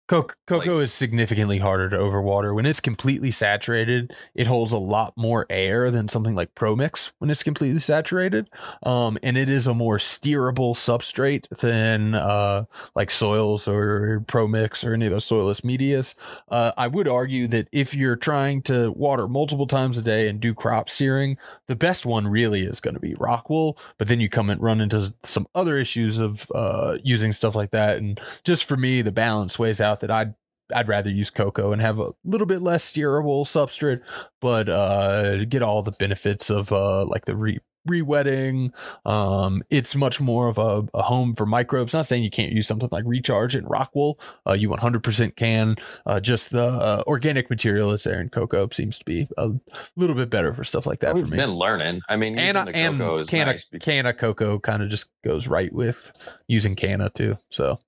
Co- 0.09 0.27
cocoa 0.47 0.79
is 0.79 0.91
significantly 0.91 1.59
harder 1.59 1.89
to 1.89 1.95
overwater. 1.95 2.53
When 2.53 2.65
it's 2.65 2.81
completely 2.81 3.31
saturated, 3.31 4.13
it 4.35 4.47
holds 4.47 4.73
a 4.73 4.77
lot 4.77 5.13
more 5.15 5.45
air 5.49 5.89
than 5.91 6.09
something 6.09 6.35
like 6.35 6.53
Promix 6.55 7.11
when 7.19 7.29
it's 7.29 7.41
completely 7.41 7.79
saturated. 7.79 8.49
Um, 8.85 9.17
and 9.23 9.37
it 9.37 9.47
is 9.47 9.65
a 9.65 9.73
more 9.73 9.97
steerable 9.97 10.75
substrate 10.75 11.47
than 11.59 12.15
uh, 12.15 12.65
like 12.95 13.11
soils 13.11 13.65
or 13.65 14.25
Promix 14.27 14.83
or 14.83 14.93
any 14.93 15.05
of 15.05 15.13
those 15.13 15.25
soilless 15.25 15.63
medias. 15.63 16.15
Uh, 16.49 16.73
I 16.77 16.87
would 16.87 17.07
argue 17.07 17.47
that 17.47 17.69
if 17.71 17.95
you're 17.95 18.17
trying 18.17 18.61
to 18.63 18.91
water 18.91 19.29
multiple 19.29 19.67
times 19.67 19.97
a 19.97 20.01
day 20.01 20.27
and 20.27 20.41
do 20.41 20.53
crop 20.53 20.89
steering, 20.89 21.37
the 21.67 21.77
best 21.77 22.05
one 22.05 22.27
really 22.27 22.63
is 22.63 22.81
going 22.81 22.95
to 22.95 22.99
be 22.99 23.15
rock 23.15 23.49
wool. 23.49 23.77
But 23.97 24.09
then 24.09 24.19
you 24.19 24.27
come 24.27 24.49
and 24.49 24.61
run 24.61 24.81
into 24.81 25.13
some 25.23 25.47
other 25.55 25.77
issues 25.77 26.17
of 26.17 26.51
uh, 26.53 26.97
using 27.05 27.31
stuff 27.31 27.55
like 27.55 27.71
that. 27.71 27.99
And 27.99 28.19
just 28.43 28.65
for 28.65 28.75
me, 28.75 29.01
the 29.01 29.13
balance 29.13 29.57
weighs 29.57 29.79
out 29.79 29.92
that 30.01 30.11
I'd 30.11 30.33
I'd 30.73 30.87
rather 30.87 31.09
use 31.09 31.29
cocoa 31.29 31.71
and 31.73 31.81
have 31.81 31.99
a 31.99 32.11
little 32.23 32.47
bit 32.47 32.61
less 32.61 32.89
steerable 32.89 33.43
substrate, 33.45 34.01
but 34.41 34.69
uh, 34.69 35.43
get 35.45 35.61
all 35.61 35.83
the 35.83 35.91
benefits 35.91 36.49
of 36.49 36.71
uh, 36.71 37.05
like 37.05 37.25
the 37.25 37.35
re 37.35 37.59
re-wetting. 37.85 38.71
Um, 39.05 39.61
it's 39.69 39.93
much 39.93 40.21
more 40.21 40.47
of 40.47 40.57
a, 40.57 40.85
a 40.93 41.01
home 41.03 41.35
for 41.35 41.45
microbes. 41.45 41.93
Not 41.93 42.05
saying 42.05 42.23
you 42.23 42.29
can't 42.31 42.53
use 42.53 42.65
something 42.65 42.87
like 42.93 43.03
recharge 43.05 43.55
and 43.55 43.69
rock 43.69 43.91
wool. 43.93 44.19
Uh, 44.47 44.53
you 44.53 44.69
100% 44.69 45.35
can. 45.35 45.75
Uh, 46.05 46.19
just 46.21 46.51
the 46.51 46.63
uh, 46.63 47.03
organic 47.07 47.49
material 47.49 47.89
that's 47.91 48.05
there 48.05 48.21
in 48.21 48.29
cocoa 48.29 48.69
seems 48.71 48.97
to 48.99 49.05
be 49.05 49.27
a 49.37 49.49
little 49.97 50.15
bit 50.15 50.29
better 50.29 50.53
for 50.53 50.63
stuff 50.63 50.85
like 50.85 51.01
that 51.01 51.13
We've 51.13 51.25
for 51.25 51.31
me. 51.31 51.37
been 51.37 51.51
learning. 51.55 51.99
I 52.07 52.15
mean, 52.15 52.37
using 52.37 52.55
Anna 52.55 52.71
the 52.71 52.77
and 52.77 53.01
is 53.21 53.27
canna 53.29 53.51
nice 53.51 53.65
because- 53.65 53.85
canna 53.85 54.13
cocoa 54.13 54.59
kind 54.59 54.81
of 54.81 54.89
just 54.89 55.09
goes 55.25 55.47
right 55.47 55.71
with 55.73 56.11
using 56.47 56.75
canna 56.75 57.09
too. 57.09 57.35
So 57.49 57.79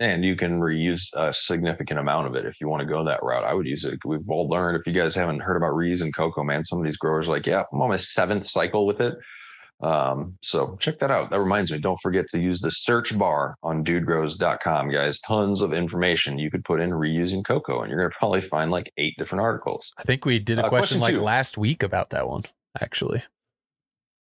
and 0.00 0.24
you 0.24 0.36
can 0.36 0.60
reuse 0.60 1.04
a 1.14 1.32
significant 1.32 1.98
amount 1.98 2.26
of 2.26 2.34
it 2.34 2.44
if 2.44 2.60
you 2.60 2.68
want 2.68 2.80
to 2.80 2.86
go 2.86 3.04
that 3.04 3.22
route. 3.22 3.44
I 3.44 3.54
would 3.54 3.66
use 3.66 3.84
it. 3.84 3.98
We've 4.04 4.28
all 4.28 4.48
learned. 4.48 4.78
If 4.78 4.86
you 4.86 4.98
guys 5.00 5.14
haven't 5.14 5.40
heard 5.40 5.56
about 5.56 5.72
reusing 5.72 6.14
cocoa, 6.14 6.44
man, 6.44 6.64
some 6.64 6.78
of 6.78 6.84
these 6.84 6.96
growers 6.98 7.28
are 7.28 7.32
like, 7.32 7.46
yeah, 7.46 7.62
I'm 7.72 7.80
on 7.80 7.88
my 7.88 7.96
seventh 7.96 8.46
cycle 8.46 8.86
with 8.86 9.00
it. 9.00 9.14
Um, 9.82 10.38
so 10.42 10.76
check 10.80 10.98
that 11.00 11.10
out. 11.10 11.28
That 11.30 11.38
reminds 11.40 11.70
me, 11.70 11.78
don't 11.78 12.00
forget 12.00 12.28
to 12.30 12.40
use 12.40 12.62
the 12.62 12.70
search 12.70 13.16
bar 13.18 13.56
on 13.62 13.84
dudegrows.com, 13.84 14.90
guys. 14.90 15.20
Tons 15.20 15.60
of 15.60 15.72
information 15.74 16.38
you 16.38 16.50
could 16.50 16.64
put 16.64 16.80
in 16.80 16.90
reusing 16.90 17.44
cocoa, 17.44 17.82
and 17.82 17.90
you're 17.90 18.00
gonna 18.00 18.14
probably 18.18 18.40
find 18.40 18.70
like 18.70 18.90
eight 18.96 19.14
different 19.18 19.42
articles. 19.42 19.92
I 19.98 20.02
think 20.04 20.24
we 20.24 20.38
did 20.38 20.58
a 20.58 20.64
Uh, 20.66 20.68
question, 20.68 20.98
question 20.98 21.16
like 21.18 21.24
last 21.24 21.58
week 21.58 21.82
about 21.82 22.10
that 22.10 22.26
one, 22.28 22.44
actually. 22.80 23.22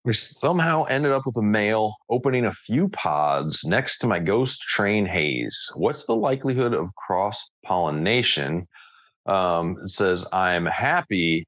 We 0.05 0.13
somehow 0.13 0.83
ended 0.83 1.11
up 1.11 1.25
with 1.25 1.35
a 1.37 1.41
male 1.41 1.95
opening 2.11 2.45
a 2.45 2.53
few 2.53 2.89
pods 2.89 3.65
next 3.65 3.97
to 3.99 4.07
my 4.07 4.19
ghost 4.19 4.61
train 4.61 5.07
haze. 5.07 5.71
What's 5.77 6.05
the 6.05 6.15
likelihood 6.15 6.75
of 6.75 6.93
cross 6.93 7.49
pollination? 7.65 8.67
Um, 9.25 9.77
it 9.83 9.89
says, 9.89 10.23
I'm 10.31 10.67
happy, 10.67 11.47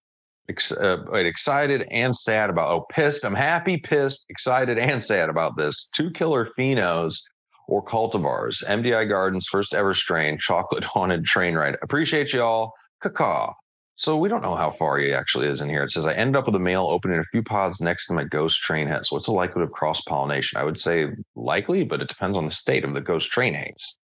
ex- 0.49 0.71
uh, 0.71 1.03
excited, 1.13 1.83
and 1.91 2.15
sad 2.15 2.49
about. 2.49 2.71
Oh, 2.71 2.85
pissed. 2.91 3.23
I'm 3.23 3.35
happy, 3.35 3.77
pissed, 3.77 4.25
excited, 4.29 4.79
and 4.79 5.05
sad 5.05 5.29
about 5.29 5.55
this. 5.55 5.87
Two 5.95 6.09
killer 6.09 6.49
phenos 6.57 7.19
or 7.67 7.85
cultivars. 7.85 8.65
MDI 8.65 9.07
Gardens 9.07 9.45
first 9.51 9.75
ever 9.75 9.93
strain, 9.93 10.39
chocolate 10.39 10.83
haunted 10.95 11.25
train 11.25 11.53
ride. 11.53 11.77
Appreciate 11.83 12.33
y'all. 12.33 12.71
Cacaw. 13.03 13.53
So 13.97 14.15
we 14.15 14.29
don't 14.29 14.43
know 14.43 14.55
how 14.55 14.69
far 14.69 14.99
he 14.99 15.11
actually 15.11 15.47
is 15.47 15.59
in 15.59 15.69
here. 15.69 15.83
It 15.83 15.91
says 15.91 16.05
I 16.05 16.13
ended 16.13 16.35
up 16.35 16.45
with 16.45 16.53
a 16.55 16.59
male 16.59 16.85
opening 16.85 17.17
a 17.17 17.23
few 17.31 17.41
pods 17.41 17.81
next 17.81 18.05
to 18.07 18.13
my 18.13 18.23
ghost 18.23 18.61
train 18.61 18.87
head. 18.87 19.07
So 19.07 19.15
What's 19.15 19.25
the 19.25 19.31
likelihood 19.31 19.63
of 19.63 19.71
cross 19.71 20.01
pollination? 20.01 20.59
I 20.59 20.63
would 20.63 20.79
say 20.79 21.07
likely, 21.35 21.83
but 21.83 22.01
it 22.01 22.07
depends 22.07 22.37
on 22.37 22.45
the 22.45 22.51
state 22.51 22.83
of 22.83 22.93
the 22.93 23.01
ghost 23.01 23.31
train 23.31 23.55
haze. 23.55 23.97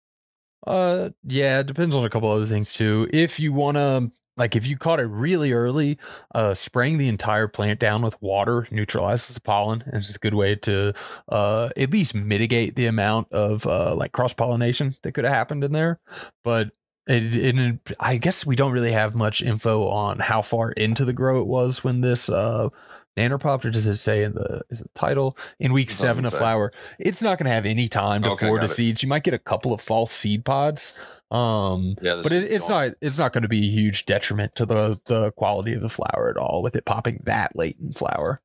Uh, 0.66 1.10
yeah, 1.24 1.60
it 1.60 1.68
depends 1.68 1.96
on 1.96 2.06
a 2.06 2.10
couple 2.10 2.32
other 2.32 2.48
things 2.48 2.74
too. 2.74 3.08
If 3.14 3.40
you 3.40 3.54
want 3.54 3.78
to, 3.78 4.12
like, 4.36 4.56
if 4.56 4.66
you 4.66 4.78
caught 4.78 5.00
it 5.00 5.06
really 5.06 5.52
early, 5.52 6.00
uh, 6.34 6.56
spraying 6.56 6.98
the 6.98 7.08
entire 7.08 7.48
plant 7.48 7.80
down 7.80 8.02
with 8.02 8.20
water 8.20 8.68
neutralizes 8.72 9.36
the 9.36 9.42
pollen, 9.42 9.84
and 9.86 9.98
it's 9.98 10.16
a 10.16 10.20
good 10.20 10.34
way 10.34 10.56
to, 10.56 10.94
uh, 11.30 11.70
at 11.78 11.92
least 11.92 12.16
mitigate 12.16 12.76
the 12.76 12.88
amount 12.88 13.32
of 13.32 13.68
uh, 13.68 13.94
like 13.94 14.12
cross 14.12 14.34
pollination 14.34 14.96
that 15.04 15.12
could 15.12 15.26
have 15.26 15.34
happened 15.34 15.64
in 15.64 15.72
there. 15.72 16.00
But 16.44 16.72
it, 17.08 17.36
it, 17.58 17.80
I 18.00 18.18
guess 18.18 18.46
we 18.46 18.56
don't 18.56 18.72
really 18.72 18.92
have 18.94 19.14
much 19.16 19.42
info 19.42 19.88
on 19.88 20.20
how 20.20 20.42
far 20.42 20.72
into 20.72 21.04
the 21.06 21.14
grow 21.14 21.40
it 21.42 21.48
was 21.48 21.84
when 21.84 22.02
this 22.02 22.30
uh 22.30 22.70
Nanopop, 23.16 23.64
or 23.64 23.70
does 23.70 23.86
it 23.86 23.98
say 23.98 24.24
in 24.24 24.34
the 24.34 24.62
is 24.72 24.80
the 24.80 24.90
title 24.96 25.38
in 25.60 25.72
week 25.72 25.90
It 25.92 25.94
seven 25.94 26.26
of 26.26 26.34
flower? 26.34 26.74
It's 26.98 27.22
not 27.22 27.38
going 27.38 27.46
to 27.46 27.52
have 27.52 27.68
any 27.68 27.88
time 27.88 28.24
to 28.24 28.30
Okay, 28.32 28.48
forward 28.48 28.62
to 28.62 28.68
seeds. 28.68 29.04
You 29.04 29.10
might 29.10 29.22
get 29.24 29.36
a 29.36 29.40
couple 29.40 29.72
of 29.72 29.82
false 29.82 30.12
seed 30.12 30.44
pods, 30.44 30.98
um, 31.30 31.94
Yeah, 32.02 32.22
but 32.24 32.32
it, 32.32 32.42
seeds 32.42 32.54
it's 32.56 32.68
don't- 32.68 32.88
not 32.88 32.98
it's 33.02 33.20
not 33.20 33.32
going 33.32 33.44
to 33.44 33.48
be 33.48 33.68
a 33.68 33.70
huge 33.72 34.06
detriment 34.08 34.56
to 34.56 34.66
the 34.66 35.00
the 35.06 35.32
quality 35.34 35.74
of 35.74 35.82
the 35.84 35.90
flower 35.90 36.28
at 36.36 36.38
all 36.42 36.64
with 36.64 36.76
it 36.76 36.86
popping 36.86 37.22
that 37.26 37.56
late 37.56 37.78
in 37.80 37.92
flower. 37.92 38.42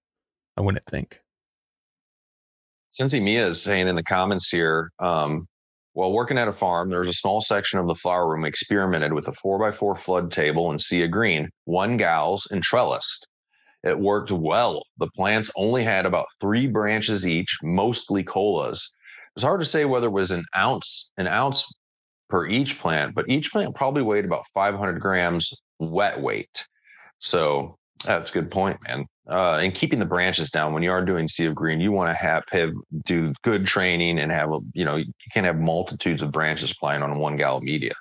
I 0.59 0.61
wouldn't 0.61 0.85
think. 0.85 1.23
Cincy 2.93 3.23
Mia 3.23 3.47
is 3.49 3.63
saying 3.63 3.89
in 3.89 3.97
the 3.97 4.03
comments 4.03 4.51
here, 4.51 4.93
um, 4.99 5.48
while 5.99 6.13
working 6.13 6.39
at 6.39 6.47
a 6.47 6.53
farm, 6.53 6.91
there 6.91 7.01
was 7.01 7.09
a 7.09 7.13
small 7.13 7.41
section 7.41 7.81
of 7.81 7.89
the 7.89 7.95
flower 7.97 8.29
room 8.29 8.45
experimented 8.45 9.13
with 9.13 9.27
a 9.27 9.33
four 9.33 9.59
by 9.59 9.73
four 9.73 9.97
flood 9.97 10.31
table 10.31 10.71
and 10.71 10.81
sea 10.81 11.05
green, 11.09 11.49
one 11.65 11.97
gals 11.97 12.47
and 12.53 12.63
trellised. 12.63 13.27
It 13.83 13.99
worked 13.99 14.31
well. 14.31 14.85
The 14.99 15.11
plants 15.17 15.51
only 15.57 15.83
had 15.83 16.07
about 16.07 16.27
three 16.41 16.69
branches 16.69 17.27
each, 17.27 17.59
mostly 17.65 18.23
colas. 18.23 18.93
It 19.31 19.39
was 19.39 19.43
hard 19.43 19.61
to 19.61 19.67
say 19.67 19.87
whether 19.87 20.07
it 20.07 20.11
was 20.11 20.31
an 20.31 20.45
ounce, 20.57 21.11
an 21.17 21.27
ounce 21.27 21.65
per 22.29 22.47
each 22.47 22.79
plant, 22.79 23.17
but 23.17 23.29
each 23.29 23.51
plant 23.51 23.75
probably 23.75 24.03
weighed 24.03 24.25
about 24.25 24.45
500 24.55 25.01
grams 25.01 25.53
wet 25.81 26.21
weight. 26.21 26.65
So 27.19 27.77
that's 28.05 28.31
a 28.31 28.33
good 28.33 28.51
point, 28.51 28.79
man. 28.87 29.07
Uh, 29.29 29.59
and 29.59 29.75
keeping 29.75 29.99
the 29.99 30.05
branches 30.05 30.51
down 30.51 30.73
when 30.73 30.83
you 30.83 30.91
are 30.91 31.05
doing 31.05 31.29
sea 31.29 31.45
of 31.45 31.55
green, 31.55 31.81
you 31.81 31.93
want 31.93 32.11
to 32.11 32.15
have, 32.15 32.45
have 32.51 32.73
do 33.05 33.33
good 33.43 33.67
training 33.67 34.19
and 34.19 34.33
have 34.33 34.51
a 34.51 34.59
you 34.73 34.85
know 34.85 34.97
you 34.97 35.13
can't 35.33 35.45
have 35.45 35.59
multitudes 35.59 36.23
of 36.23 36.33
branches 36.33 36.73
playing 36.73 37.03
on 37.03 37.19
one 37.19 37.37
gal 37.37 37.61
media. 37.61 37.95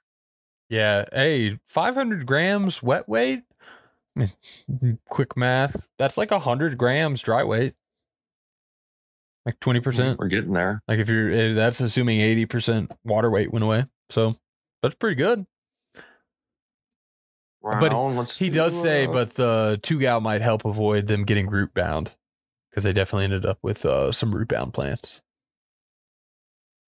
Yeah. 0.69 1.05
Hey, 1.11 1.59
500 1.67 2.25
grams 2.25 2.83
wet 2.83 3.07
weight. 3.07 3.43
I 4.17 4.29
mean, 4.81 4.99
quick 5.09 5.37
math. 5.37 5.87
That's 5.97 6.17
like 6.17 6.31
100 6.31 6.77
grams 6.77 7.21
dry 7.21 7.43
weight. 7.43 7.73
Like 9.45 9.59
20%. 9.61 10.17
We're 10.17 10.27
getting 10.27 10.51
there. 10.51 10.81
Like 10.87 10.99
if 10.99 11.07
you're, 11.07 11.31
eh, 11.31 11.53
that's 11.53 11.79
assuming 11.79 12.19
80% 12.19 12.89
water 13.05 13.29
weight 13.29 13.51
went 13.51 13.63
away. 13.63 13.85
So 14.09 14.35
that's 14.83 14.95
pretty 14.95 15.15
good. 15.15 15.45
But 17.79 18.31
He 18.31 18.49
do, 18.49 18.55
does 18.55 18.81
say, 18.81 19.05
uh, 19.05 19.11
but 19.11 19.31
the 19.31 19.79
two 19.83 19.99
gal 19.99 20.21
might 20.21 20.41
help 20.41 20.65
avoid 20.65 21.07
them 21.07 21.23
getting 21.25 21.49
root 21.49 21.73
bound 21.73 22.11
because 22.69 22.83
they 22.83 22.93
definitely 22.93 23.25
ended 23.25 23.45
up 23.45 23.59
with 23.61 23.85
uh, 23.85 24.11
some 24.11 24.33
root 24.33 24.47
bound 24.49 24.73
plants. 24.73 25.21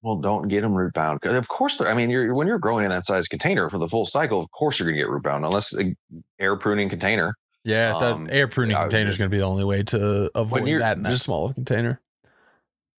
well, 0.01 0.15
don't 0.17 0.47
get 0.47 0.61
them 0.61 0.73
root 0.73 0.93
bound. 0.93 1.23
Of 1.25 1.47
course, 1.47 1.77
they're, 1.77 1.89
I 1.89 1.93
mean, 1.93 2.09
you're 2.09 2.33
when 2.33 2.47
you're 2.47 2.59
growing 2.59 2.85
in 2.85 2.91
that 2.91 3.05
size 3.05 3.27
container 3.27 3.69
for 3.69 3.77
the 3.77 3.87
full 3.89 4.05
cycle. 4.05 4.41
Of 4.41 4.49
course, 4.51 4.79
you're 4.79 4.87
going 4.87 4.97
to 4.97 5.01
get 5.03 5.09
root 5.09 5.23
bound 5.23 5.45
unless 5.45 5.73
air 6.39 6.55
pruning 6.55 6.89
container. 6.89 7.35
Yeah, 7.65 7.95
Um, 7.97 8.25
that 8.25 8.33
air 8.33 8.47
pruning 8.47 8.75
yeah, 8.77 8.83
container 8.83 9.09
is 9.09 9.17
going 9.17 9.29
to 9.29 9.33
be 9.35 9.39
the 9.39 9.45
only 9.45 9.65
way 9.65 9.83
to 9.83 10.31
avoid 10.33 10.63
that 10.79 10.97
in 10.97 11.03
that 11.03 11.09
just- 11.11 11.25
small 11.25 11.53
container. 11.53 11.99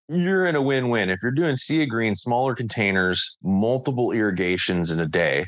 you're 0.08 0.46
in 0.46 0.54
a 0.56 0.60
win-win 0.62 1.08
if 1.08 1.18
you're 1.22 1.30
doing 1.32 1.56
sea 1.56 1.82
of 1.84 1.88
green 1.88 2.14
smaller 2.14 2.54
containers 2.54 3.36
multiple 3.42 4.10
irrigations 4.10 4.90
in 4.90 5.00
a 5.00 5.06
day 5.06 5.46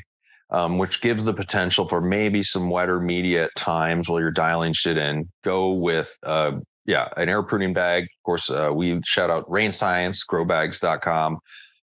um, 0.53 0.77
which 0.77 1.01
gives 1.01 1.25
the 1.25 1.33
potential 1.33 1.87
for 1.89 1.99
maybe 1.99 2.43
some 2.43 2.69
wetter 2.69 2.99
media 2.99 3.45
at 3.45 3.55
times 3.55 4.07
while 4.07 4.21
you're 4.21 4.31
dialing 4.31 4.71
shit 4.73 4.97
in. 4.97 5.29
Go 5.43 5.73
with 5.73 6.15
uh, 6.23 6.51
yeah 6.85 7.09
an 7.17 7.27
air 7.27 7.43
pruning 7.43 7.73
bag. 7.73 8.03
Of 8.03 8.23
course 8.23 8.49
uh, 8.49 8.71
we 8.73 9.01
shout 9.03 9.29
out 9.29 9.49
rain 9.51 9.71
science 9.71 10.23
growbags.com 10.25 11.39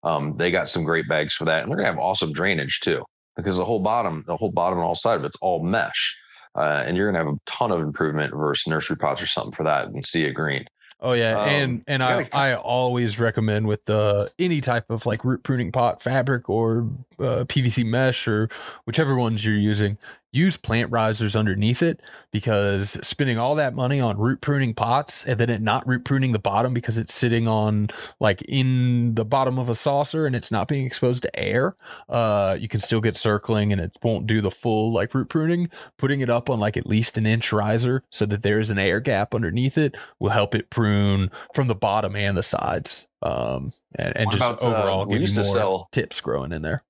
um, 0.07 0.37
they 0.37 0.51
got 0.51 0.71
some 0.71 0.85
great 0.85 1.09
bags 1.09 1.35
for 1.35 1.45
that 1.47 1.63
and 1.63 1.71
they're 1.71 1.77
gonna 1.77 1.89
have 1.89 1.99
awesome 1.99 2.33
drainage 2.33 2.81
too 2.81 3.03
because 3.37 3.57
the 3.57 3.65
whole 3.65 3.81
bottom 3.81 4.25
the 4.27 4.37
whole 4.37 4.53
bottom 4.53 4.79
and 4.79 4.87
all 4.87 4.95
side 4.95 5.17
of 5.17 5.25
it's 5.25 5.37
all 5.41 5.63
mesh 5.63 6.17
uh, 6.55 6.85
and 6.87 6.97
you're 6.97 7.11
gonna 7.11 7.25
have 7.25 7.35
a 7.35 7.39
ton 7.51 7.73
of 7.73 7.81
improvement 7.81 8.33
versus 8.35 8.67
nursery 8.67 8.97
pots 8.97 9.21
or 9.21 9.27
something 9.27 9.53
for 9.53 9.65
that 9.65 9.89
and 9.89 10.07
sea 10.07 10.29
of 10.29 10.35
green 10.35 10.65
Oh 11.07 11.12
yeah, 11.12 11.40
Um, 11.40 11.49
and 11.49 11.85
and 11.87 12.03
I 12.03 12.29
I 12.33 12.55
always 12.57 13.16
recommend 13.16 13.69
with 13.69 13.88
uh, 13.88 14.27
any 14.40 14.61
type 14.61 14.90
of 14.90 15.07
like 15.07 15.25
root 15.25 15.45
pruning 15.45 15.71
pot 15.71 16.03
fabric 16.03 16.51
or 16.51 16.88
uh, 17.21 17.45
PVC 17.47 17.87
mesh 17.87 18.27
or 18.27 18.49
whichever 18.87 19.14
ones 19.14 19.45
you're 19.45 19.55
using, 19.55 19.99
use 20.37 20.57
plant 20.57 20.90
risers 20.92 21.35
underneath 21.35 21.83
it 21.83 22.01
because 22.31 22.99
spending 23.03 23.38
all 23.38 23.55
that 23.55 23.75
money 23.75 23.99
on 24.01 24.18
root 24.18 24.40
pruning 24.42 24.75
pots 24.75 25.25
and 25.25 25.40
then 25.40 25.49
it 25.49 25.62
not 25.62 25.87
root 25.88 26.05
pruning 26.05 26.33
the 26.33 26.38
bottom 26.38 26.75
because 26.75 26.99
it's 26.99 27.14
sitting 27.14 27.49
on 27.49 27.88
like 28.20 28.42
in 28.42 29.14
the 29.14 29.25
bottom 29.25 29.59
of 29.59 29.68
a 29.68 29.75
saucer 29.75 30.27
and 30.27 30.37
it's 30.37 30.51
not 30.51 30.68
being 30.68 30.85
exposed 30.85 31.22
to 31.22 31.38
air, 31.38 31.75
uh, 32.11 32.57
you 32.61 32.68
can 32.68 32.81
still 32.81 33.01
get 33.01 33.16
circling 33.16 33.72
and 33.72 33.81
it 33.81 33.96
won't 34.03 34.27
do 34.27 34.40
the 34.40 34.51
full 34.51 34.92
like 34.92 35.14
root 35.14 35.29
pruning. 35.29 35.70
Putting 35.96 36.20
it 36.20 36.29
up 36.29 36.51
on 36.51 36.61
like 36.61 36.77
at 36.77 36.87
least 36.87 37.16
an 37.16 37.27
inch 37.27 37.53
riser 37.53 38.03
so 38.11 38.27
that 38.27 38.42
there 38.42 38.61
is 38.61 38.68
an 38.70 38.79
air 38.79 39.01
gap 39.01 39.35
underneath 39.35 39.79
it 39.79 39.96
will 40.18 40.31
help 40.31 40.55
it 40.55 40.68
prune 40.68 41.31
from 41.55 41.68
the 41.68 41.75
bottom 41.75 42.14
and 42.14 42.37
the 42.37 42.42
sides. 42.42 43.07
Um, 43.22 43.72
and, 43.94 44.14
and 44.16 44.31
just 44.31 44.42
about, 44.42 44.62
uh, 44.62 44.66
overall 44.66 45.07
we 45.07 45.18
give 45.18 45.31
you 45.31 45.35
more 45.37 45.55
sell- 45.55 45.88
tips 45.92 46.20
growing 46.20 46.53
in 46.53 46.61
there. 46.62 46.85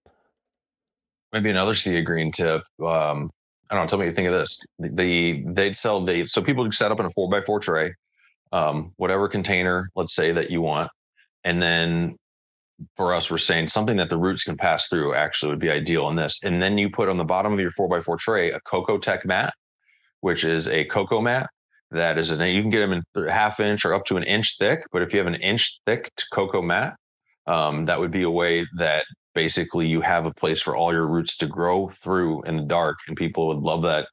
maybe 1.33 1.51
another 1.51 1.75
sea 1.75 1.99
of 1.99 2.05
green 2.05 2.33
tip. 2.33 2.63
Um, 2.85 3.31
I 3.71 3.75
don't 3.75 3.85
know. 3.85 3.89
Tell 3.89 3.99
me 3.99 4.05
what 4.05 4.11
you 4.11 4.15
think 4.15 4.29
of 4.29 4.35
this. 4.35 4.61
The 4.79 5.43
they'd 5.47 5.77
sell 5.77 6.05
the 6.05 6.27
so 6.27 6.43
people 6.43 6.71
set 6.73 6.93
up 6.93 7.01
in 7.01 7.07
a 7.07 7.11
four 7.11 7.29
by 7.29 7.43
four 7.43 7.61
tray, 7.61 7.95
um, 8.53 8.93
whatever 8.97 9.29
container, 9.29 9.91
let's 9.97 10.15
say 10.15 10.33
that 10.33 10.51
you 10.51 10.63
want, 10.63 10.91
and 11.45 11.61
then 11.61 12.17
for 12.97 13.15
us, 13.15 13.31
we're 13.31 13.39
saying 13.39 13.69
something 13.69 13.97
that 13.97 14.11
the 14.11 14.19
roots 14.19 14.45
can 14.45 14.57
pass 14.57 14.89
through 14.89 15.15
actually 15.15 15.51
would 15.51 15.59
be 15.59 15.71
ideal 15.71 16.09
in 16.11 16.17
this. 16.17 16.41
And 16.45 16.63
then 16.63 16.77
you 16.77 16.91
put 16.91 17.09
on 17.09 17.17
the 17.17 17.25
bottom 17.25 17.53
of 17.53 17.61
your 17.61 17.71
four 17.73 17.89
by 17.89 18.03
four 18.03 18.19
tray 18.19 18.51
a 18.51 18.61
Cocoa 18.61 18.99
Tech 18.99 19.25
mat, 19.25 19.55
which 20.21 20.45
is 20.45 20.69
a 20.69 20.85
cocoa 20.85 21.21
mat 21.21 21.49
that 21.91 22.19
is 22.19 22.31
an 22.31 22.41
you 22.41 22.63
can 22.63 22.71
get 22.71 22.81
them 22.81 22.93
in 22.93 23.29
half 23.29 23.61
inch 23.61 23.85
or 23.85 23.95
up 23.95 24.05
to 24.07 24.17
an 24.17 24.25
inch 24.25 24.57
thick. 24.59 24.85
But 24.93 25.03
if 25.03 25.13
you 25.13 25.19
have 25.19 25.27
an 25.27 25.37
inch 25.37 25.81
thick 25.87 26.13
cocoa 26.33 26.63
mat, 26.63 26.97
um, 27.47 27.87
that 27.87 28.01
would 28.01 28.11
be 28.11 28.23
a 28.23 28.31
way 28.31 28.67
that 28.79 29.05
basically 29.37 29.87
you 29.87 30.01
have 30.01 30.25
a 30.27 30.33
place 30.35 30.61
for 30.61 30.75
all 30.75 30.93
your 30.93 31.07
roots 31.07 31.37
to 31.37 31.47
grow 31.47 31.93
through 32.03 32.43
in 32.45 32.57
the 32.57 32.63
dark 32.65 32.97
and 33.07 33.17
people 33.17 33.47
would 33.47 33.59
love 33.59 33.83
that 33.83 34.09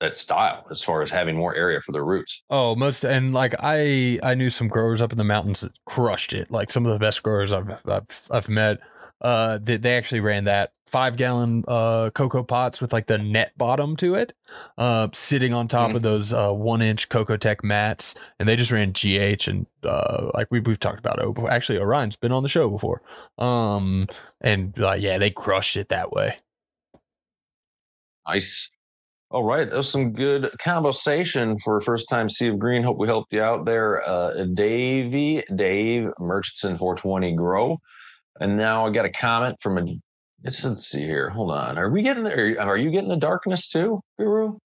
that 0.00 0.16
style 0.16 0.66
as 0.70 0.82
far 0.82 1.02
as 1.02 1.10
having 1.10 1.36
more 1.36 1.54
area 1.54 1.80
for 1.86 1.92
their 1.92 2.04
roots 2.04 2.42
Oh, 2.50 2.74
most 2.74 3.04
and 3.04 3.32
like 3.32 3.54
I 3.60 4.18
I 4.22 4.34
knew 4.34 4.50
some 4.50 4.66
growers 4.68 5.00
up 5.00 5.12
in 5.12 5.18
the 5.18 5.24
mountains 5.24 5.60
that 5.60 5.72
crushed 5.84 6.32
it. 6.32 6.50
Like 6.50 6.72
some 6.72 6.84
of 6.84 6.92
the 6.92 6.98
best 6.98 7.22
growers 7.22 7.52
I've 7.52 7.70
I've, 7.86 8.28
I've 8.30 8.48
met. 8.48 8.78
Uh, 9.24 9.58
they, 9.60 9.78
they 9.78 9.96
actually 9.96 10.20
ran 10.20 10.44
that 10.44 10.72
five 10.86 11.16
gallon 11.16 11.64
uh 11.66 12.10
cocoa 12.14 12.44
pots 12.44 12.80
with 12.80 12.92
like 12.92 13.08
the 13.08 13.18
net 13.18 13.56
bottom 13.58 13.96
to 13.96 14.14
it, 14.14 14.32
uh, 14.78 15.08
sitting 15.14 15.52
on 15.54 15.66
top 15.66 15.92
Mhm. 15.92 15.96
of 15.96 16.02
those 16.02 16.32
uh 16.32 16.52
one 16.52 16.82
inch 16.82 17.08
Cocoa 17.08 17.36
Tech 17.38 17.64
mats, 17.64 18.14
and 18.38 18.48
they 18.48 18.56
just 18.56 18.70
ran 18.70 18.92
GH 18.92 19.48
and 19.48 19.66
uh 19.82 20.30
like 20.34 20.48
we 20.52 20.60
we've 20.60 20.78
talked 20.78 21.00
about 21.00 21.18
it. 21.20 21.50
Actually, 21.50 21.78
Orion's 21.80 22.16
been 22.16 22.32
on 22.32 22.44
the 22.44 22.48
show 22.50 22.70
before. 22.70 23.02
Um, 23.38 24.08
and 24.42 24.78
uh, 24.80 24.92
yeah, 24.92 25.18
they 25.18 25.30
crushed 25.30 25.76
it 25.76 25.88
that 25.88 26.12
way. 26.12 26.36
nice 28.28 28.70
all 29.30 29.44
right 29.44 29.68
that 29.70 29.76
was 29.76 29.90
some 29.90 30.12
good 30.12 30.50
conversation 30.62 31.58
for 31.58 31.80
first 31.80 32.08
time 32.08 32.28
sea 32.28 32.48
of 32.48 32.58
green 32.58 32.82
hope 32.82 32.98
we 32.98 33.06
helped 33.06 33.32
you 33.32 33.42
out 33.42 33.64
there 33.64 34.06
uh 34.08 34.44
davey 34.54 35.44
dave 35.56 36.08
murchison 36.18 36.78
420 36.78 37.34
grow 37.34 37.78
and 38.40 38.56
now 38.56 38.86
i 38.86 38.90
got 38.90 39.04
a 39.04 39.10
comment 39.12 39.56
from 39.60 39.78
a 39.78 39.82
let's, 40.44 40.64
let's 40.64 40.86
see 40.86 41.02
here 41.02 41.30
hold 41.30 41.50
on 41.50 41.78
are 41.78 41.90
we 41.90 42.02
getting 42.02 42.24
there 42.24 42.56
are 42.60 42.76
you 42.76 42.90
getting 42.90 43.08
the 43.08 43.16
darkness 43.16 43.68
too 43.68 44.00
guru 44.18 44.56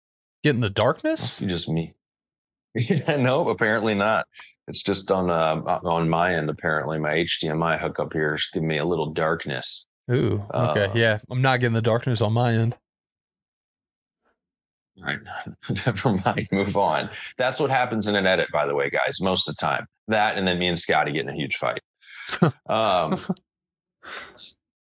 Getting 0.44 0.60
the 0.60 0.70
darkness. 0.70 1.40
be 1.40 1.46
just 1.46 1.68
me. 1.68 1.94
Yeah, 2.76 3.16
no, 3.16 3.48
apparently 3.48 3.92
not. 3.94 4.24
It's 4.68 4.84
just 4.84 5.10
on 5.10 5.30
uh, 5.30 5.56
on 5.84 6.08
my 6.08 6.36
end. 6.36 6.48
Apparently, 6.48 6.96
my 6.96 7.14
HDMI 7.14 7.76
hookup 7.80 8.12
here 8.12 8.36
is 8.36 8.48
giving 8.52 8.68
me 8.68 8.78
a 8.78 8.84
little 8.84 9.12
darkness. 9.12 9.84
Ooh, 10.12 10.44
okay, 10.54 10.84
Uh, 10.84 10.92
yeah, 10.94 11.18
I'm 11.28 11.42
not 11.42 11.58
getting 11.58 11.74
the 11.74 11.82
darkness 11.82 12.20
on 12.20 12.34
my 12.34 12.52
end. 12.54 12.76
All 14.98 15.04
right, 15.06 15.18
never 15.86 16.20
mind. 16.24 16.48
Move 16.52 16.76
on. 16.76 17.10
That's 17.36 17.58
what 17.58 17.70
happens 17.70 18.06
in 18.06 18.14
an 18.14 18.24
edit, 18.26 18.48
by 18.52 18.64
the 18.64 18.76
way, 18.76 18.90
guys. 18.90 19.20
Most 19.20 19.48
of 19.48 19.56
the 19.56 19.60
time, 19.60 19.86
that 20.06 20.36
and 20.38 20.46
then 20.46 20.60
me 20.60 20.68
and 20.68 20.78
Scotty 20.78 21.10
get 21.10 21.22
in 21.22 21.30
a 21.30 21.34
huge 21.34 21.56
fight. 21.56 21.80
Um, 22.68 23.18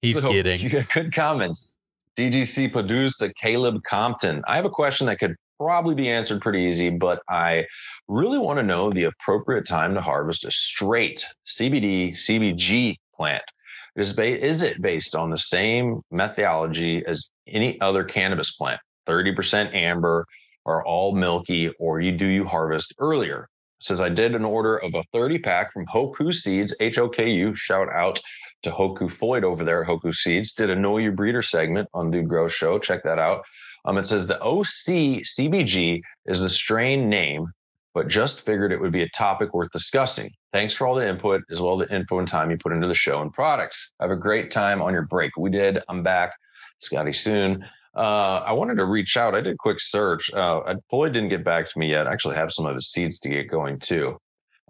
He's 0.02 0.16
so, 0.16 0.22
kidding. 0.22 0.68
Good 0.94 1.12
comments. 1.12 1.76
DGC 2.16 2.72
producer 2.72 3.32
Caleb 3.40 3.82
Compton. 3.84 4.42
I 4.46 4.56
have 4.56 4.64
a 4.64 4.70
question 4.70 5.06
that 5.06 5.18
could 5.18 5.36
probably 5.58 5.94
be 5.94 6.08
answered 6.08 6.40
pretty 6.40 6.60
easy, 6.60 6.90
but 6.90 7.20
I 7.28 7.64
really 8.08 8.38
want 8.38 8.58
to 8.58 8.62
know 8.62 8.90
the 8.90 9.04
appropriate 9.04 9.66
time 9.66 9.94
to 9.94 10.00
harvest 10.00 10.44
a 10.44 10.50
straight 10.50 11.24
CBD 11.46 12.12
CBG 12.12 12.96
plant. 13.14 13.44
Is, 13.96 14.12
ba- 14.12 14.44
is 14.44 14.62
it 14.62 14.80
based 14.80 15.16
on 15.16 15.30
the 15.30 15.38
same 15.38 16.02
methodology 16.10 17.04
as 17.06 17.30
any 17.48 17.80
other 17.80 18.04
cannabis 18.04 18.52
plant? 18.52 18.80
30% 19.08 19.74
amber 19.74 20.24
or 20.64 20.84
all 20.86 21.14
milky, 21.14 21.70
or 21.80 22.00
you 22.00 22.12
do 22.12 22.26
you 22.26 22.44
harvest 22.44 22.94
earlier? 22.98 23.48
Says 23.80 24.00
I 24.00 24.08
did 24.08 24.34
an 24.34 24.44
order 24.44 24.76
of 24.76 24.94
a 24.94 25.04
30 25.12 25.38
pack 25.38 25.72
from 25.72 25.86
Hoku 25.86 26.34
Seeds, 26.34 26.74
H 26.80 26.98
O 26.98 27.08
K 27.08 27.30
U. 27.30 27.54
Shout 27.54 27.88
out 27.92 28.20
to 28.62 28.70
Hoku 28.70 29.10
Floyd 29.12 29.44
over 29.44 29.64
there 29.64 29.82
at 29.82 29.88
Hoku 29.88 30.14
Seeds. 30.14 30.52
Did 30.52 30.70
a 30.70 30.76
Know 30.76 30.98
Your 30.98 31.12
Breeder 31.12 31.42
segment 31.42 31.88
on 31.94 32.10
Dude 32.10 32.28
Grow 32.28 32.48
Show. 32.48 32.78
Check 32.78 33.02
that 33.04 33.18
out. 33.18 33.42
Um, 33.84 33.98
it 33.98 34.06
says 34.06 34.26
the 34.26 34.40
OC 34.42 35.22
CBG 35.24 36.00
is 36.26 36.40
the 36.40 36.50
strain 36.50 37.08
name, 37.08 37.46
but 37.94 38.08
just 38.08 38.44
figured 38.44 38.72
it 38.72 38.80
would 38.80 38.92
be 38.92 39.02
a 39.02 39.08
topic 39.10 39.54
worth 39.54 39.70
discussing. 39.70 40.30
Thanks 40.52 40.74
for 40.74 40.86
all 40.86 40.94
the 40.94 41.08
input 41.08 41.42
as 41.50 41.60
well 41.60 41.76
the 41.76 41.92
info 41.94 42.18
and 42.18 42.28
time 42.28 42.50
you 42.50 42.58
put 42.58 42.72
into 42.72 42.88
the 42.88 42.94
show 42.94 43.22
and 43.22 43.32
products. 43.32 43.92
Have 44.00 44.10
a 44.10 44.16
great 44.16 44.50
time 44.50 44.82
on 44.82 44.92
your 44.92 45.06
break. 45.06 45.36
We 45.36 45.50
did. 45.50 45.80
I'm 45.88 46.02
back. 46.02 46.34
Scotty 46.80 47.12
soon. 47.12 47.64
Uh, 47.96 48.42
I 48.46 48.52
wanted 48.52 48.76
to 48.76 48.84
reach 48.84 49.16
out. 49.16 49.34
I 49.34 49.40
did 49.40 49.54
a 49.54 49.58
quick 49.58 49.80
search. 49.80 50.32
Uh, 50.32 50.74
Floyd 50.88 51.12
didn't 51.12 51.30
get 51.30 51.44
back 51.44 51.70
to 51.70 51.78
me 51.78 51.90
yet. 51.90 52.06
I 52.06 52.12
actually 52.12 52.36
have 52.36 52.52
some 52.52 52.66
of 52.66 52.74
his 52.74 52.90
seeds 52.90 53.18
to 53.20 53.28
get 53.28 53.50
going 53.50 53.80
too. 53.80 54.18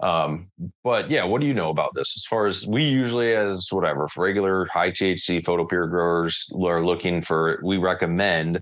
Um, 0.01 0.51
but 0.85 1.11
yeah, 1.11 1.25
what 1.25 1.41
do 1.41 1.47
you 1.47 1.55
know 1.55 1.71
about 1.71 1.95
this? 1.95 2.15
As 2.17 2.25
far 2.25 2.47
as 2.47 2.67
we 2.67 2.85
usually, 2.85 3.35
as 3.35 3.69
whatever, 3.71 4.09
regular 4.17 4.67
high 4.67 4.91
THC 4.91 5.43
photopure 5.43 5.91
growers 5.91 6.47
are 6.63 6.85
looking 6.85 7.23
for, 7.23 7.61
we 7.65 7.79
recommend 7.79 8.61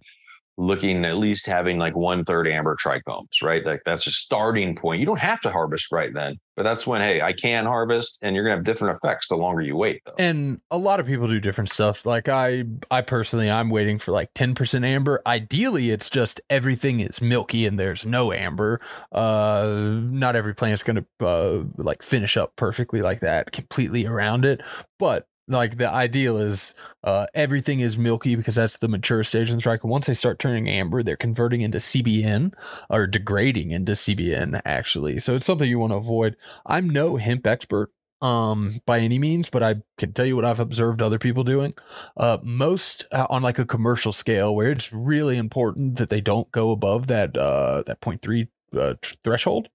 looking 0.59 1.05
at 1.05 1.19
least 1.19 1.47
having 1.47 1.79
like 1.79 1.95
one 1.95 2.25
third 2.25 2.49
amber 2.49 2.77
trichomes, 2.83 3.43
right? 3.43 3.65
Like 3.65 3.83
that's 3.85 4.07
a 4.07 4.11
starting 4.11 4.75
point. 4.75 5.01
You 5.01 5.07
don't 5.07 5.19
have 5.19 5.41
to 5.43 5.51
harvest 5.51 5.93
right 5.93 6.13
then, 6.15 6.37
but 6.57 6.63
that's 6.63 6.87
when, 6.87 7.03
hey, 7.03 7.21
I 7.21 7.33
can 7.33 7.67
harvest 7.67 8.19
and 8.23 8.35
you're 8.35 8.45
gonna 8.45 8.57
have 8.57 8.65
different 8.65 8.97
effects 8.97 9.29
the 9.29 9.37
longer 9.37 9.61
you 9.61 9.77
wait 9.77 10.01
though. 10.07 10.15
And 10.19 10.61
a 10.71 10.79
lot 10.79 10.99
of 10.99 11.07
people 11.07 11.29
do 11.29 11.41
different 11.41 11.71
stuff. 11.71 12.07
Like 12.07 12.29
I 12.29 12.65
I 12.91 13.03
personally 13.03 13.51
I'm 13.51 13.69
waiting 13.69 13.99
for 13.99 14.13
like 14.13 14.33
10% 14.35 14.85
amber. 14.85 15.21
Ideally 15.27 15.91
it's 15.91 16.09
just 16.09 16.41
everything 16.49 17.01
is 17.01 17.21
milky 17.21 17.67
and 17.67 17.79
there's 17.79 18.07
no 18.07 18.33
amber. 18.33 18.81
Uh 19.13 20.01
not 20.01 20.37
every 20.37 20.55
plant's 20.55 20.83
gonna 20.83 21.05
uh 21.21 21.61
like 21.77 22.03
finish 22.03 22.37
up 22.37 22.57
perfectly 22.57 23.03
like 23.03 23.21
that 23.21 23.53
completely 23.53 24.07
around 24.07 24.45
it. 24.45 24.63
But 24.99 25.27
like 25.49 25.79
the 25.79 25.89
ideal 25.89 26.39
is 26.39 26.75
uh, 27.05 27.27
everything 27.35 27.81
is 27.81 27.97
milky 27.97 28.35
because 28.35 28.57
that's 28.57 28.79
the 28.79 28.89
mature 28.89 29.23
stage 29.25 29.51
in 29.51 29.57
the 29.57 29.63
trichome. 29.63 29.85
Once 29.85 30.07
they 30.07 30.15
start 30.15 30.39
turning 30.39 30.69
amber, 30.69 31.03
they're 31.03 31.17
converting 31.17 31.61
into 31.61 31.79
CBN 31.79 32.53
or 32.91 33.07
degrading 33.07 33.71
into 33.71 33.93
CBN 33.93 34.61
actually. 34.65 35.19
So 35.21 35.37
it's 35.37 35.47
something 35.47 35.69
you 35.69 35.79
want 35.79 35.93
to 35.93 35.99
avoid. 35.99 36.37
I'm 36.67 36.91
no 36.91 37.17
hemp 37.17 37.47
expert 37.47 37.93
um 38.23 38.73
by 38.87 38.99
any 39.01 39.19
means 39.19 39.51
but 39.51 39.63
i 39.63 39.75
can 39.99 40.11
tell 40.15 40.25
you 40.25 40.35
what 40.35 40.45
i've 40.45 40.59
observed 40.59 41.03
other 41.03 41.19
people 41.19 41.45
doing 41.45 41.75
uh 42.17 42.39
most 42.43 43.07
uh, 43.13 43.27
on 43.29 43.43
like 43.43 43.59
a 43.59 43.67
commercial 43.67 44.11
scale 44.11 44.55
where 44.55 44.71
it's 44.71 44.91
really 44.91 45.37
important 45.37 45.97
that 45.97 46.09
they 46.09 46.21
don't 46.21 46.51
go 46.51 46.71
above 46.71 47.09
that 47.09 47.37
uh 47.37 47.83
that 47.87 48.01
0.3 48.01 48.49
uh, 48.75 48.95
threshold 49.23 49.69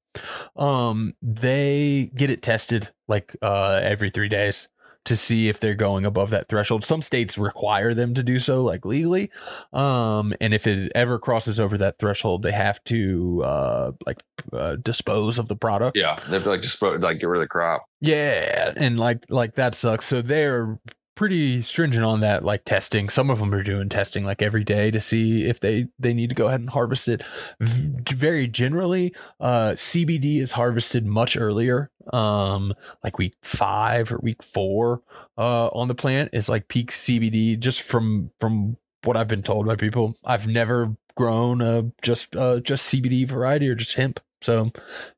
um 0.55 1.13
they 1.21 2.12
get 2.15 2.31
it 2.31 2.41
tested 2.41 2.89
like 3.07 3.36
uh 3.43 3.79
every 3.84 4.10
3 4.10 4.27
days 4.27 4.69
to 5.06 5.16
see 5.16 5.50
if 5.50 5.60
they're 5.60 5.76
going 5.76 6.06
above 6.06 6.30
that 6.30 6.48
threshold. 6.48 6.86
Some 6.86 7.02
states 7.02 7.38
require 7.38 7.94
them 7.94 8.14
to 8.14 8.24
do 8.24 8.40
so, 8.40 8.64
like 8.64 8.86
legally. 8.86 9.32
Um, 9.74 10.34
and 10.40 10.54
if 10.54 10.68
it 10.68 10.92
ever 10.94 11.18
crosses 11.18 11.60
over 11.60 11.78
that 11.80 11.98
threshold, 11.98 12.44
they 12.44 12.52
have 12.52 12.84
to 12.86 13.42
uh, 13.44 13.92
like 14.06 14.22
uh, 14.54 14.76
dispose 14.76 15.40
of 15.40 15.48
the 15.48 15.56
product. 15.56 15.98
Yeah, 15.98 16.20
they 16.28 16.34
have 16.34 16.44
to 16.44 16.50
like 16.50 16.62
just 16.62 16.82
like 16.82 17.20
get 17.20 17.28
rid 17.28 17.40
of 17.40 17.44
the 17.44 17.48
crop. 17.48 17.86
Yeah, 18.00 18.74
and 18.76 19.00
like 19.00 19.26
like 19.30 19.56
that 19.56 19.76
sucks. 19.76 20.06
So 20.06 20.22
they're 20.22 20.80
pretty 21.21 21.62
stringent 21.62 22.03
on 22.03 22.19
that 22.21 22.43
like 22.43 22.65
testing. 22.65 23.07
Some 23.07 23.29
of 23.29 23.38
them 23.38 23.53
are 23.53 23.62
doing 23.62 23.89
testing 23.89 24.25
like 24.25 24.41
every 24.41 24.63
day 24.63 24.89
to 24.89 24.99
see 24.99 25.43
if 25.43 25.60
they 25.60 25.88
they 25.99 26.15
need 26.15 26.29
to 26.29 26.36
go 26.36 26.47
ahead 26.47 26.62
and 26.62 26.71
harvest 26.71 27.07
it. 27.07 27.21
V- 27.60 28.15
very 28.15 28.47
generally 28.47 29.13
uh 29.39 29.73
cbd 29.73 30.41
is 30.41 30.53
harvested 30.53 31.05
much 31.05 31.38
earlier. 31.38 31.91
Um 32.12 32.73
like 33.03 33.19
week 33.19 33.36
5 33.43 34.13
or 34.13 34.17
week 34.17 34.41
4 34.41 35.03
uh 35.38 35.67
on 35.67 35.89
the 35.89 35.93
plant 35.93 36.31
is 36.34 36.49
like 36.49 36.67
peak 36.67 36.89
cbd 36.89 37.60
just 37.60 37.84
from 37.84 38.31
from 38.39 38.77
what 39.03 39.15
i've 39.15 39.27
been 39.27 39.43
told 39.43 39.67
by 39.67 39.75
people. 39.75 40.15
I've 40.25 40.47
never 40.47 40.95
grown 41.15 41.62
a 41.62 41.91
just 42.01 42.36
uh 42.36 42.62
just 42.62 42.91
cbd 42.91 43.27
variety 43.27 43.69
or 43.69 43.75
just 43.75 43.93
hemp. 43.93 44.19
So 44.41 44.71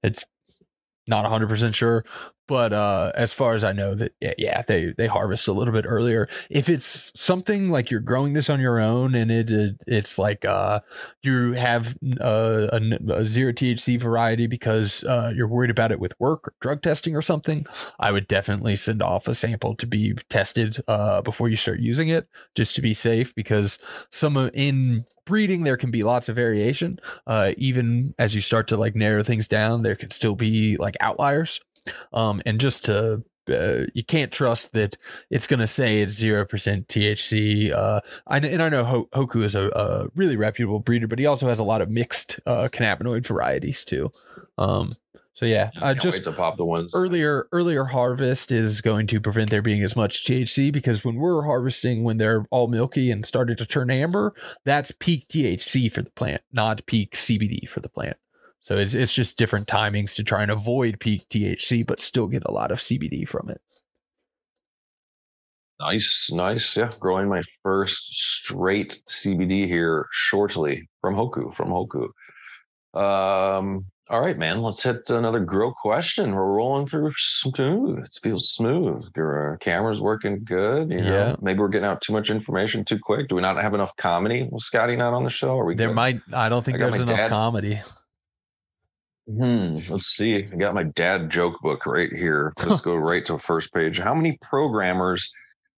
it's 0.04 0.26
not 1.08 1.26
100% 1.26 1.74
sure 1.74 2.06
but 2.48 2.74
uh 2.74 3.12
as 3.16 3.32
far 3.32 3.54
as 3.54 3.64
i 3.64 3.72
know 3.72 3.96
that 3.96 4.14
yeah, 4.20 4.34
yeah, 4.38 4.62
they 4.68 4.94
they 4.98 5.08
harvest 5.08 5.48
a 5.48 5.54
little 5.54 5.74
bit 5.74 5.86
earlier. 5.88 6.28
If 6.50 6.70
it's 6.70 7.12
something 7.16 7.70
like 7.70 7.92
you're 7.92 8.00
growing 8.00 8.34
this 8.34 8.50
on 8.50 8.60
your 8.60 8.80
own 8.80 9.16
and 9.16 9.32
it, 9.32 9.50
it 9.52 9.76
it's 9.88 10.18
like 10.18 10.46
uh 10.46 10.80
you 11.22 11.54
have 11.54 11.98
uh, 12.22 12.68
a, 12.72 12.82
a, 13.10 13.26
zero 13.26 13.52
thc 13.52 14.00
variety 14.00 14.48
because 14.48 15.04
uh 15.04 15.32
you're 15.36 15.48
worried 15.48 15.70
about 15.70 15.92
it 15.92 16.00
with 16.00 16.14
work 16.20 16.48
or 16.48 16.54
drug 16.62 16.82
testing 16.82 17.16
or 17.16 17.22
something 17.22 17.66
i 18.00 18.12
would 18.12 18.28
definitely 18.28 18.76
send 18.76 19.02
off 19.02 19.28
a 19.28 19.36
sample 19.36 19.76
to 19.76 19.86
be 19.86 20.14
tested 20.30 20.78
uh 20.88 21.22
before 21.22 21.50
you 21.50 21.58
start 21.58 21.80
using 21.80 22.08
it 22.10 22.28
just 22.56 22.76
to 22.76 22.82
be 22.82 22.94
safe 22.94 23.34
because 23.36 23.80
some 24.12 24.38
in 24.54 25.06
breeding 25.26 25.64
there 25.64 25.78
can 25.78 25.92
be 25.92 26.04
lots 26.04 26.30
of 26.30 26.36
variation 26.36 27.00
uh 27.28 27.54
even 27.58 28.14
as 28.20 28.36
you 28.36 28.42
start 28.42 28.68
to 28.68 28.78
like 28.78 28.96
narrow 28.96 29.24
things 29.24 29.48
down 29.48 29.82
there 29.84 29.96
can 29.96 30.12
still 30.12 30.36
be 30.36 30.76
like 30.78 30.96
outliers 31.00 31.60
um, 32.14 32.42
and 32.46 32.60
just 32.60 32.86
to 32.86 33.24
uh, 33.50 33.86
you 33.94 34.04
can't 34.04 34.32
trust 34.32 34.72
that 34.74 34.98
it's 35.30 35.48
going 35.48 35.60
to 35.60 35.68
say 35.68 36.02
it's 36.02 36.22
0% 36.22 36.48
THC. 36.48 37.72
Uh, 37.72 38.00
and 38.30 38.62
I 38.62 38.70
know 38.70 38.86
Ho- 38.86 39.10
Hoku 39.14 39.44
is 39.44 39.56
a, 39.56 39.68
a, 39.70 40.08
really 40.16 40.38
reputable 40.38 40.80
breeder, 40.80 41.08
but 41.08 41.20
he 41.20 41.26
also 41.26 41.50
has 41.50 41.60
a 41.60 41.64
lot 41.64 41.82
of 41.82 41.90
mixed 41.90 42.40
uh, 42.46 42.70
cannabinoid 42.72 43.26
varieties 43.26 43.84
too. 43.84 44.12
Um, 44.58 44.94
so 45.34 45.48
yeah, 45.48 45.72
uh, 45.82 45.96
just 45.96 46.24
to 46.26 46.32
pop 46.32 46.58
the 46.58 46.66
ones 46.66 46.92
earlier. 46.94 47.48
Earlier 47.52 47.86
harvest 47.86 48.52
is 48.52 48.82
going 48.82 49.08
to 49.08 49.20
prevent 49.20 49.50
there 49.50 49.64
being 49.64 49.82
as 49.82 49.96
much 49.96 50.26
THC 50.26 50.72
because 50.72 51.04
when 51.04 51.16
we're 51.16 51.42
harvesting, 51.42 52.04
when 52.04 52.18
they're 52.18 52.46
all 52.52 52.68
milky 52.68 53.10
and 53.10 53.26
started 53.26 53.58
to 53.58 53.66
turn 53.66 53.90
amber, 53.90 54.36
that's 54.64 54.92
peak 54.92 55.28
THC 55.28 55.92
for 55.92 56.04
the 56.04 56.12
plant, 56.12 56.44
not 56.52 56.86
peak 56.86 57.16
CBD 57.16 57.68
for 57.68 57.80
the 57.80 57.90
plant. 57.90 58.18
So 58.62 58.78
it's 58.78 58.94
it's 58.94 59.12
just 59.12 59.38
different 59.38 59.68
timings 59.68 60.14
to 60.16 60.24
try 60.24 60.44
and 60.44 60.52
avoid 60.52 61.00
peak 61.00 61.28
THC, 61.30 61.86
but 61.86 62.00
still 62.00 62.28
get 62.28 62.44
a 62.46 62.52
lot 62.52 62.72
of 62.72 62.78
CBD 62.78 63.28
from 63.28 63.50
it. 63.50 63.60
Nice, 65.80 66.30
nice. 66.32 66.78
Yeah, 66.78 66.92
growing 67.00 67.28
my 67.28 67.42
first 67.64 68.14
straight 68.14 69.02
CBD 69.10 69.68
here 69.68 70.06
shortly 70.14 70.88
from 71.02 71.16
Hoku. 71.16 71.56
From 71.56 71.70
Hoku. 71.70 72.10
Um. 72.94 73.88
All 74.10 74.20
right, 74.20 74.38
man. 74.38 74.62
Let's 74.62 74.84
hit 74.84 75.10
another 75.10 75.40
grow 75.40 75.72
question. 75.72 76.34
We're 76.34 76.52
rolling 76.52 76.88
through 76.88 77.14
smooth. 77.18 78.00
It 78.00 78.20
feels 78.22 78.50
smooth. 78.50 79.06
Your 79.16 79.54
uh, 79.54 79.58
camera's 79.58 80.02
working 80.02 80.44
good. 80.44 80.92
You 80.92 81.02
know? 81.02 81.10
Yeah. 81.10 81.36
Maybe 81.42 81.60
we're 81.60 81.70
getting 81.70 81.88
out 81.88 82.02
too 82.02 82.12
much 82.12 82.30
information 82.30 82.84
too 82.84 83.00
quick. 83.02 83.30
Do 83.30 83.36
we 83.36 83.42
not 83.42 83.56
have 83.62 83.74
enough 83.74 83.96
comedy? 83.96 84.48
Was 84.52 84.66
Scotty 84.66 84.98
not 84.98 85.14
on 85.14 85.24
the 85.24 85.30
show? 85.30 85.58
Are 85.58 85.66
we? 85.66 85.76
There 85.76 85.88
good? 85.88 85.96
might. 85.96 86.20
I 86.34 86.50
don't 86.50 86.66
think 86.66 86.76
I 86.76 86.90
there's 86.90 87.00
enough 87.00 87.18
dad. 87.18 87.30
comedy. 87.30 87.80
Hmm. 89.26 89.78
Let's 89.88 90.08
see. 90.08 90.36
I 90.36 90.56
got 90.58 90.76
my 90.76 90.84
dad 90.84 91.30
joke 91.30 91.62
book 91.62 91.86
right 91.86 92.12
here. 92.12 92.52
Let's 92.66 92.82
go 92.82 92.96
right 92.98 93.26
to 93.26 93.34
the 93.34 93.40
first 93.40 93.74
page. 93.74 94.00
How 94.00 94.14
many 94.14 94.38
programmers 94.42 95.32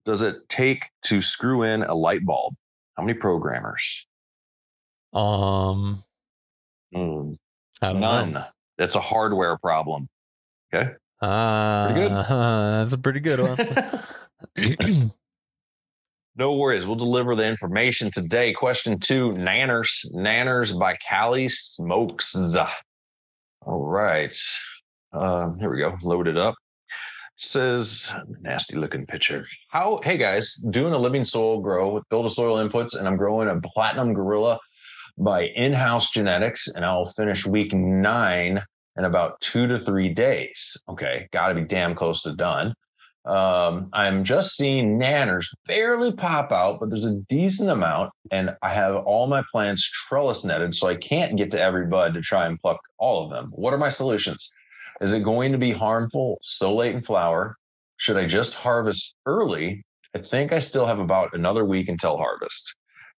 does 0.07 0.23
it 0.23 0.37
take 0.49 0.87
to 1.05 1.21
screw 1.21 1.63
in 1.63 1.83
a 1.83 1.95
light 1.95 2.25
bulb? 2.25 2.55
How 2.97 3.03
many 3.03 3.19
programmers? 3.19 4.07
Um, 5.13 6.03
mm, 6.95 7.37
none. 7.83 8.33
Know. 8.33 8.45
That's 8.79 8.97
a 8.97 9.01
hardware 9.01 9.57
problem. 9.59 10.09
Okay. 10.73 10.93
Uh, 11.21 11.87
pretty 11.87 12.01
good. 12.01 12.13
Uh, 12.13 12.71
that's 12.79 12.93
a 12.93 12.99
pretty 12.99 13.21
good 13.21 13.41
one. 13.41 13.57
no 16.37 16.55
worries. 16.55 16.87
We'll 16.87 16.97
deliver 16.97 17.37
the 17.37 17.47
information 17.47 18.11
today. 18.11 18.53
Question 18.53 18.99
two 18.99 19.31
Nanners. 19.31 20.05
Nanners 20.15 20.79
by 20.79 20.97
Cali 21.09 21.49
Smokes. 21.49 22.37
All 23.67 23.85
right. 23.85 24.37
Um, 25.13 25.59
here 25.59 25.71
we 25.71 25.79
go. 25.79 25.97
Load 26.03 26.29
it 26.29 26.37
up. 26.37 26.55
It 27.37 27.43
says 27.43 28.13
nasty 28.43 28.77
looking 28.77 29.07
picture. 29.07 29.47
How 29.71 30.01
hey 30.05 30.17
guys, 30.17 30.55
doing 30.71 30.93
a 30.93 30.99
living 30.99 31.25
soil 31.25 31.61
grow 31.61 31.93
with 31.93 32.05
build 32.11 32.27
a 32.27 32.31
soil 32.31 32.57
inputs, 32.67 32.97
and 32.97 33.09
I'm 33.09 33.17
growing 33.17 33.49
a 33.49 33.61
platinum 33.61 34.15
gorilla 34.15 34.59
by 35.19 35.45
in-house 35.45 36.11
genetics, 36.11 36.69
and 36.69 36.85
I'll 36.85 37.13
finish 37.13 37.47
week 37.47 37.73
nine 37.73 38.63
in 38.97 39.05
about 39.05 39.41
two 39.41 39.67
to 39.67 39.81
three 39.85 40.13
days. 40.13 40.77
Okay, 40.89 41.29
gotta 41.33 41.55
be 41.55 41.65
damn 41.65 41.95
close 41.95 42.23
to 42.23 42.35
done. 42.35 42.75
Um, 43.25 43.89
I'm 43.95 44.23
just 44.23 44.55
seeing 44.55 44.99
nanners 44.99 45.47
barely 45.67 46.13
pop 46.13 46.53
out, 46.53 46.79
but 46.79 46.91
there's 46.91 47.07
a 47.07 47.21
decent 47.31 47.71
amount, 47.71 48.13
and 48.31 48.55
I 48.63 48.75
have 48.75 48.97
all 48.97 49.27
my 49.27 49.43
plants 49.51 49.89
trellis 50.09 50.45
netted, 50.45 50.75
so 50.75 50.89
I 50.89 50.97
can't 50.97 51.37
get 51.37 51.51
to 51.53 51.61
every 51.61 51.87
bud 51.87 52.13
to 52.15 52.21
try 52.21 52.47
and 52.47 52.61
pluck 52.61 52.81
all 52.99 53.25
of 53.25 53.31
them. 53.31 53.51
What 53.55 53.73
are 53.73 53.79
my 53.79 53.89
solutions? 53.89 54.51
Is 55.01 55.13
it 55.13 55.25
going 55.25 55.53
to 55.53 55.59
be 55.59 55.73
harmful 55.73 56.39
so 56.43 56.75
late 56.75 56.95
in 56.95 57.03
flower? 57.03 57.57
Should 57.97 58.19
I 58.19 58.27
just 58.27 58.55
harvest 58.55 59.15
early? 59.25 59.85
I 60.15 60.19
think 60.21 60.53
I 60.53 60.59
still 60.59 60.87
have 60.87 60.99
about 60.99 61.35
another 61.35 61.65
week 61.65 61.89
until 61.89 62.19
harvest. 62.19 62.75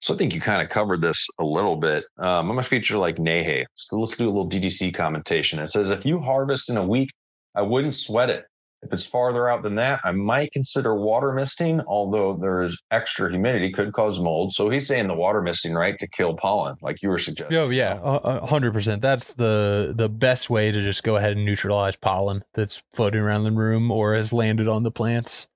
So 0.05 0.13
I 0.13 0.17
think 0.17 0.35
you 0.35 0.39
kind 0.39 0.61
of 0.61 0.69
covered 0.69 1.01
this 1.01 1.25
a 1.39 1.43
little 1.43 1.77
bit. 1.77 2.03
Um, 2.19 2.27
I'm 2.27 2.47
going 2.49 2.59
to 2.59 2.63
feature 2.63 2.95
like 2.95 3.15
Nehe. 3.15 3.65
So 3.73 3.97
let's 3.97 4.15
do 4.15 4.25
a 4.25 4.29
little 4.29 4.47
DDC 4.47 4.93
commentation. 4.93 5.57
It 5.57 5.71
says 5.71 5.89
if 5.89 6.05
you 6.05 6.19
harvest 6.19 6.69
in 6.69 6.77
a 6.77 6.85
week, 6.85 7.09
I 7.55 7.63
wouldn't 7.63 7.95
sweat 7.95 8.29
it 8.29 8.45
If 8.83 8.93
it's 8.93 9.03
farther 9.03 9.49
out 9.49 9.63
than 9.63 9.73
that, 9.75 10.01
I 10.03 10.11
might 10.11 10.51
consider 10.51 10.93
water 10.93 11.33
misting, 11.33 11.81
although 11.87 12.37
there 12.39 12.61
is 12.61 12.79
extra 12.91 13.31
humidity 13.31 13.71
could 13.71 13.93
cause 13.93 14.19
mold. 14.19 14.53
So 14.53 14.69
he's 14.69 14.87
saying 14.87 15.07
the 15.07 15.15
water 15.15 15.41
misting, 15.41 15.73
right, 15.73 15.97
to 15.97 16.07
kill 16.07 16.35
pollen, 16.35 16.75
like 16.83 17.01
you 17.01 17.09
were 17.09 17.17
suggesting. 17.17 17.57
Oh 17.57 17.69
yeah, 17.69 17.99
a 18.03 18.45
hundred 18.45 18.73
percent. 18.73 19.01
That's 19.01 19.33
the 19.33 19.91
the 19.97 20.07
best 20.07 20.51
way 20.51 20.71
to 20.71 20.83
just 20.83 21.01
go 21.01 21.15
ahead 21.15 21.31
and 21.31 21.43
neutralize 21.43 21.95
pollen 21.95 22.43
that's 22.53 22.83
floating 22.93 23.21
around 23.21 23.43
the 23.43 23.51
room 23.51 23.89
or 23.89 24.13
has 24.13 24.31
landed 24.31 24.67
on 24.67 24.83
the 24.83 24.91
plants. 24.91 25.47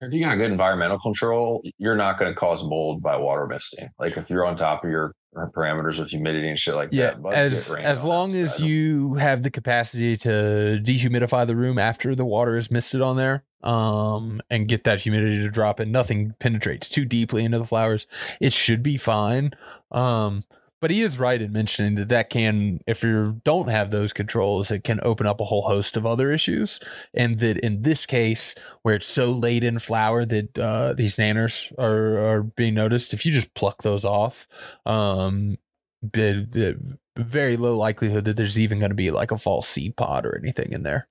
If 0.00 0.12
you 0.12 0.24
got 0.24 0.36
good 0.36 0.50
environmental 0.50 0.98
control, 0.98 1.62
you're 1.78 1.96
not 1.96 2.18
going 2.18 2.32
to 2.32 2.38
cause 2.38 2.62
mold 2.62 3.02
by 3.02 3.16
water 3.16 3.46
misting. 3.46 3.88
Like 3.98 4.16
if 4.16 4.28
you're 4.28 4.44
on 4.44 4.56
top 4.56 4.84
of 4.84 4.90
your 4.90 5.14
parameters 5.34 5.98
with 5.98 6.08
humidity 6.08 6.48
and 6.48 6.58
shit 6.58 6.74
like 6.74 6.90
yeah, 6.92 7.14
that. 7.22 7.32
as 7.32 7.74
as 7.74 8.04
long 8.04 8.34
as 8.34 8.60
you 8.60 9.14
have 9.14 9.42
the 9.42 9.50
capacity 9.50 10.16
to 10.18 10.80
dehumidify 10.82 11.46
the 11.46 11.56
room 11.56 11.78
after 11.78 12.14
the 12.14 12.24
water 12.24 12.56
is 12.56 12.70
misted 12.70 13.00
on 13.00 13.16
there, 13.16 13.44
um, 13.62 14.40
and 14.50 14.68
get 14.68 14.84
that 14.84 15.00
humidity 15.00 15.38
to 15.38 15.50
drop 15.50 15.80
and 15.80 15.92
nothing 15.92 16.34
penetrates 16.38 16.88
too 16.88 17.04
deeply 17.04 17.44
into 17.44 17.58
the 17.58 17.66
flowers, 17.66 18.06
it 18.40 18.52
should 18.52 18.82
be 18.82 18.96
fine. 18.96 19.52
Um, 19.90 20.44
but 20.80 20.90
he 20.90 21.02
is 21.02 21.18
right 21.18 21.40
in 21.40 21.52
mentioning 21.52 21.94
that 21.96 22.08
that 22.08 22.30
can 22.30 22.80
if 22.86 23.02
you 23.02 23.40
don't 23.44 23.68
have 23.68 23.90
those 23.90 24.12
controls 24.12 24.70
it 24.70 24.84
can 24.84 25.00
open 25.02 25.26
up 25.26 25.40
a 25.40 25.44
whole 25.44 25.62
host 25.62 25.96
of 25.96 26.06
other 26.06 26.32
issues. 26.32 26.80
And 27.14 27.38
that 27.40 27.58
in 27.58 27.82
this 27.82 28.06
case 28.06 28.54
where 28.82 28.96
it's 28.96 29.06
so 29.06 29.30
late 29.30 29.64
in 29.64 29.78
flower 29.78 30.24
that 30.26 30.58
uh, 30.58 30.92
these 30.92 31.16
nanners 31.16 31.72
are, 31.78 32.18
are 32.18 32.42
being 32.42 32.74
noticed 32.74 33.14
if 33.14 33.24
you 33.24 33.32
just 33.32 33.54
pluck 33.54 33.82
those 33.82 34.04
off 34.04 34.46
um 34.84 35.56
the, 36.02 36.46
the 36.48 36.98
very 37.16 37.56
low 37.56 37.76
likelihood 37.76 38.24
that 38.26 38.36
there's 38.36 38.58
even 38.58 38.78
going 38.78 38.90
to 38.90 38.94
be 38.94 39.10
like 39.10 39.30
a 39.30 39.38
false 39.38 39.68
seed 39.68 39.96
pod 39.96 40.26
or 40.26 40.38
anything 40.38 40.72
in 40.72 40.82
there. 40.82 41.08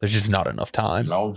There's 0.00 0.12
just 0.12 0.30
not 0.30 0.46
enough 0.46 0.70
time. 0.70 1.08
No 1.08 1.36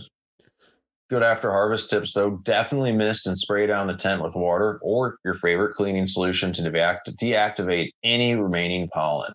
good 1.11 1.21
after 1.23 1.51
harvest 1.51 1.89
tips 1.89 2.13
though. 2.13 2.41
Definitely 2.45 2.93
mist 2.93 3.27
and 3.27 3.37
spray 3.37 3.67
down 3.67 3.87
the 3.87 3.97
tent 3.97 4.23
with 4.23 4.33
water 4.33 4.79
or 4.81 5.17
your 5.25 5.33
favorite 5.35 5.75
cleaning 5.75 6.07
solution 6.07 6.53
to 6.53 6.63
deactivate 6.63 7.89
any 8.01 8.33
remaining 8.33 8.87
pollen. 8.87 9.33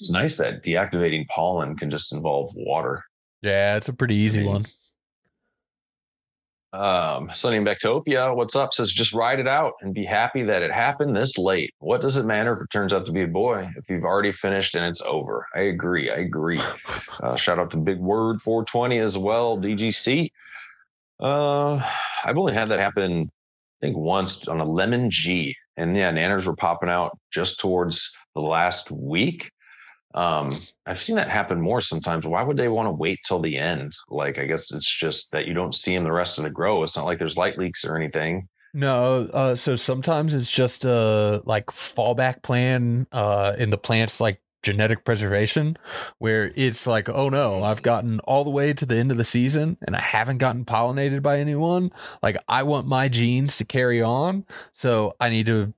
It's 0.00 0.10
nice 0.10 0.38
that 0.38 0.64
deactivating 0.64 1.28
pollen 1.28 1.76
can 1.76 1.88
just 1.88 2.12
involve 2.12 2.50
water. 2.56 3.04
Yeah 3.42 3.76
it's 3.76 3.88
a 3.88 3.92
pretty 3.92 4.16
easy 4.16 4.40
I 4.40 4.42
mean, 4.42 4.52
one 4.52 4.64
um, 6.76 7.30
Sunny 7.34 7.58
Bectopia, 7.58 8.34
what's 8.34 8.54
up? 8.54 8.74
Says 8.74 8.92
just 8.92 9.12
ride 9.12 9.40
it 9.40 9.48
out 9.48 9.74
and 9.80 9.94
be 9.94 10.04
happy 10.04 10.42
that 10.44 10.62
it 10.62 10.70
happened 10.70 11.16
this 11.16 11.38
late. 11.38 11.74
What 11.78 12.02
does 12.02 12.16
it 12.16 12.24
matter 12.24 12.52
if 12.52 12.60
it 12.60 12.70
turns 12.70 12.92
out 12.92 13.06
to 13.06 13.12
be 13.12 13.22
a 13.22 13.28
boy? 13.28 13.70
If 13.76 13.88
you've 13.88 14.04
already 14.04 14.32
finished 14.32 14.74
and 14.74 14.84
it's 14.84 15.02
over. 15.02 15.46
I 15.54 15.60
agree. 15.60 16.10
I 16.10 16.16
agree. 16.16 16.60
Uh, 17.22 17.34
shout 17.34 17.58
out 17.58 17.70
to 17.70 17.78
Big 17.78 17.98
Word 17.98 18.42
420 18.42 18.98
as 18.98 19.16
well, 19.16 19.56
DGC. 19.56 20.30
Uh, 21.18 21.76
I've 22.22 22.36
only 22.36 22.52
had 22.52 22.68
that 22.68 22.78
happen, 22.78 23.30
I 23.80 23.86
think, 23.86 23.96
once 23.96 24.46
on 24.48 24.60
a 24.60 24.66
lemon 24.66 25.10
G. 25.10 25.56
And 25.78 25.96
yeah, 25.96 26.12
nanners 26.12 26.44
were 26.44 26.54
popping 26.54 26.90
out 26.90 27.18
just 27.32 27.58
towards 27.58 28.12
the 28.34 28.42
last 28.42 28.90
week. 28.90 29.50
Um, 30.16 30.58
I've 30.86 31.02
seen 31.02 31.16
that 31.16 31.28
happen 31.28 31.60
more 31.60 31.80
sometimes. 31.80 32.26
Why 32.26 32.42
would 32.42 32.56
they 32.56 32.68
want 32.68 32.86
to 32.86 32.92
wait 32.92 33.20
till 33.26 33.40
the 33.40 33.58
end? 33.58 33.92
Like, 34.08 34.38
I 34.38 34.46
guess 34.46 34.72
it's 34.72 34.98
just 34.98 35.30
that 35.32 35.46
you 35.46 35.54
don't 35.54 35.74
see 35.74 35.94
them 35.94 36.04
the 36.04 36.12
rest 36.12 36.38
of 36.38 36.44
the 36.44 36.50
grow. 36.50 36.82
It's 36.82 36.96
not 36.96 37.04
like 37.04 37.18
there's 37.18 37.36
light 37.36 37.58
leaks 37.58 37.84
or 37.84 37.96
anything. 37.96 38.48
No, 38.72 39.28
uh, 39.32 39.54
so 39.54 39.76
sometimes 39.76 40.34
it's 40.34 40.50
just 40.50 40.84
a 40.84 41.42
like 41.44 41.66
fallback 41.66 42.42
plan 42.42 43.06
uh, 43.12 43.54
in 43.58 43.70
the 43.70 43.78
plant's 43.78 44.20
like 44.20 44.40
genetic 44.62 45.04
preservation, 45.04 45.78
where 46.18 46.52
it's 46.56 46.86
like, 46.86 47.08
oh 47.08 47.28
no, 47.28 47.62
I've 47.62 47.82
gotten 47.82 48.20
all 48.20 48.44
the 48.44 48.50
way 48.50 48.72
to 48.72 48.84
the 48.84 48.96
end 48.96 49.10
of 49.10 49.16
the 49.16 49.24
season 49.24 49.78
and 49.86 49.96
I 49.96 50.00
haven't 50.00 50.38
gotten 50.38 50.64
pollinated 50.64 51.22
by 51.22 51.38
anyone. 51.38 51.90
Like 52.22 52.36
I 52.48 52.64
want 52.64 52.86
my 52.86 53.08
genes 53.08 53.56
to 53.58 53.64
carry 53.64 54.02
on, 54.02 54.44
so 54.72 55.14
I 55.20 55.28
need 55.28 55.46
to 55.46 55.72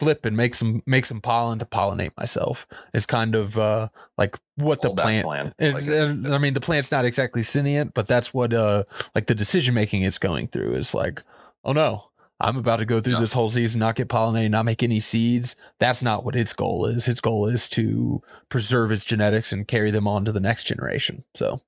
flip 0.00 0.24
and 0.24 0.36
make 0.36 0.54
some 0.54 0.82
make 0.86 1.06
some 1.06 1.20
pollen 1.20 1.58
to 1.58 1.64
pollinate 1.64 2.16
myself 2.16 2.66
is 2.94 3.06
kind 3.06 3.34
of 3.34 3.56
uh 3.58 3.88
like 4.18 4.36
what 4.56 4.82
the 4.82 4.90
plant 4.90 5.26
plan. 5.26 5.54
It, 5.58 5.74
like 5.74 6.32
i 6.32 6.38
mean 6.38 6.54
the 6.54 6.60
plant's 6.60 6.90
not 6.90 7.04
exactly 7.04 7.42
sentient 7.42 7.94
but 7.94 8.06
that's 8.06 8.34
what 8.34 8.52
uh 8.52 8.84
like 9.14 9.26
the 9.26 9.34
decision 9.34 9.74
making 9.74 10.02
it's 10.02 10.18
going 10.18 10.48
through 10.48 10.74
is 10.74 10.94
like 10.94 11.22
oh 11.64 11.72
no 11.72 12.04
i'm 12.40 12.56
about 12.56 12.78
to 12.78 12.86
go 12.86 13.00
through 13.00 13.14
yeah. 13.14 13.20
this 13.20 13.34
whole 13.34 13.50
season 13.50 13.78
not 13.78 13.94
get 13.94 14.08
pollinated 14.08 14.50
not 14.50 14.64
make 14.64 14.82
any 14.82 15.00
seeds 15.00 15.54
that's 15.78 16.02
not 16.02 16.24
what 16.24 16.34
its 16.34 16.54
goal 16.54 16.86
is 16.86 17.06
its 17.06 17.20
goal 17.20 17.46
is 17.46 17.68
to 17.68 18.22
preserve 18.48 18.90
its 18.90 19.04
genetics 19.04 19.52
and 19.52 19.68
carry 19.68 19.90
them 19.90 20.08
on 20.08 20.24
to 20.24 20.32
the 20.32 20.40
next 20.40 20.64
generation 20.64 21.22
so 21.34 21.60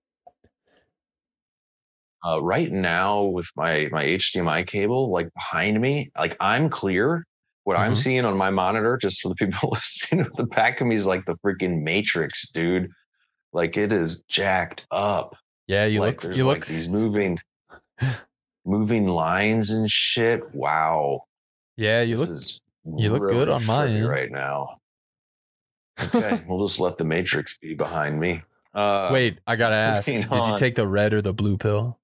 uh, 2.25 2.41
right 2.41 2.71
now 2.71 3.25
with 3.25 3.51
my 3.57 3.89
my 3.91 4.05
HDMI 4.05 4.67
cable 4.67 5.11
like 5.11 5.33
behind 5.35 5.81
me, 5.81 6.13
like 6.17 6.37
I'm 6.41 6.71
clear, 6.71 7.27
what 7.65 7.77
mm-hmm. 7.77 7.91
I'm 7.91 7.97
seeing 7.97 8.25
on 8.25 8.37
my 8.37 8.51
monitor, 8.51 8.97
just 8.97 9.21
for 9.21 9.29
the 9.29 9.35
people 9.35 9.71
listening, 9.73 10.27
the 10.37 10.45
back 10.45 10.81
of 10.81 10.87
me 10.87 10.97
is 10.97 11.07
like 11.07 11.25
the 11.27 11.37
freaking 11.45 11.83
Matrix, 11.83 12.49
dude. 12.49 12.91
Like 13.53 13.77
it 13.77 13.93
is 13.93 14.23
jacked 14.29 14.87
up. 14.91 15.37
Yeah, 15.67 15.85
you 15.85 16.01
like, 16.01 16.25
look. 16.25 16.37
You 16.37 16.47
like 16.47 16.61
look. 16.61 16.67
These 16.67 16.89
moving, 16.89 17.39
moving 18.65 19.07
lines 19.07 19.71
and 19.71 19.91
shit. 19.91 20.55
Wow. 20.55 21.23
Yeah, 21.77 22.03
you 22.03 22.17
this 22.17 22.61
look. 22.85 23.01
You 23.01 23.11
look 23.11 23.31
good 23.31 23.49
on 23.49 23.69
end 23.69 24.09
right 24.09 24.31
now. 24.31 24.79
Okay, 26.03 26.43
we'll 26.49 26.67
just 26.67 26.81
let 26.81 26.99
the 26.99 27.05
Matrix 27.05 27.59
be 27.59 27.75
behind 27.75 28.19
me. 28.19 28.43
Uh, 28.75 29.11
Wait, 29.13 29.39
I 29.47 29.57
gotta 29.57 29.75
ask. 29.75 30.07
Did 30.09 30.27
on. 30.29 30.51
you 30.51 30.57
take 30.57 30.75
the 30.75 30.87
red 30.87 31.13
or 31.13 31.23
the 31.23 31.33
blue 31.33 31.59
pill? 31.59 31.99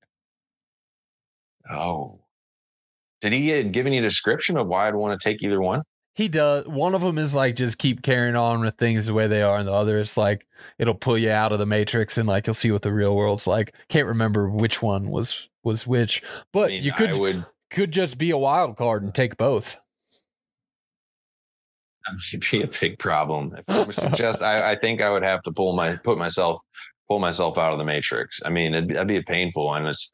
Oh, 1.71 2.18
did 3.21 3.33
he 3.33 3.63
give 3.65 3.87
any 3.87 4.01
description 4.01 4.57
of 4.57 4.67
why 4.67 4.89
I'd 4.89 4.95
want 4.95 5.21
to 5.21 5.29
take 5.29 5.43
either 5.43 5.61
one? 5.61 5.83
He 6.15 6.27
does. 6.27 6.67
One 6.67 6.95
of 6.95 7.01
them 7.01 7.17
is 7.17 7.35
like 7.35 7.55
just 7.55 7.79
keep 7.79 8.03
carrying 8.03 8.35
on 8.35 8.61
with 8.61 8.77
things 8.77 9.07
the 9.07 9.15
way 9.15 9.29
they 9.29 9.43
are, 9.43 9.57
and 9.57 9.69
the 9.69 9.73
other 9.73 9.99
is 9.99 10.17
like 10.17 10.47
it'll 10.79 10.95
pull 10.95 11.17
you 11.17 11.31
out 11.31 11.53
of 11.53 11.61
the 11.61 11.67
matrix 11.67 12.19
and 12.19 12.29
like 12.29 12.47
you'll 12.47 12.55
see 12.55 12.73
what 12.73 12.83
the 12.83 12.93
real 12.93 13.15
world's 13.15 13.47
like. 13.47 13.75
Can't 13.89 14.09
remember 14.09 14.51
which 14.51 14.83
one 14.83 15.11
was 15.11 15.49
was 15.63 15.87
which, 15.87 16.23
but 16.53 16.67
I 16.67 16.69
mean, 16.69 16.83
you 16.83 16.93
could 16.93 17.17
would, 17.19 17.47
could 17.71 17.93
just 17.93 18.19
be 18.19 18.31
a 18.33 18.39
wild 18.39 18.77
card 18.77 19.05
and 19.05 19.15
take 19.15 19.37
both. 19.37 19.77
That 22.05 22.15
might 22.33 22.51
be 22.51 22.63
a 22.63 22.67
big 22.81 22.99
problem. 22.99 23.57
If 23.57 23.65
I 23.69 23.91
suggest, 24.09 24.43
I, 24.43 24.73
I 24.73 24.77
think 24.77 25.01
I 25.01 25.11
would 25.11 25.23
have 25.23 25.43
to 25.43 25.53
pull 25.53 25.77
my 25.77 25.95
put 25.97 26.19
myself 26.19 26.61
pull 27.07 27.21
myself 27.21 27.59
out 27.59 27.73
of 27.73 27.79
the 27.79 27.85
matrix. 27.85 28.41
I 28.45 28.51
mean, 28.51 28.75
it'd, 28.75 28.91
that'd 28.91 29.07
be 29.07 29.19
a 29.19 29.23
painful 29.23 29.67
one. 29.67 29.87
It's 29.87 30.11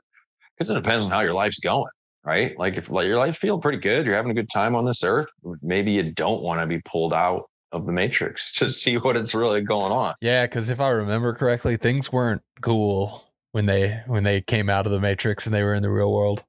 because 0.58 0.70
it 0.70 0.74
depends 0.74 1.06
on 1.06 1.10
how 1.10 1.20
your 1.20 1.32
life's 1.32 1.60
going 1.60 1.88
right? 2.24 2.58
Like 2.58 2.76
if 2.76 2.88
like 2.88 3.06
your 3.06 3.18
life 3.18 3.36
feel 3.36 3.58
pretty 3.58 3.78
good, 3.78 4.06
you're 4.06 4.14
having 4.16 4.30
a 4.30 4.34
good 4.34 4.50
time 4.50 4.74
on 4.74 4.84
this 4.84 5.04
earth, 5.04 5.28
maybe 5.62 5.92
you 5.92 6.12
don't 6.12 6.42
want 6.42 6.60
to 6.60 6.66
be 6.66 6.80
pulled 6.80 7.12
out 7.12 7.44
of 7.72 7.86
the 7.86 7.92
matrix 7.92 8.52
to 8.58 8.70
see 8.70 8.96
what 8.96 9.16
it's 9.16 9.34
really 9.34 9.60
going 9.60 9.92
on. 9.92 10.14
Yeah, 10.20 10.46
because 10.46 10.70
if 10.70 10.80
I 10.80 10.90
remember 10.90 11.34
correctly, 11.34 11.76
things 11.76 12.12
weren't 12.12 12.42
cool 12.60 13.24
when 13.52 13.66
they 13.66 14.00
when 14.06 14.24
they 14.24 14.40
came 14.40 14.68
out 14.68 14.86
of 14.86 14.92
the 14.92 15.00
matrix 15.00 15.46
and 15.46 15.54
they 15.54 15.62
were 15.62 15.74
in 15.74 15.82
the 15.82 15.90
real 15.90 16.12
world. 16.12 16.44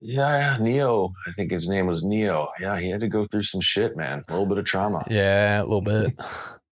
Yeah, 0.00 0.56
yeah, 0.58 0.62
Neo. 0.62 1.14
I 1.26 1.32
think 1.32 1.50
his 1.50 1.66
name 1.66 1.86
was 1.86 2.04
Neo. 2.04 2.48
Yeah, 2.60 2.78
he 2.78 2.90
had 2.90 3.00
to 3.00 3.08
go 3.08 3.26
through 3.26 3.44
some 3.44 3.62
shit, 3.62 3.96
man. 3.96 4.22
A 4.28 4.32
little 4.32 4.46
bit 4.46 4.58
of 4.58 4.66
trauma. 4.66 5.02
Yeah, 5.08 5.62
a 5.62 5.64
little 5.64 5.80
bit. 5.80 6.12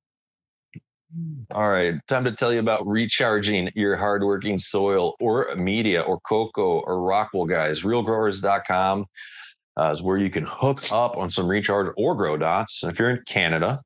All 1.53 1.71
right, 1.71 1.95
time 2.09 2.25
to 2.25 2.33
tell 2.33 2.53
you 2.53 2.61
about 2.61 2.87
recharging 2.87 3.71
your 3.75 3.97
hardworking 3.97 4.59
soil 4.59 5.15
or 5.21 5.55
media 5.57 6.01
or 6.01 6.19
cocoa 6.21 6.81
or 6.81 6.97
Rockwool, 6.97 7.49
guys. 7.49 7.83
Realgrowers.com 7.83 9.07
uh, 9.79 9.91
is 9.91 10.03
where 10.03 10.17
you 10.17 10.31
can 10.31 10.45
hook 10.45 10.91
up 10.91 11.17
on 11.17 11.31
some 11.31 11.49
recharge 11.49 11.93
or 11.97 12.15
grow 12.15 12.37
dots. 12.37 12.83
And 12.83 12.93
if 12.93 12.99
you're 12.99 13.11
in 13.11 13.23
Canada, 13.27 13.83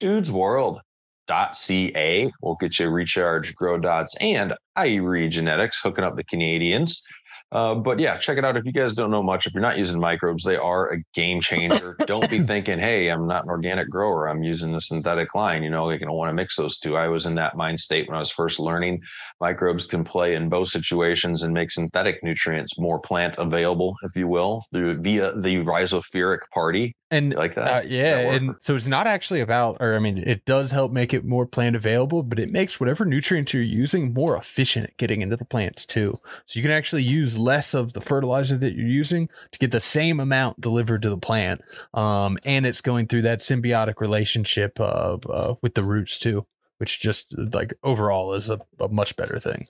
Dudes 0.00 0.30
World. 0.30 0.80
.ca 1.28 2.32
will 2.40 2.56
get 2.56 2.78
you 2.78 2.88
recharge 2.88 3.54
grow 3.54 3.78
dots 3.78 4.16
and 4.18 4.54
IE 4.82 5.28
genetics 5.28 5.78
hooking 5.78 6.02
up 6.02 6.16
the 6.16 6.24
Canadians. 6.24 7.02
Uh, 7.50 7.74
but 7.74 7.98
yeah, 7.98 8.18
check 8.18 8.36
it 8.36 8.44
out. 8.44 8.56
If 8.56 8.64
you 8.66 8.72
guys 8.72 8.94
don't 8.94 9.10
know 9.10 9.22
much, 9.22 9.46
if 9.46 9.54
you're 9.54 9.62
not 9.62 9.78
using 9.78 9.98
microbes, 9.98 10.44
they 10.44 10.56
are 10.56 10.92
a 10.92 11.02
game 11.14 11.40
changer. 11.40 11.96
don't 12.06 12.28
be 12.28 12.42
thinking, 12.46 12.78
hey, 12.78 13.08
I'm 13.08 13.26
not 13.26 13.44
an 13.44 13.50
organic 13.50 13.88
grower. 13.88 14.28
I'm 14.28 14.42
using 14.42 14.74
a 14.74 14.80
synthetic 14.80 15.34
line. 15.34 15.62
You 15.62 15.70
know, 15.70 15.88
you 15.90 15.98
don't 15.98 16.12
want 16.12 16.28
to 16.28 16.34
mix 16.34 16.56
those 16.56 16.78
two. 16.78 16.96
I 16.96 17.08
was 17.08 17.24
in 17.24 17.34
that 17.36 17.56
mind 17.56 17.80
state 17.80 18.06
when 18.06 18.16
I 18.16 18.20
was 18.20 18.30
first 18.30 18.58
learning. 18.58 19.00
Microbes 19.40 19.86
can 19.86 20.04
play 20.04 20.34
in 20.34 20.50
both 20.50 20.68
situations 20.68 21.42
and 21.42 21.54
make 21.54 21.70
synthetic 21.70 22.22
nutrients 22.22 22.78
more 22.78 23.00
plant 23.00 23.36
available, 23.38 23.94
if 24.02 24.14
you 24.14 24.28
will, 24.28 24.64
through 24.72 25.00
via 25.00 25.32
the 25.40 25.56
rhizospheric 25.56 26.40
party 26.52 26.94
and 27.10 27.34
like 27.34 27.54
that. 27.54 27.84
Uh, 27.84 27.86
yeah, 27.86 28.22
that 28.22 28.34
and 28.34 28.54
so 28.60 28.76
it's 28.76 28.86
not 28.86 29.06
actually 29.06 29.40
about, 29.40 29.76
or 29.80 29.94
I 29.96 29.98
mean, 29.98 30.18
it 30.18 30.44
does 30.44 30.70
help 30.70 30.92
make 30.92 31.14
it 31.14 31.24
more 31.24 31.46
plant 31.46 31.76
available, 31.76 32.22
but 32.22 32.38
it 32.38 32.50
makes 32.52 32.78
whatever 32.78 33.04
nutrients 33.04 33.54
you're 33.54 33.62
using 33.62 34.12
more 34.12 34.36
efficient 34.36 34.86
at 34.86 34.96
getting 34.96 35.22
into 35.22 35.36
the 35.36 35.44
plants 35.44 35.86
too. 35.86 36.18
So 36.46 36.58
you 36.58 36.62
can 36.62 36.70
actually 36.70 37.04
use 37.04 37.38
less 37.38 37.74
of 37.74 37.92
the 37.94 38.00
fertilizer 38.00 38.56
that 38.58 38.74
you're 38.74 38.86
using 38.86 39.28
to 39.52 39.58
get 39.58 39.70
the 39.70 39.80
same 39.80 40.20
amount 40.20 40.60
delivered 40.60 41.02
to 41.02 41.10
the 41.10 41.18
plant, 41.18 41.62
um, 41.94 42.38
and 42.44 42.66
it's 42.66 42.80
going 42.80 43.06
through 43.06 43.22
that 43.22 43.40
symbiotic 43.40 44.00
relationship 44.00 44.78
uh, 44.78 45.16
uh, 45.30 45.54
with 45.62 45.74
the 45.74 45.84
roots 45.84 46.18
too. 46.18 46.46
which 46.78 47.00
just 47.00 47.26
like 47.52 47.74
overall 47.82 48.34
is 48.34 48.48
a, 48.48 48.60
a 48.80 48.88
much 48.88 49.16
better 49.16 49.38
thing. 49.38 49.66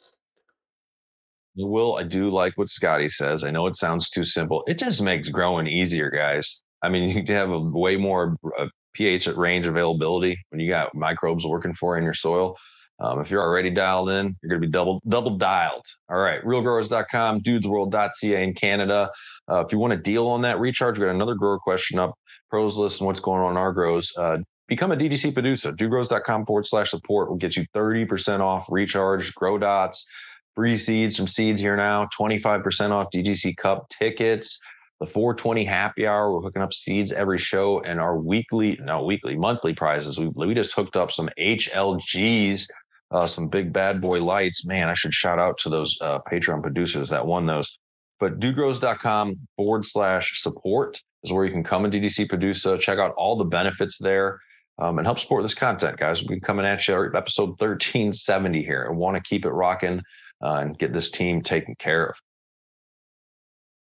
Will, 1.57 1.97
I 1.97 2.05
do 2.05 2.31
like 2.31 2.53
what 2.57 2.69
Scotty 2.69 3.09
says. 3.09 3.43
I 3.43 3.51
know 3.51 3.67
it 3.67 3.77
sounds 3.77 4.11
too 4.11 4.25
simple. 4.25 4.63
It 4.69 4.79
just 4.79 5.03
makes 5.03 5.29
growing 5.29 5.67
easier, 5.67 6.09
guys. 6.09 6.63
I 6.83 6.89
mean, 6.89 7.11
you 7.27 7.35
have 7.35 7.51
a 7.51 7.59
way 7.59 7.97
more 7.97 8.37
uh, 8.59 8.67
pH 8.95 9.27
range 9.29 9.67
availability 9.67 10.39
when 10.51 10.61
you 10.61 10.69
got 10.69 10.95
microbes 10.95 11.47
working 11.47 11.75
for 11.75 11.97
in 11.97 12.05
your 12.05 12.15
soil. 12.15 12.57
Um, 13.01 13.21
if 13.21 13.31
you're 13.31 13.43
already 13.43 13.71
dialed 13.71 14.11
in, 14.11 14.37
you're 14.43 14.51
going 14.51 14.61
to 14.61 14.67
be 14.67 14.73
double 14.73 15.01
double 15.09 15.37
dialed. 15.39 15.85
All 16.09 16.19
right, 16.19 16.43
realgrowers.com, 16.43 17.43
dudesworld.ca 17.43 18.43
in 18.43 18.55
Canada. 18.55 19.11
Uh, 19.49 19.65
if 19.65 19.73
you 19.73 19.79
want 19.79 19.93
a 19.93 19.97
deal 19.97 20.27
on 20.27 20.43
that 20.43 20.59
recharge, 20.59 20.99
we 20.99 21.07
got 21.07 21.15
another 21.15 21.37
grower 21.37 21.59
question 21.59 21.99
up. 21.99 22.15
Pros 22.51 22.77
list 22.77 23.01
and 23.01 23.07
what's 23.07 23.21
going 23.21 23.43
on 23.43 23.53
in 23.53 23.57
our 23.57 23.73
grows. 23.73 24.11
Uh, 24.17 24.39
become 24.69 24.91
a 24.91 24.97
DGC 24.97 25.33
producer. 25.33 25.73
Dudegrows.com 25.73 26.47
forward 26.47 26.67
slash 26.67 26.91
support 26.91 27.29
will 27.29 27.37
get 27.37 27.57
you 27.57 27.67
30% 27.75 28.41
off 28.41 28.67
recharge, 28.69 29.35
grow 29.35 29.59
dots, 29.59 30.07
free 30.55 30.77
seeds 30.77 31.17
from 31.17 31.29
seeds 31.29 31.61
here 31.61 31.77
now, 31.77 32.09
25% 32.19 32.91
off 32.91 33.09
DGC 33.15 33.57
Cup 33.57 33.87
tickets. 33.91 34.59
The 35.01 35.07
420 35.07 35.65
happy 35.65 36.07
hour, 36.07 36.33
we're 36.33 36.41
hooking 36.41 36.63
up 36.63 36.75
seeds 36.75 37.13
every 37.13 37.39
show, 37.39 37.81
and 37.83 38.01
our 38.01 38.19
weekly, 38.19 38.79
no, 38.83 39.05
weekly, 39.05 39.37
monthly 39.37 39.73
prizes. 39.73 40.19
We, 40.19 40.29
we 40.29 40.55
just 40.55 40.75
hooked 40.75 40.97
up 40.97 41.13
some 41.13 41.31
HLGs 41.39 42.67
uh, 43.11 43.27
some 43.27 43.49
big 43.49 43.73
bad 43.73 44.01
boy 44.01 44.23
lights. 44.23 44.67
Man, 44.67 44.89
I 44.89 44.95
should 44.95 45.15
shout 45.15 45.39
out 45.39 45.59
to 45.59 45.71
those 45.71 45.97
uh, 46.01 46.19
Patreon 46.31 46.63
producers 46.63 47.11
that 47.11 47.27
won 47.27 47.47
those. 47.47 47.79
But 48.21 48.41
dudegrows.com 48.41 49.37
forward 49.57 49.87
slash 49.87 50.43
support 50.43 51.01
is 51.23 51.33
where 51.33 51.45
you 51.45 51.53
can 51.53 51.65
come 51.65 51.85
and 51.85 51.95
DGC 51.95 52.29
Producer, 52.29 52.77
check 52.77 52.99
out 52.99 53.15
all 53.17 53.37
the 53.37 53.45
benefits 53.45 53.99
there, 53.99 54.41
um, 54.79 54.99
and 54.99 55.07
help 55.07 55.19
support 55.19 55.43
this 55.43 55.55
content, 55.55 55.99
guys. 55.99 56.23
We're 56.25 56.41
coming 56.41 56.67
at 56.67 56.87
you 56.89 57.15
episode 57.15 57.51
1370 57.61 58.63
here 58.63 58.85
and 58.85 58.97
want 58.97 59.17
to 59.17 59.23
keep 59.23 59.45
it 59.45 59.51
rocking 59.51 60.03
uh, 60.43 60.55
and 60.55 60.79
get 60.79 60.93
this 60.93 61.11
team 61.11 61.43
taken 61.43 61.75
care 61.79 62.07
of. 62.07 62.17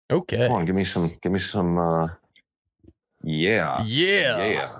Okay. 0.09 0.47
Come 0.47 0.51
on, 0.53 0.65
give 0.65 0.75
me 0.75 0.85
some, 0.85 1.11
give 1.21 1.31
me 1.31 1.39
some, 1.39 1.77
uh, 1.77 2.07
yeah. 3.23 3.83
Yeah. 3.83 4.45
Yeah. 4.45 4.77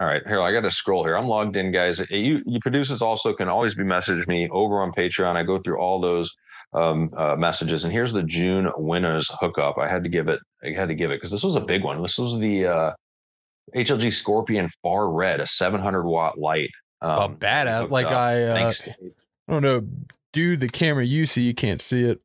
All 0.00 0.06
right, 0.06 0.22
here 0.26 0.40
I 0.40 0.52
got 0.52 0.60
to 0.60 0.70
scroll 0.70 1.02
here. 1.04 1.16
I'm 1.16 1.26
logged 1.26 1.56
in, 1.56 1.72
guys. 1.72 2.00
You, 2.08 2.40
you 2.46 2.60
producers 2.60 3.02
also 3.02 3.34
can 3.34 3.48
always 3.48 3.74
be 3.74 3.82
messaging 3.82 4.28
me 4.28 4.48
over 4.50 4.80
on 4.80 4.92
Patreon. 4.92 5.34
I 5.34 5.42
go 5.42 5.58
through 5.58 5.78
all 5.78 6.00
those 6.00 6.36
um, 6.72 7.10
uh, 7.16 7.34
messages, 7.34 7.82
and 7.82 7.92
here's 7.92 8.12
the 8.12 8.22
June 8.22 8.70
winners 8.76 9.28
hookup. 9.40 9.76
I 9.76 9.88
had 9.88 10.04
to 10.04 10.08
give 10.08 10.28
it. 10.28 10.38
I 10.62 10.70
had 10.70 10.86
to 10.88 10.94
give 10.94 11.10
it 11.10 11.16
because 11.16 11.32
this 11.32 11.42
was 11.42 11.56
a 11.56 11.60
big 11.60 11.82
one. 11.82 12.00
This 12.00 12.16
was 12.16 12.38
the 12.38 12.66
uh, 12.66 12.92
HLG 13.74 14.12
Scorpion 14.12 14.70
Far 14.84 15.10
Red, 15.10 15.40
a 15.40 15.48
700 15.48 16.04
watt 16.04 16.38
light. 16.38 16.70
Um, 17.02 17.34
bad 17.34 17.66
at 17.66 17.90
like 17.90 18.06
up. 18.06 18.12
I, 18.12 18.42
uh, 18.44 18.72
I 19.48 19.52
don't 19.52 19.62
know, 19.62 19.84
dude. 20.32 20.60
The 20.60 20.68
camera 20.68 21.04
you 21.04 21.26
see, 21.26 21.42
you 21.42 21.54
can't 21.54 21.80
see 21.80 22.04
it. 22.04 22.20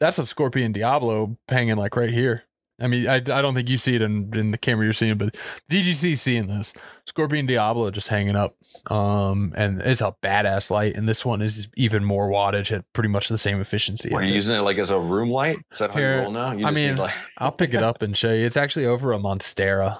That's 0.00 0.18
a 0.18 0.26
Scorpion 0.26 0.72
Diablo 0.72 1.36
hanging 1.48 1.76
like 1.76 1.94
right 1.96 2.10
here. 2.10 2.44
I 2.80 2.86
mean, 2.86 3.06
I, 3.06 3.16
I 3.16 3.42
don't 3.42 3.54
think 3.54 3.68
you 3.68 3.76
see 3.76 3.94
it 3.94 4.00
in, 4.00 4.34
in 4.34 4.52
the 4.52 4.58
camera 4.58 4.86
you're 4.86 4.94
seeing, 4.94 5.18
but 5.18 5.36
DGC 5.70 6.16
seeing 6.16 6.46
this 6.46 6.72
Scorpion 7.06 7.44
Diablo 7.44 7.90
just 7.90 8.08
hanging 8.08 8.36
up. 8.36 8.56
Um, 8.86 9.52
and 9.54 9.82
it's 9.82 10.00
a 10.00 10.14
badass 10.22 10.70
light, 10.70 10.96
and 10.96 11.06
this 11.06 11.24
one 11.24 11.42
is 11.42 11.68
even 11.76 12.04
more 12.04 12.30
wattage 12.30 12.72
at 12.72 12.90
pretty 12.94 13.10
much 13.10 13.28
the 13.28 13.36
same 13.36 13.60
efficiency. 13.60 14.10
Are 14.12 14.22
you 14.22 14.34
using 14.34 14.56
it 14.56 14.60
like 14.60 14.78
as 14.78 14.90
a 14.90 14.98
room 14.98 15.30
light? 15.30 15.58
Is 15.72 15.80
that 15.80 15.90
how 15.90 15.98
Here, 15.98 16.16
you 16.16 16.22
roll 16.22 16.32
now? 16.32 16.52
You 16.52 16.64
I 16.66 16.70
mean, 16.70 16.96
like- 16.96 17.12
I'll 17.38 17.52
pick 17.52 17.74
it 17.74 17.82
up 17.82 18.00
and 18.00 18.16
show 18.16 18.32
you. 18.32 18.46
It's 18.46 18.56
actually 18.56 18.86
over 18.86 19.12
a 19.12 19.18
Monstera. 19.18 19.98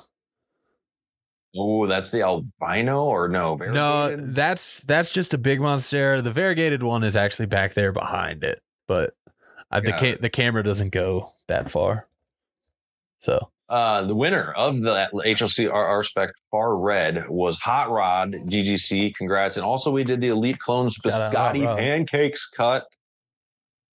Oh, 1.57 1.87
that's 1.87 2.11
the 2.11 2.23
albino 2.23 3.05
or 3.05 3.29
no? 3.29 3.57
Variegated? 3.57 3.75
No, 3.75 4.17
that's 4.33 4.81
that's 4.81 5.11
just 5.11 5.35
a 5.35 5.39
big 5.39 5.59
monstera. 5.59 6.23
The 6.23 6.31
variegated 6.31 6.83
one 6.85 7.03
is 7.03 7.17
actually 7.17 7.47
back 7.47 7.75
there 7.75 7.91
behind 7.91 8.45
it, 8.45 8.63
but 8.87 9.15
uh, 9.71 9.81
the 9.81 9.93
ca- 9.93 10.17
the 10.17 10.31
camera 10.31 10.63
doesn't 10.63 10.91
go 10.91 11.31
that 11.47 11.71
far. 11.71 12.07
So 13.21 13.51
uh, 13.69 14.05
the 14.05 14.15
winner 14.15 14.53
of 14.53 14.81
the 14.81 15.09
HLG 15.15 15.73
RR 15.73 16.03
Spec 16.03 16.31
Far 16.51 16.77
Red 16.77 17.29
was 17.29 17.59
Hot 17.59 17.91
Rod 17.91 18.33
GGC. 18.33 19.15
Congrats! 19.15 19.57
And 19.57 19.65
also 19.65 19.91
we 19.93 20.03
did 20.03 20.21
the 20.21 20.29
Elite 20.29 20.59
Clonez 20.67 20.95
Biscotti 21.01 21.65
Pancakes 21.77 22.49
cut, 22.49 22.87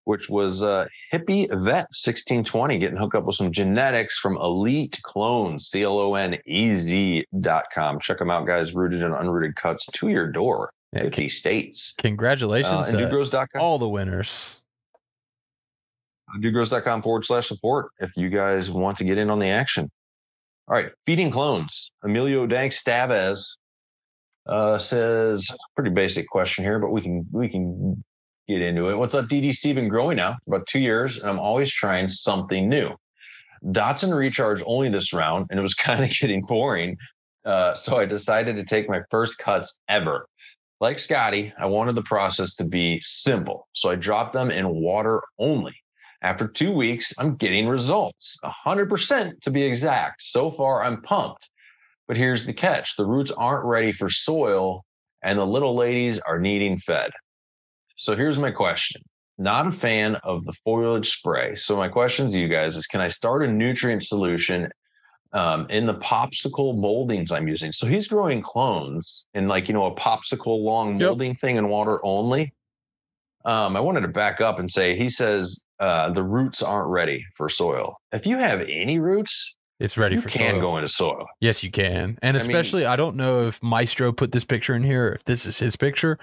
which 0.04 0.30
was 0.30 0.62
uh, 0.62 0.86
Hippie 1.12 1.48
Vet 1.48 1.88
1620 1.92 2.78
getting 2.78 2.96
hooked 2.96 3.16
up 3.16 3.24
with 3.24 3.36
some 3.36 3.52
genetics 3.52 4.18
from 4.18 4.38
Elite 4.38 4.98
Clonez 5.04 5.60
C 5.62 5.82
L 5.82 5.98
O 5.98 6.14
N 6.14 6.38
E 6.46 6.78
Z 6.78 7.26
dot 7.40 7.64
com. 7.74 8.00
Check 8.00 8.18
them 8.18 8.30
out, 8.30 8.46
guys. 8.46 8.74
Rooted 8.74 9.02
and 9.02 9.12
unrooted 9.12 9.56
cuts 9.56 9.86
to 9.86 10.08
your 10.08 10.30
door. 10.30 10.70
50 10.94 11.28
states. 11.28 11.94
Congratulations 11.98 12.88
uh, 12.94 12.96
and 12.96 13.50
all 13.56 13.78
the 13.78 13.88
winners 13.88 14.62
dudegrows.com 16.40 17.02
forward 17.02 17.24
slash 17.24 17.48
support 17.48 17.90
if 17.98 18.10
you 18.16 18.28
guys 18.28 18.70
want 18.70 18.98
to 18.98 19.04
get 19.04 19.18
in 19.18 19.30
on 19.30 19.38
the 19.38 19.48
action. 19.48 19.90
All 20.68 20.74
right, 20.74 20.90
feeding 21.04 21.30
clones. 21.30 21.92
Emilio 22.02 22.46
Dank 22.46 22.72
Stavez 22.72 23.56
uh, 24.48 24.78
says 24.78 25.48
pretty 25.74 25.90
basic 25.90 26.28
question 26.28 26.64
here, 26.64 26.78
but 26.78 26.90
we 26.90 27.00
can 27.00 27.26
we 27.32 27.48
can 27.48 28.02
get 28.48 28.60
into 28.60 28.88
it. 28.88 28.96
What's 28.96 29.14
up, 29.14 29.26
DGC? 29.26 29.74
Been 29.74 29.88
growing 29.88 30.16
now 30.16 30.36
about 30.46 30.66
two 30.66 30.80
years, 30.80 31.18
and 31.18 31.28
I'm 31.30 31.38
always 31.38 31.72
trying 31.72 32.08
something 32.08 32.68
new. 32.68 32.90
Dotson 33.64 34.16
recharge 34.16 34.62
only 34.66 34.90
this 34.90 35.12
round, 35.12 35.46
and 35.50 35.58
it 35.58 35.62
was 35.62 35.74
kind 35.88 36.04
of 36.04 36.10
getting 36.10 36.42
boring. 36.42 36.96
Uh, 37.44 37.74
so 37.74 37.96
I 37.96 38.06
decided 38.06 38.56
to 38.56 38.64
take 38.64 38.88
my 38.88 39.02
first 39.10 39.38
cuts 39.38 39.78
ever. 39.88 40.26
Like 40.80 40.98
Scotty, 40.98 41.54
I 41.58 41.66
wanted 41.66 41.94
the 41.94 42.02
process 42.02 42.54
to 42.56 42.64
be 42.64 43.00
simple, 43.02 43.66
so 43.72 43.88
I 43.88 43.94
dropped 43.94 44.34
them 44.34 44.50
in 44.50 44.68
water 44.68 45.22
only. 45.38 45.74
After 46.22 46.48
two 46.48 46.72
weeks, 46.72 47.12
I'm 47.18 47.36
getting 47.36 47.68
results 47.68 48.36
100% 48.44 49.40
to 49.42 49.50
be 49.50 49.62
exact. 49.62 50.22
So 50.22 50.50
far, 50.50 50.82
I'm 50.82 51.02
pumped. 51.02 51.50
But 52.08 52.16
here's 52.16 52.46
the 52.46 52.52
catch 52.52 52.96
the 52.96 53.06
roots 53.06 53.30
aren't 53.30 53.64
ready 53.64 53.92
for 53.92 54.10
soil, 54.10 54.84
and 55.22 55.38
the 55.38 55.46
little 55.46 55.74
ladies 55.74 56.20
are 56.20 56.38
needing 56.38 56.78
fed. 56.78 57.10
So 57.96 58.14
here's 58.14 58.38
my 58.38 58.50
question. 58.50 59.02
Not 59.38 59.66
a 59.66 59.72
fan 59.72 60.16
of 60.16 60.44
the 60.44 60.52
foliage 60.64 61.10
spray. 61.10 61.56
So 61.56 61.76
my 61.76 61.88
question 61.88 62.30
to 62.30 62.38
you 62.38 62.48
guys 62.48 62.76
is: 62.76 62.86
Can 62.86 63.00
I 63.00 63.08
start 63.08 63.42
a 63.42 63.48
nutrient 63.48 64.04
solution 64.04 64.70
um, 65.32 65.66
in 65.68 65.86
the 65.86 65.94
popsicle 65.94 66.78
moldings 66.78 67.32
I'm 67.32 67.48
using? 67.48 67.72
So 67.72 67.86
he's 67.86 68.06
growing 68.06 68.40
clones 68.40 69.26
in 69.34 69.48
like 69.48 69.68
you 69.68 69.74
know 69.74 69.86
a 69.86 69.94
popsicle 69.94 70.62
long 70.62 70.98
molding 70.98 71.32
yep. 71.32 71.40
thing 71.40 71.56
in 71.56 71.68
water 71.68 72.04
only. 72.04 72.54
Um, 73.46 73.76
I 73.76 73.80
wanted 73.80 74.00
to 74.00 74.08
back 74.08 74.40
up 74.40 74.58
and 74.58 74.70
say 74.70 74.96
he 74.96 75.08
says 75.08 75.64
uh, 75.78 76.12
the 76.12 76.22
roots 76.22 76.62
aren't 76.62 76.88
ready 76.88 77.24
for 77.36 77.48
soil. 77.48 77.96
If 78.12 78.26
you 78.26 78.38
have 78.38 78.60
any 78.60 78.98
roots, 78.98 79.56
it's 79.78 79.96
ready 79.96 80.16
you 80.16 80.20
for 80.20 80.28
can 80.28 80.54
soil. 80.54 80.60
go 80.60 80.76
into 80.78 80.88
soil. 80.88 81.26
Yes, 81.40 81.62
you 81.62 81.70
can. 81.70 82.18
And 82.22 82.36
especially, 82.36 82.84
I, 82.84 82.88
mean, 82.88 82.92
I 82.92 82.96
don't 82.96 83.16
know 83.16 83.46
if 83.46 83.62
Maestro 83.62 84.10
put 84.10 84.32
this 84.32 84.44
picture 84.44 84.74
in 84.74 84.82
here, 84.82 85.08
if 85.08 85.24
this 85.24 85.46
is 85.46 85.58
his 85.58 85.76
picture. 85.76 86.18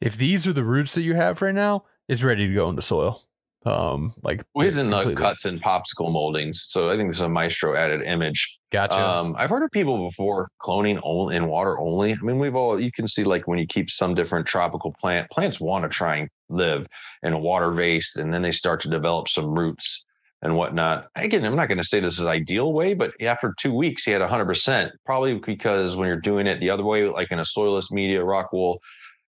If 0.00 0.16
these 0.16 0.46
are 0.46 0.52
the 0.52 0.64
roots 0.64 0.94
that 0.94 1.02
you 1.02 1.14
have 1.14 1.42
right 1.42 1.54
now, 1.54 1.84
it's 2.08 2.22
ready 2.22 2.46
to 2.46 2.54
go 2.54 2.70
into 2.70 2.82
soil. 2.82 3.22
Um, 3.66 4.14
like 4.22 4.42
well, 4.54 4.64
he's 4.64 4.76
in 4.76 4.90
the 4.90 5.14
cuts 5.14 5.44
and 5.44 5.60
popsicle 5.60 6.12
moldings. 6.12 6.66
So 6.68 6.90
I 6.90 6.96
think 6.96 7.10
this 7.10 7.16
is 7.16 7.22
a 7.22 7.28
Maestro 7.28 7.74
added 7.76 8.02
image. 8.02 8.56
Gotcha. 8.70 9.04
Um, 9.04 9.34
I've 9.36 9.50
heard 9.50 9.64
of 9.64 9.70
people 9.72 10.08
before 10.08 10.48
cloning 10.62 11.00
only 11.02 11.36
in 11.36 11.48
water 11.48 11.78
only. 11.78 12.12
I 12.12 12.18
mean, 12.22 12.38
we've 12.38 12.54
all 12.54 12.80
you 12.80 12.92
can 12.92 13.08
see 13.08 13.24
like 13.24 13.48
when 13.48 13.58
you 13.58 13.66
keep 13.66 13.90
some 13.90 14.14
different 14.14 14.46
tropical 14.46 14.94
plant 15.00 15.28
plants 15.30 15.58
want 15.58 15.84
to 15.84 15.88
try 15.88 16.16
and 16.16 16.28
live 16.48 16.86
in 17.22 17.32
a 17.32 17.38
water 17.38 17.72
vase, 17.72 18.16
and 18.16 18.32
then 18.32 18.42
they 18.42 18.52
start 18.52 18.80
to 18.82 18.88
develop 18.88 19.28
some 19.28 19.50
roots 19.50 20.04
and 20.40 20.56
whatnot. 20.56 21.08
Again, 21.16 21.44
I'm 21.44 21.56
not 21.56 21.66
going 21.66 21.78
to 21.78 21.84
say 21.84 21.98
this 21.98 22.20
is 22.20 22.26
ideal 22.26 22.72
way, 22.72 22.94
but 22.94 23.10
after 23.20 23.54
two 23.58 23.74
weeks, 23.74 24.04
he 24.04 24.12
had 24.12 24.22
100%. 24.22 24.90
Probably 25.04 25.34
because 25.34 25.96
when 25.96 26.06
you're 26.06 26.20
doing 26.20 26.46
it 26.46 26.60
the 26.60 26.70
other 26.70 26.84
way, 26.84 27.08
like 27.08 27.32
in 27.32 27.40
a 27.40 27.44
soilless 27.44 27.90
media 27.90 28.22
rock 28.22 28.52
wool, 28.52 28.78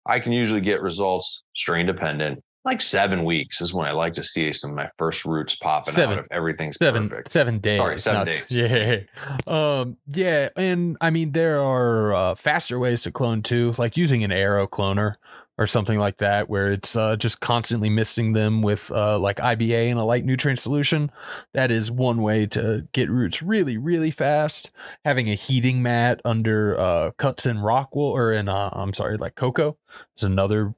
I 0.05 0.21
can 0.21 0.33
usually 0.33 0.61
get 0.61 0.83
results 0.83 1.45
strain 1.55 1.87
dependent 1.87 2.43
like 2.69 2.83
seven 2.83 3.25
weeks 3.25 3.63
is 3.63 3.73
when 3.73 3.89
I 3.89 3.93
like 3.93 4.13
to 4.15 4.23
see 4.23 4.53
some 4.53 4.71
of 4.71 4.77
my 4.77 4.91
first 4.99 5.25
roots 5.25 5.57
popping 5.57 5.95
seven, 5.95 6.19
out 6.19 6.25
if 6.27 6.33
everything's 6.33 6.77
seven, 6.77 7.09
perfect. 7.09 7.31
Seven 7.31 7.59
days. 7.59 7.79
Sorry, 7.79 8.01
seven 8.01 8.27
days. 8.27 8.45
Yeah. 8.51 8.99
Um, 9.47 9.97
yeah. 10.07 10.51
And 10.55 10.99
I 11.01 11.09
mean, 11.09 11.33
there 11.33 11.63
are 11.63 12.13
uh, 12.13 12.35
faster 12.35 12.79
ways 12.79 13.03
to 13.03 13.11
clone 13.11 13.43
too, 13.43 13.75
like 13.79 13.97
using 13.97 14.23
an 14.23 14.33
aero 14.33 14.67
cloner 14.67 15.15
or 15.57 15.67
something 15.67 15.99
like 15.99 16.19
that, 16.19 16.49
where 16.49 16.71
it's 16.71 16.95
uh, 16.95 17.17
just 17.17 17.41
constantly 17.41 17.91
misting 17.91 18.33
them 18.33 18.61
with 18.63 18.93
uh, 18.93 19.19
like 19.19 19.39
IBA 19.39 19.91
and 19.91 19.99
a 19.99 20.05
light 20.05 20.25
nutrient 20.25 20.61
solution. 20.61 21.11
That 21.55 21.71
is 21.71 21.91
one 21.91 22.21
way 22.21 22.47
to 22.49 22.87
get 22.93 23.11
roots 23.11 23.43
really, 23.43 23.77
really 23.79 24.11
fast. 24.11 24.71
Having 25.05 25.31
a 25.31 25.35
heating 25.35 25.83
mat 25.83 26.21
under 26.25 26.79
uh, 26.79 27.11
cuts 27.13 27.47
in 27.47 27.59
rock 27.61 27.97
wool 27.97 28.13
or 28.13 28.31
in, 28.31 28.49
uh, 28.49 28.71
I'm 28.73 28.93
sorry, 28.93 29.17
like 29.17 29.35
cocoa 29.35 29.77
is 30.17 30.23
another 30.23 30.75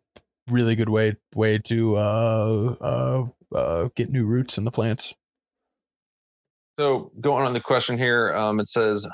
really 0.50 0.76
good 0.76 0.88
way 0.88 1.16
way 1.34 1.58
to 1.58 1.96
uh, 1.96 2.74
uh, 2.80 3.26
uh, 3.54 3.88
get 3.94 4.10
new 4.10 4.26
roots 4.26 4.58
in 4.58 4.64
the 4.64 4.70
plants. 4.70 5.14
So 6.78 7.12
going 7.20 7.46
on 7.46 7.52
the 7.52 7.60
question 7.60 7.98
here, 7.98 8.34
um, 8.34 8.58
it 8.58 8.68
says, 8.68 9.06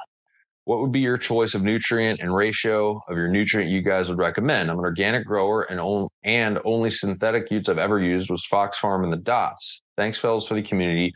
what 0.67 0.81
would 0.81 0.93
be 0.93 1.01
your 1.01 1.19
choice 1.19 1.55
of 1.55 1.63
nutrient 1.63 2.21
and 2.21 2.35
ratio 2.35 3.01
of 3.09 3.17
your 3.17 3.29
nutrient 3.29 3.71
you 3.71 3.83
guys 3.83 4.09
would 4.09 4.19
recommend? 4.19 4.71
I'm 4.71 4.79
an 4.79 4.85
organic 4.85 5.27
grower 5.27 5.63
and 5.63 5.81
only, 5.81 6.09
and 6.25 6.59
only 6.65 6.91
synthetic 6.91 7.51
utes 7.51 7.69
I've 7.69 7.79
ever 7.79 8.01
used 8.01 8.31
was 8.31 8.45
Fox 8.47 8.79
Farm 8.79 9.05
and 9.05 9.13
the 9.13 9.17
Dots. 9.17 9.83
Thanks, 9.97 10.19
fellas, 10.19 10.47
for 10.47 10.55
the 10.55 10.63
community 10.63 11.13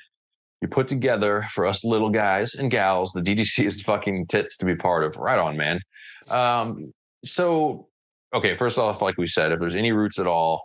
you 0.60 0.68
put 0.68 0.88
together 0.88 1.46
for 1.52 1.66
us 1.66 1.84
little 1.84 2.10
guys 2.10 2.54
and 2.54 2.70
gals. 2.70 3.12
The 3.12 3.22
DGC 3.22 3.66
is 3.66 3.82
fucking 3.82 4.26
tits 4.26 4.56
to 4.58 4.64
be 4.64 4.76
part 4.76 5.04
of. 5.04 5.16
Right 5.16 5.38
on, 5.38 5.56
man. 5.56 5.80
Um, 6.28 6.92
so, 7.24 7.88
okay, 8.35 8.57
first 8.57 8.78
off, 8.78 9.03
like 9.03 9.18
we 9.18 9.26
said, 9.26 9.53
if 9.53 9.61
there's 9.61 9.76
any 9.76 9.93
roots 9.93 10.18
at 10.18 10.26
all, 10.26 10.64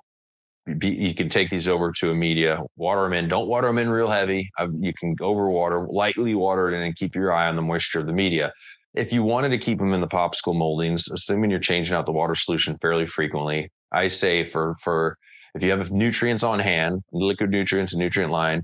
be, 0.78 0.88
you 0.90 1.14
can 1.14 1.30
take 1.30 1.50
these 1.50 1.68
over 1.68 1.92
to 2.00 2.10
a 2.10 2.16
media, 2.16 2.60
water 2.76 3.04
them 3.04 3.14
in. 3.14 3.28
Don't 3.28 3.48
water 3.48 3.68
them 3.68 3.78
in 3.78 3.90
real 3.90 4.10
heavy. 4.10 4.50
Uh, 4.60 4.68
you 4.80 4.94
can 5.00 5.16
overwater, 5.18 5.88
lightly 5.92 6.34
water 6.34 6.70
it 6.70 6.76
in, 6.76 6.82
and 6.82 6.96
keep 6.96 7.16
your 7.16 7.32
eye 7.32 7.48
on 7.48 7.56
the 7.56 7.62
moisture 7.62 8.00
of 8.00 8.08
the 8.08 8.14
media. 8.14 8.52
If 8.96 9.12
you 9.14 9.24
wanted 9.24 9.50
to 9.50 9.58
keep 9.58 9.78
them 9.78 9.94
in 9.94 10.02
the 10.02 10.08
popsicle 10.08 10.56
moldings, 10.56 11.08
assuming 11.10 11.52
you're 11.52 11.60
changing 11.60 11.94
out 11.94 12.06
the 12.06 12.12
water 12.12 12.36
solution 12.36 12.78
fairly 12.82 13.06
frequently, 13.06 13.70
I 13.92 14.08
say 14.08 14.50
for 14.50 14.76
for 14.84 15.18
if 15.54 15.62
you 15.62 15.72
have 15.72 15.92
nutrients 15.92 16.44
on 16.44 16.60
hand, 16.60 17.04
liquid 17.12 17.50
nutrients 17.50 17.94
and 17.94 18.00
nutrient 18.00 18.32
line, 18.32 18.64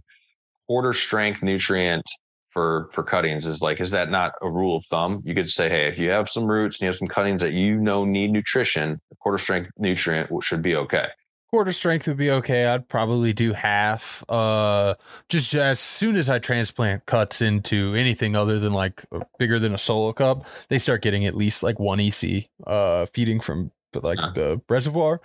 quarter 0.68 0.94
strength 0.94 1.44
nutrient 1.44 2.06
for 2.52 2.90
for 2.94 3.04
cuttings 3.04 3.48
is 3.48 3.62
like 3.62 3.80
is 3.80 3.92
that 3.92 4.10
not 4.10 4.34
a 4.42 4.50
rule 4.50 4.78
of 4.78 4.86
thumb? 4.86 5.22
You 5.26 5.34
could 5.36 5.50
say 5.50 5.70
hey 5.70 5.88
if 5.88 5.98
you 5.98 6.10
have 6.10 6.30
some 6.30 6.46
roots 6.46 6.78
and 6.78 6.82
you 6.82 6.88
have 6.88 6.98
some 6.98 7.08
cuttings 7.08 7.42
that 7.42 7.54
you 7.54 7.78
know 7.78 8.06
need 8.06 8.32
nutrition 8.32 9.00
a 9.12 9.16
quarter 9.16 9.38
strength 9.38 9.72
nutrient 9.78 10.30
should 10.44 10.62
be 10.62 10.76
okay. 10.76 11.08
Quarter 11.50 11.74
strength 11.74 12.08
would 12.08 12.16
be 12.16 12.32
okay. 12.32 12.66
I'd 12.66 12.88
probably 12.88 13.34
do 13.34 13.54
half 13.54 14.24
uh 14.30 14.96
just 15.30 15.54
as 15.54 15.80
soon 15.80 16.16
as 16.16 16.30
i 16.30 16.40
transplant 16.40 17.06
cuts 17.06 17.42
into 17.42 17.94
anything 17.96 18.36
other 18.36 18.60
than 18.60 18.74
like 18.74 19.04
bigger 19.38 19.60
than 19.60 19.74
a 19.74 19.78
solo 19.78 20.14
cup 20.14 20.46
they 20.70 20.80
start 20.80 21.02
getting 21.02 21.26
at 21.26 21.36
least 21.36 21.64
like 21.64 21.80
one 21.80 22.00
ec 22.00 22.50
uh 22.68 23.06
feeding 23.08 23.40
from 23.40 23.72
like 24.00 24.20
huh. 24.20 24.32
the 24.36 24.62
reservoir. 24.70 25.22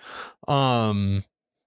Um 0.49 1.25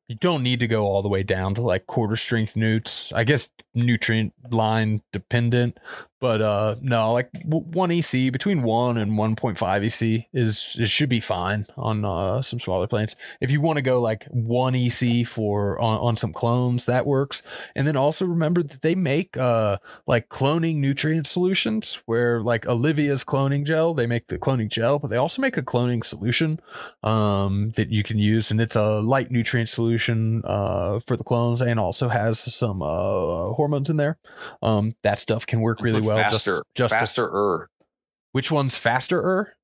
you 0.09 0.15
don't 0.15 0.41
need 0.41 0.59
to 0.59 0.67
go 0.67 0.85
all 0.85 1.03
the 1.03 1.07
way 1.07 1.21
down 1.21 1.53
to 1.55 1.61
like 1.61 1.85
quarter 1.85 2.15
strength 2.15 2.55
newts. 2.55 3.13
I 3.13 3.23
guess 3.23 3.49
nutrient 3.75 4.33
line 4.51 5.03
dependent, 5.13 5.77
but 6.19 6.41
uh 6.41 6.75
no, 6.81 7.13
like 7.13 7.29
one 7.45 7.91
EC 7.91 8.31
between 8.31 8.63
one 8.63 8.97
and 8.97 9.17
one 9.17 9.35
point 9.35 9.57
five 9.57 9.83
EC 9.83 10.25
is 10.33 10.75
it 10.79 10.89
should 10.89 11.09
be 11.09 11.19
fine 11.19 11.65
on 11.77 12.05
uh 12.05 12.41
some 12.41 12.59
smaller 12.59 12.87
plants. 12.87 13.15
If 13.41 13.51
you 13.51 13.61
want 13.61 13.77
to 13.77 13.81
go 13.81 14.01
like 14.01 14.25
one 14.25 14.75
EC 14.75 15.27
for 15.27 15.79
on, 15.79 15.99
on 15.99 16.17
some 16.17 16.33
clones, 16.33 16.85
that 16.85 17.05
works. 17.05 17.43
And 17.75 17.85
then 17.87 17.95
also 17.95 18.25
remember 18.25 18.63
that 18.63 18.81
they 18.81 18.95
make 18.95 19.37
uh 19.37 19.77
like 20.07 20.29
cloning 20.29 20.77
nutrient 20.77 21.27
solutions 21.27 22.01
where 22.05 22.41
like 22.41 22.67
Olivia's 22.67 23.23
cloning 23.23 23.65
gel, 23.65 23.93
they 23.93 24.07
make 24.07 24.27
the 24.27 24.39
cloning 24.39 24.69
gel, 24.69 24.99
but 24.99 25.09
they 25.09 25.17
also 25.17 25.41
make 25.41 25.57
a 25.57 25.63
cloning 25.63 26.03
solution 26.03 26.59
um 27.03 27.71
that 27.71 27.89
you 27.89 28.03
can 28.03 28.17
use, 28.17 28.51
and 28.51 28.61
it's 28.61 28.75
a 28.75 28.99
light 28.99 29.31
nutrient 29.31 29.69
solution 29.69 29.89
solution 29.89 30.41
uh, 30.45 30.99
for 31.05 31.17
the 31.17 31.23
clones 31.23 31.61
and 31.61 31.79
also 31.79 32.09
has 32.09 32.39
some 32.39 32.81
uh, 32.81 33.53
hormones 33.53 33.89
in 33.89 33.97
there. 33.97 34.17
Um, 34.61 34.95
that 35.03 35.19
stuff 35.19 35.45
can 35.45 35.61
work 35.61 35.81
really 35.81 36.01
well. 36.01 36.08
Faster, 36.17 36.63
just, 36.75 36.91
just 36.91 36.93
faster. 36.93 37.69
Which 38.31 38.51
one's 38.51 38.75
faster? 38.75 39.55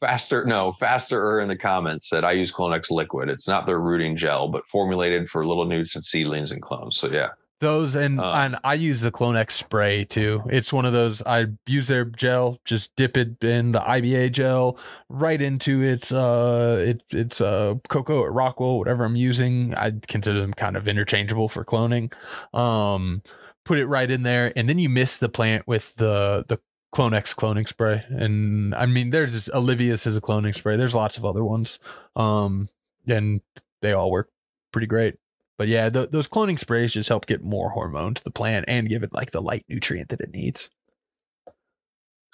Faster, 0.00 0.46
no, 0.46 0.72
faster 0.72 1.40
in 1.40 1.48
the 1.48 1.56
comments 1.56 2.08
said 2.08 2.24
I 2.24 2.32
use 2.32 2.50
Clonex 2.50 2.90
liquid. 2.90 3.28
It's 3.28 3.46
not 3.46 3.66
their 3.66 3.80
rooting 3.80 4.16
gel, 4.16 4.48
but 4.48 4.66
formulated 4.66 5.28
for 5.28 5.46
little 5.46 5.66
newts 5.66 5.94
and 5.94 6.04
seedlings 6.04 6.52
and 6.52 6.62
clones. 6.62 6.96
So 6.96 7.08
yeah. 7.08 7.28
Those 7.60 7.94
and 7.94 8.18
uh, 8.20 8.32
and 8.32 8.56
I 8.64 8.74
use 8.74 9.00
the 9.00 9.12
Clonex 9.12 9.52
spray 9.52 10.04
too. 10.04 10.42
It's 10.50 10.72
one 10.72 10.84
of 10.84 10.92
those 10.92 11.22
I 11.22 11.46
use 11.66 11.86
their 11.86 12.04
gel, 12.04 12.58
just 12.64 12.94
dip 12.96 13.16
it 13.16 13.42
in 13.44 13.72
the 13.72 13.80
IBA 13.80 14.32
gel 14.32 14.76
right 15.08 15.40
into 15.40 15.80
its 15.80 16.10
uh 16.10 16.84
it 16.86 17.02
it's 17.10 17.40
uh 17.40 17.76
cocoa 17.88 18.20
or 18.20 18.32
Rockwool, 18.32 18.78
whatever 18.78 19.04
I'm 19.04 19.16
using. 19.16 19.74
I 19.74 19.92
consider 20.08 20.40
them 20.40 20.52
kind 20.52 20.76
of 20.76 20.88
interchangeable 20.88 21.48
for 21.48 21.64
cloning. 21.64 22.12
Um 22.52 23.22
put 23.64 23.78
it 23.78 23.86
right 23.86 24.10
in 24.10 24.22
there 24.22 24.52
and 24.56 24.68
then 24.68 24.78
you 24.78 24.88
miss 24.88 25.16
the 25.16 25.28
plant 25.28 25.66
with 25.66 25.94
the 25.96 26.44
the 26.48 26.58
Clonex 26.94 27.34
cloning 27.34 27.68
spray. 27.68 28.04
And 28.08 28.74
I 28.74 28.86
mean 28.86 29.10
there's 29.10 29.48
Olivia's 29.50 30.04
has 30.04 30.16
a 30.16 30.20
cloning 30.20 30.54
spray. 30.54 30.76
There's 30.76 30.94
lots 30.94 31.18
of 31.18 31.24
other 31.24 31.44
ones. 31.44 31.78
Um 32.14 32.68
and 33.06 33.40
they 33.82 33.92
all 33.92 34.10
work 34.10 34.30
pretty 34.72 34.86
great. 34.86 35.16
But 35.56 35.68
yeah, 35.68 35.88
those 35.88 36.28
cloning 36.28 36.58
sprays 36.58 36.92
just 36.92 37.08
help 37.08 37.26
get 37.26 37.42
more 37.42 37.70
hormone 37.70 38.14
to 38.14 38.24
the 38.24 38.30
plant 38.30 38.64
and 38.66 38.88
give 38.88 39.04
it 39.04 39.12
like 39.12 39.30
the 39.30 39.40
light 39.40 39.64
nutrient 39.68 40.08
that 40.08 40.20
it 40.20 40.30
needs. 40.30 40.68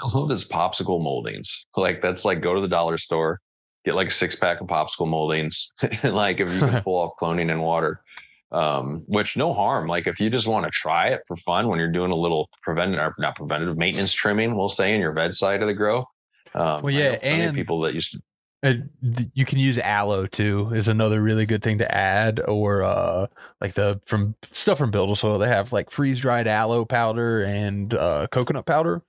I 0.00 0.08
love 0.08 0.30
this 0.30 0.48
popsicle 0.48 1.02
moldings. 1.02 1.66
Like 1.76 2.00
that's 2.00 2.24
like 2.24 2.40
go 2.40 2.54
to 2.54 2.62
the 2.62 2.68
dollar 2.68 2.96
store, 2.96 3.40
get 3.84 3.94
like 3.94 4.08
a 4.08 4.12
six 4.12 4.36
pack 4.36 4.62
of 4.62 4.68
popsicle 4.68 5.06
moldings. 5.06 5.74
like 6.04 6.40
if 6.40 6.50
you 6.52 6.60
can 6.60 6.82
pull 6.84 6.96
off 6.96 7.12
cloning 7.20 7.50
in 7.50 7.60
water, 7.60 8.00
um, 8.52 9.02
which 9.06 9.36
no 9.36 9.54
harm. 9.54 9.88
Like 9.88 10.06
if 10.06 10.20
you 10.20 10.30
just 10.30 10.46
want 10.46 10.64
to 10.64 10.70
try 10.70 11.08
it 11.08 11.22
for 11.26 11.36
fun 11.38 11.68
when 11.68 11.78
you're 11.78 11.92
doing 11.92 12.10
a 12.10 12.16
little 12.16 12.48
preventative, 12.62 13.12
not 13.18 13.36
preventative 13.36 13.76
maintenance 13.76 14.12
trimming, 14.12 14.56
we'll 14.56 14.68
say 14.68 14.94
in 14.94 15.00
your 15.00 15.12
veg 15.12 15.34
side 15.34 15.62
of 15.62 15.68
the 15.68 15.74
grow. 15.74 16.06
Um, 16.54 16.82
well, 16.82 16.90
yeah, 16.90 17.18
and 17.22 17.54
people 17.54 17.80
that 17.82 17.94
used 17.94 18.12
to 18.12 18.22
you 19.32 19.46
can 19.46 19.58
use 19.58 19.78
aloe 19.78 20.26
too 20.26 20.70
is 20.74 20.86
another 20.86 21.22
really 21.22 21.46
good 21.46 21.62
thing 21.62 21.78
to 21.78 21.94
add 21.94 22.40
or 22.46 22.82
uh 22.82 23.26
like 23.60 23.72
the 23.72 23.98
from 24.04 24.34
stuff 24.52 24.76
from 24.76 24.90
build 24.90 25.16
soil 25.16 25.38
they 25.38 25.48
have 25.48 25.72
like 25.72 25.90
freeze 25.90 26.20
dried 26.20 26.46
aloe 26.46 26.84
powder 26.84 27.42
and 27.42 27.94
uh 27.94 28.26
coconut 28.30 28.66
powder 28.66 29.02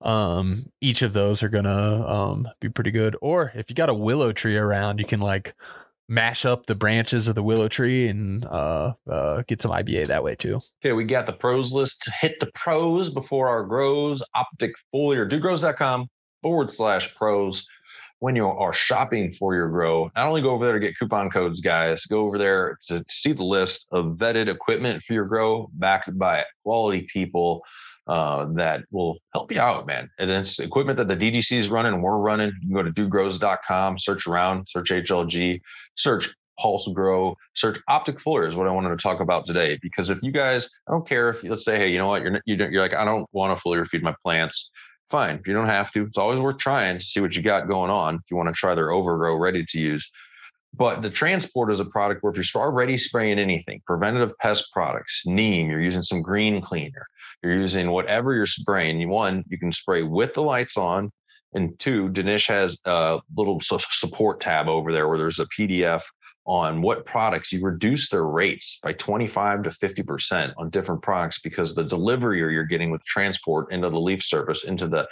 um 0.00 0.66
each 0.80 1.02
of 1.02 1.12
those 1.12 1.40
are 1.42 1.48
gonna 1.48 2.04
um 2.08 2.48
be 2.60 2.68
pretty 2.68 2.90
good 2.90 3.16
or 3.22 3.52
if 3.54 3.70
you 3.70 3.76
got 3.76 3.88
a 3.88 3.94
willow 3.94 4.32
tree 4.32 4.56
around 4.56 4.98
you 4.98 5.06
can 5.06 5.20
like 5.20 5.54
mash 6.08 6.44
up 6.44 6.66
the 6.66 6.74
branches 6.74 7.26
of 7.28 7.34
the 7.34 7.42
willow 7.42 7.68
tree 7.68 8.06
and 8.08 8.44
uh, 8.44 8.94
uh 9.10 9.42
get 9.48 9.60
some 9.60 9.72
iba 9.72 10.06
that 10.06 10.22
way 10.22 10.34
too. 10.34 10.60
Okay 10.82 10.92
we 10.92 11.04
got 11.04 11.26
the 11.26 11.32
pros 11.32 11.72
list. 11.72 12.08
Hit 12.20 12.38
the 12.40 12.50
pros 12.54 13.10
before 13.10 13.48
our 13.48 13.64
grows. 13.64 14.22
Optic 14.34 14.72
foliar 14.94 15.30
dudegrows.com 15.30 16.08
forward 16.42 16.70
slash 16.70 17.14
pros 17.14 17.66
when 18.20 18.34
you 18.34 18.46
are 18.46 18.72
shopping 18.72 19.32
for 19.34 19.54
your 19.54 19.68
grow, 19.68 20.10
not 20.16 20.28
only 20.28 20.40
go 20.40 20.50
over 20.50 20.64
there 20.64 20.78
to 20.78 20.80
get 20.80 20.98
coupon 20.98 21.30
codes, 21.30 21.60
guys, 21.60 22.06
go 22.06 22.20
over 22.20 22.38
there 22.38 22.78
to 22.86 23.04
see 23.08 23.32
the 23.32 23.44
list 23.44 23.86
of 23.92 24.16
vetted 24.16 24.48
equipment 24.48 25.02
for 25.02 25.12
your 25.12 25.26
grow 25.26 25.68
backed 25.74 26.16
by 26.18 26.44
quality 26.64 27.06
people 27.12 27.62
uh, 28.06 28.46
that 28.54 28.84
will 28.90 29.18
help 29.32 29.50
you 29.52 29.60
out, 29.60 29.86
man. 29.86 30.08
And 30.18 30.30
it's 30.30 30.58
equipment 30.58 30.98
that 30.98 31.08
the 31.08 31.16
DGC 31.16 31.52
is 31.52 31.68
running, 31.68 32.02
we're 32.02 32.18
running. 32.18 32.52
You 32.62 32.68
can 32.68 32.74
go 32.74 32.82
to 32.82 32.92
dudegrows.com, 32.92 33.98
search 33.98 34.26
around, 34.26 34.68
search 34.68 34.90
HLG, 34.90 35.60
search 35.94 36.34
Pulse 36.58 36.88
Grow, 36.94 37.36
search 37.54 37.78
Optic 37.88 38.18
Foliar 38.18 38.48
is 38.48 38.56
what 38.56 38.66
I 38.66 38.70
wanted 38.70 38.90
to 38.90 38.96
talk 38.96 39.20
about 39.20 39.46
today. 39.46 39.78
Because 39.82 40.08
if 40.08 40.22
you 40.22 40.32
guys, 40.32 40.68
I 40.88 40.92
don't 40.92 41.06
care 41.06 41.30
if 41.30 41.44
let's 41.44 41.64
say, 41.64 41.76
hey, 41.78 41.90
you 41.90 41.98
know 41.98 42.08
what, 42.08 42.22
you're 42.22 42.40
you 42.46 42.56
you're 42.56 42.80
like, 42.80 42.94
I 42.94 43.04
don't 43.04 43.26
want 43.32 43.56
to 43.56 43.62
foliar 43.62 43.86
feed 43.86 44.02
my 44.02 44.14
plants 44.22 44.70
fine. 45.10 45.40
You 45.46 45.52
don't 45.52 45.66
have 45.66 45.92
to. 45.92 46.04
It's 46.04 46.18
always 46.18 46.40
worth 46.40 46.58
trying 46.58 46.98
to 46.98 47.04
see 47.04 47.20
what 47.20 47.34
you 47.34 47.42
got 47.42 47.68
going 47.68 47.90
on 47.90 48.16
if 48.16 48.22
you 48.30 48.36
want 48.36 48.48
to 48.48 48.54
try 48.54 48.74
their 48.74 48.90
overgrow 48.90 49.36
ready 49.36 49.64
to 49.64 49.78
use. 49.78 50.10
But 50.74 51.00
the 51.00 51.10
transport 51.10 51.72
is 51.72 51.80
a 51.80 51.86
product 51.86 52.22
where 52.22 52.32
if 52.34 52.54
you're 52.54 52.62
already 52.62 52.98
spraying 52.98 53.38
anything, 53.38 53.80
preventative 53.86 54.36
pest 54.38 54.70
products, 54.72 55.22
neem, 55.24 55.70
you're 55.70 55.80
using 55.80 56.02
some 56.02 56.20
green 56.20 56.60
cleaner, 56.60 57.06
you're 57.42 57.54
using 57.54 57.90
whatever 57.90 58.34
you're 58.34 58.46
spraying. 58.46 59.08
One, 59.08 59.44
you 59.48 59.58
can 59.58 59.72
spray 59.72 60.02
with 60.02 60.34
the 60.34 60.42
lights 60.42 60.76
on. 60.76 61.10
And 61.54 61.78
two, 61.78 62.08
Danish 62.10 62.46
has 62.48 62.78
a 62.84 63.18
little 63.36 63.60
support 63.62 64.40
tab 64.40 64.68
over 64.68 64.92
there 64.92 65.08
where 65.08 65.18
there's 65.18 65.40
a 65.40 65.46
PDF 65.58 66.02
on 66.46 66.80
what 66.80 67.04
products 67.04 67.52
you 67.52 67.60
reduce 67.62 68.08
their 68.08 68.24
rates 68.24 68.78
by 68.82 68.92
25 68.94 69.64
to 69.64 69.70
50% 69.70 70.52
on 70.56 70.70
different 70.70 71.02
products 71.02 71.40
because 71.40 71.74
the 71.74 71.84
delivery 71.84 72.38
you're 72.38 72.64
getting 72.64 72.90
with 72.90 73.04
transport 73.04 73.72
into 73.72 73.90
the 73.90 73.98
leaf 73.98 74.22
surface 74.22 74.64
into 74.64 74.86
the 74.86 75.06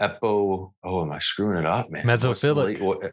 epo 0.00 0.72
oh 0.84 1.02
am 1.02 1.12
i 1.12 1.18
screwing 1.18 1.58
it 1.58 1.66
up 1.66 1.90
man 1.90 2.06
mesophilic 2.06 2.80
what, 2.80 3.04
uh, 3.04 3.08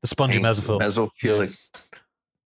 the 0.00 0.08
spongy 0.08 0.38
mesophilic 0.38 0.80
mesophilic 0.80 1.54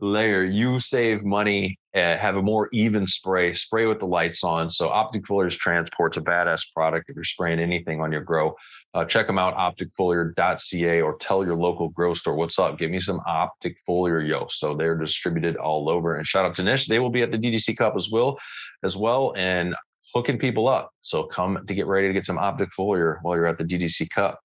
layer 0.01 0.45
you 0.45 0.79
save 0.79 1.25
money 1.25 1.79
uh, 1.95 2.17
have 2.17 2.37
a 2.37 2.43
more 2.43 2.69
even 2.73 3.07
spray 3.07 3.55
spray 3.55 3.87
with 3.87 3.99
the 3.99 4.07
lights 4.07 4.45
on 4.45 4.71
so 4.71 4.89
optic 4.89 5.25
foliar's 5.25 5.57
transport's 5.57 6.17
a 6.17 6.21
badass 6.21 6.63
product 6.75 7.09
if 7.09 7.15
you're 7.15 7.25
spraying 7.25 7.59
anything 7.59 8.01
on 8.01 8.13
your 8.13 8.21
grow 8.21 8.55
uh, 8.97 9.05
check 9.05 9.27
them 9.27 9.39
out, 9.39 9.55
opticfoliar.ca, 9.57 11.03
or 11.03 11.19
tell 11.19 11.45
your 11.45 11.55
local 11.55 11.91
grow 11.91 12.15
store, 12.15 12.35
what's 12.35 12.59
up? 12.59 12.79
Give 12.79 12.91
me 12.91 12.99
some 12.99 13.21
Optic 13.27 13.77
Foliar, 13.87 14.27
yo. 14.27 14.47
So 14.49 14.75
they're 14.75 14.97
distributed 14.97 15.57
all 15.57 15.91
over. 15.91 16.17
And 16.17 16.27
shout 16.27 16.47
out 16.47 16.57
to 16.57 16.63
Nish. 16.63 16.87
They 16.87 16.99
will 16.99 17.11
be 17.11 17.21
at 17.21 17.31
the 17.31 17.37
DGC 17.37 17.77
Cup 17.77 17.95
as 17.95 18.09
well, 18.11 18.39
as 18.83 18.97
well, 18.97 19.35
and 19.37 19.77
hooking 20.15 20.39
people 20.39 20.67
up. 20.67 20.93
So 21.03 21.25
come 21.25 21.63
to 21.67 21.75
get 21.75 21.87
ready 21.87 22.07
to 22.07 22.15
get 22.15 22.25
some 22.25 22.39
Optic 22.39 22.71
Foliar 22.79 23.19
while 23.21 23.37
you're 23.37 23.47
at 23.47 23.59
the 23.59 23.65
DGC 23.65 24.09
Cup. 24.09 24.41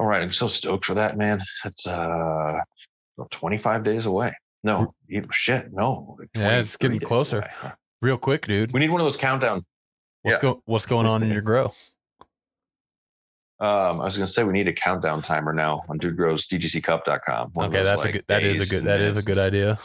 All 0.00 0.06
right, 0.06 0.22
I'm 0.22 0.32
so 0.32 0.48
stoked 0.48 0.86
for 0.86 0.94
that, 0.94 1.18
man. 1.18 1.44
That's 1.62 1.86
uh 1.86 2.60
25 3.30 3.84
days 3.84 4.06
away. 4.06 4.34
No, 4.62 4.94
shit, 5.30 5.72
no. 5.72 6.18
Yeah, 6.34 6.58
it's 6.58 6.76
getting 6.76 7.00
closer. 7.00 7.38
Away. 7.38 7.72
Real 8.00 8.18
quick, 8.18 8.46
dude. 8.46 8.72
We 8.72 8.80
need 8.80 8.90
one 8.90 9.00
of 9.00 9.04
those 9.04 9.16
countdown. 9.16 9.64
What's, 10.22 10.36
yeah. 10.36 10.42
go, 10.42 10.62
what's 10.64 10.86
going 10.86 11.06
on 11.06 11.22
in 11.22 11.30
your 11.30 11.42
grow? 11.42 11.70
Um, 13.60 14.00
I 14.00 14.04
was 14.04 14.16
going 14.16 14.26
to 14.26 14.32
say 14.32 14.42
we 14.42 14.52
need 14.52 14.66
a 14.66 14.72
countdown 14.72 15.22
timer 15.22 15.52
now 15.52 15.84
on 15.88 15.96
Dude 15.96 16.16
Grows 16.16 16.48
DGCCup.com. 16.48 17.52
Okay, 17.56 17.70
those, 17.70 17.84
that's 17.84 18.04
a 18.04 18.12
good. 18.12 18.24
That 18.26 18.42
is 18.42 18.60
a 18.60 18.68
good. 18.68 18.84
That 18.84 19.00
is 19.00 19.16
a 19.16 19.22
good 19.22 19.38
idea. 19.38 19.78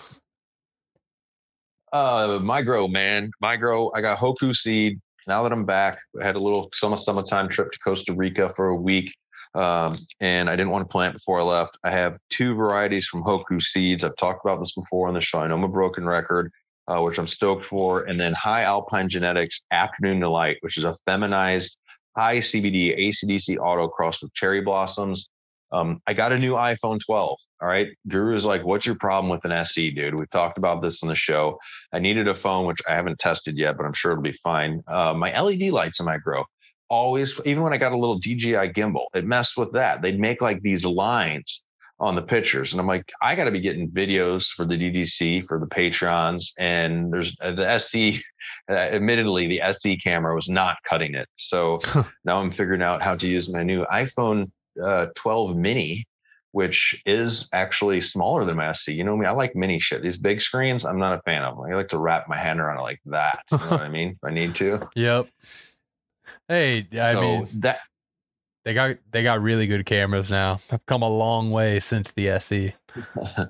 Uh, 1.93 2.39
my 2.41 2.63
grow, 2.63 2.88
man, 2.88 3.32
my 3.41 3.55
grow. 3.55 3.91
I 3.95 4.01
got 4.01 4.17
Hoku 4.17 4.55
seed. 4.55 4.99
Now 5.27 5.43
that 5.43 5.51
I'm 5.51 5.65
back, 5.65 5.99
I 6.19 6.25
had 6.25 6.36
a 6.36 6.39
little 6.39 6.69
summer 6.73 6.97
summertime 6.97 7.47
trip 7.47 7.71
to 7.71 7.80
Costa 7.80 8.13
Rica 8.13 8.51
for 8.55 8.69
a 8.69 8.75
week, 8.75 9.13
um, 9.56 9.95
and 10.20 10.50
I 10.50 10.56
didn't 10.56 10.72
want 10.72 10.88
to 10.88 10.91
plant 10.91 11.14
before 11.14 11.39
I 11.39 11.43
left. 11.43 11.78
I 11.84 11.91
have 11.91 12.18
two 12.30 12.54
varieties 12.54 13.08
from 13.08 13.24
Hoku 13.24 13.62
seeds. 13.62 14.04
I've 14.04 14.16
talked 14.18 14.45
about 14.45 14.60
this 14.60 14.74
before 14.74 15.08
on 15.08 15.14
the 15.14 15.22
show. 15.22 15.39
I 15.39 15.47
know 15.47 15.56
I'm 15.56 15.64
a 15.64 15.68
broken 15.68 16.06
record, 16.06 16.52
uh, 16.88 17.02
which 17.02 17.18
I'm 17.18 17.28
stoked 17.28 17.66
for, 17.66 18.04
and 18.04 18.20
then 18.20 18.34
High 18.34 18.64
Alpine 18.64 19.10
Genetics 19.10 19.66
Afternoon 19.72 20.20
Delight, 20.20 20.58
which 20.62 20.78
is 20.78 20.84
a 20.84 20.95
feminized 21.06 21.78
high 22.16 22.38
CBD 22.38 22.97
ACDC 23.00 23.58
auto 23.58 23.88
crossed 23.88 24.22
with 24.22 24.34
cherry 24.34 24.62
blossoms. 24.62 25.30
Um, 25.72 26.02
I 26.08 26.14
got 26.14 26.32
a 26.32 26.39
new 26.39 26.54
iPhone 26.54 27.00
12. 27.04 27.38
All 27.62 27.68
right. 27.68 27.89
Guru 28.08 28.36
is 28.36 28.45
like, 28.45 28.64
what's 28.64 28.86
your 28.86 28.95
problem 28.95 29.30
with 29.30 29.43
an 29.43 29.52
SE, 29.52 29.91
dude? 29.91 30.16
We've 30.16 30.30
talked 30.30 30.58
about 30.58 30.82
this 30.82 31.04
on 31.04 31.10
the 31.10 31.16
show. 31.16 31.60
I 31.91 32.00
needed 32.00 32.28
a 32.28 32.34
phone, 32.34 32.66
which 32.66 32.80
I 32.88 32.95
haven't 32.95 33.20
tested 33.20 33.58
yet, 33.58 33.76
but 33.76 33.86
I'm 33.86 33.93
sure 33.93 34.14
it'll 34.14 34.24
be 34.24 34.32
fine. 34.32 34.82
Uh, 34.88 35.14
my 35.14 35.38
LED 35.39 35.72
lights 35.72 36.00
in 36.00 36.06
my 36.06 36.18
grow 36.18 36.45
always, 36.90 37.40
even 37.46 37.64
when 37.64 37.74
I 37.74 37.78
got 37.78 37.92
a 37.92 37.98
little 37.98 38.20
DJI 38.20 38.74
gimbal, 38.74 39.06
it 39.14 39.26
messed 39.26 39.58
with 39.58 39.72
that. 39.74 40.02
They'd 40.02 40.20
make 40.20 40.42
like 40.42 40.62
these 40.62 40.86
lines 40.86 41.64
on 42.00 42.16
the 42.16 42.22
pictures. 42.22 42.72
And 42.72 42.80
I'm 42.80 42.88
like, 42.88 43.12
I 43.22 43.36
got 43.36 43.46
to 43.46 43.52
be 43.52 43.60
getting 43.60 43.90
videos 43.90 44.48
for 44.48 44.66
the 44.66 44.76
DGC, 44.76 45.46
for 45.46 45.60
the 45.60 45.66
Patreons. 45.66 46.52
And 46.58 47.12
there's 47.12 47.36
uh, 47.42 47.52
the 47.52 47.70
SE, 47.72 48.24
uh, 48.70 48.74
admittedly, 48.74 49.48
the 49.48 49.62
SE 49.62 49.98
camera 49.98 50.34
was 50.34 50.50
not 50.50 50.78
cutting 50.84 51.16
it. 51.16 51.28
So 51.36 51.80
now 52.26 52.42
I'm 52.42 52.52
figuring 52.52 52.82
out 52.82 53.02
how 53.02 53.16
to 53.16 53.28
use 53.28 53.50
my 53.50 53.64
new 53.64 53.86
iPhone 53.86 54.52
uh, 54.82 55.08
12 55.16 55.56
mini 55.56 56.06
which 56.52 57.00
is 57.06 57.48
actually 57.54 58.02
smaller 58.02 58.44
than 58.44 58.56
my 58.56 58.70
SE. 58.70 58.92
You 58.92 59.04
know 59.04 59.16
me, 59.16 59.26
I 59.26 59.32
like 59.32 59.56
mini 59.56 59.80
shit. 59.80 60.02
These 60.02 60.18
big 60.18 60.42
screens, 60.42 60.86
I'm 60.86 60.98
not 60.98 61.18
a 61.18 61.22
fan 61.22 61.44
of. 61.44 61.58
Them. 61.58 61.72
I 61.72 61.76
like 61.76 61.90
to 61.90 62.00
wrap 62.00 62.28
my 62.28 62.38
hand 62.38 62.60
around 62.60 62.80
it 62.80 62.82
like 62.82 63.00
that. 63.06 63.44
You 63.52 63.58
know 63.60 63.68
what 63.68 63.82
I 63.82 63.90
mean? 63.98 64.10
If 64.10 64.28
I 64.28 64.32
need 64.32 64.56
to. 64.56 64.90
Yep. 64.96 65.28
Hey, 66.50 66.88
I 67.00 67.14
so 67.14 67.22
mean, 67.22 67.47
that 67.62 67.80
they 68.66 68.74
got 68.74 68.97
they 69.12 69.24
got 69.24 69.41
really 69.41 69.68
good 69.68 69.86
cameras 69.86 70.30
now. 70.30 70.60
I've 70.72 70.86
come 70.86 71.02
a 71.04 71.10
long 71.10 71.52
way 71.52 71.80
since 71.80 72.12
the. 72.12 72.30
SE. 72.30 72.74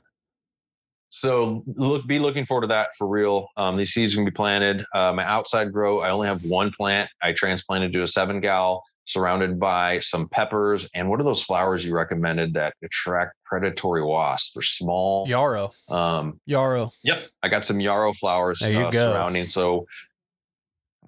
so 1.10 1.64
look 1.66 2.06
be 2.08 2.20
looking 2.20 2.46
forward 2.46 2.62
to 2.62 2.68
that 2.68 2.90
for 2.98 3.08
real. 3.08 3.48
Um, 3.58 3.78
these 3.78 3.92
seeds 3.92 4.14
can 4.16 4.26
be 4.26 4.32
planted. 4.32 4.86
Uh, 4.94 5.12
my 5.14 5.24
outside 5.24 5.72
grow, 5.74 6.02
I 6.02 6.12
only 6.12 6.28
have 6.28 6.44
one 6.44 6.72
plant. 6.78 7.10
I 7.24 7.32
transplanted 7.34 7.94
to 7.94 8.04
a 8.04 8.08
seven 8.08 8.40
gal 8.42 8.84
surrounded 9.06 9.60
by 9.60 10.00
some 10.02 10.30
peppers. 10.30 10.88
And 10.94 11.10
what 11.10 11.20
are 11.20 11.24
those 11.24 11.42
flowers 11.42 11.84
you 11.84 11.96
recommended 11.96 12.54
that 12.54 12.76
attract 12.84 13.34
predatory 13.44 14.04
wasps? 14.04 14.52
They're 14.54 14.62
small. 14.62 15.28
Yarrow, 15.28 15.72
Um, 15.90 16.40
Yarrow. 16.46 16.92
Yep. 17.04 17.24
I 17.42 17.48
got 17.48 17.66
some 17.66 17.80
yarrow 17.80 18.14
flowers 18.14 18.60
There 18.60 18.72
you 18.72 18.82
uh, 18.86 18.92
go. 18.92 19.14
surrounding. 19.14 19.46
So 19.46 19.88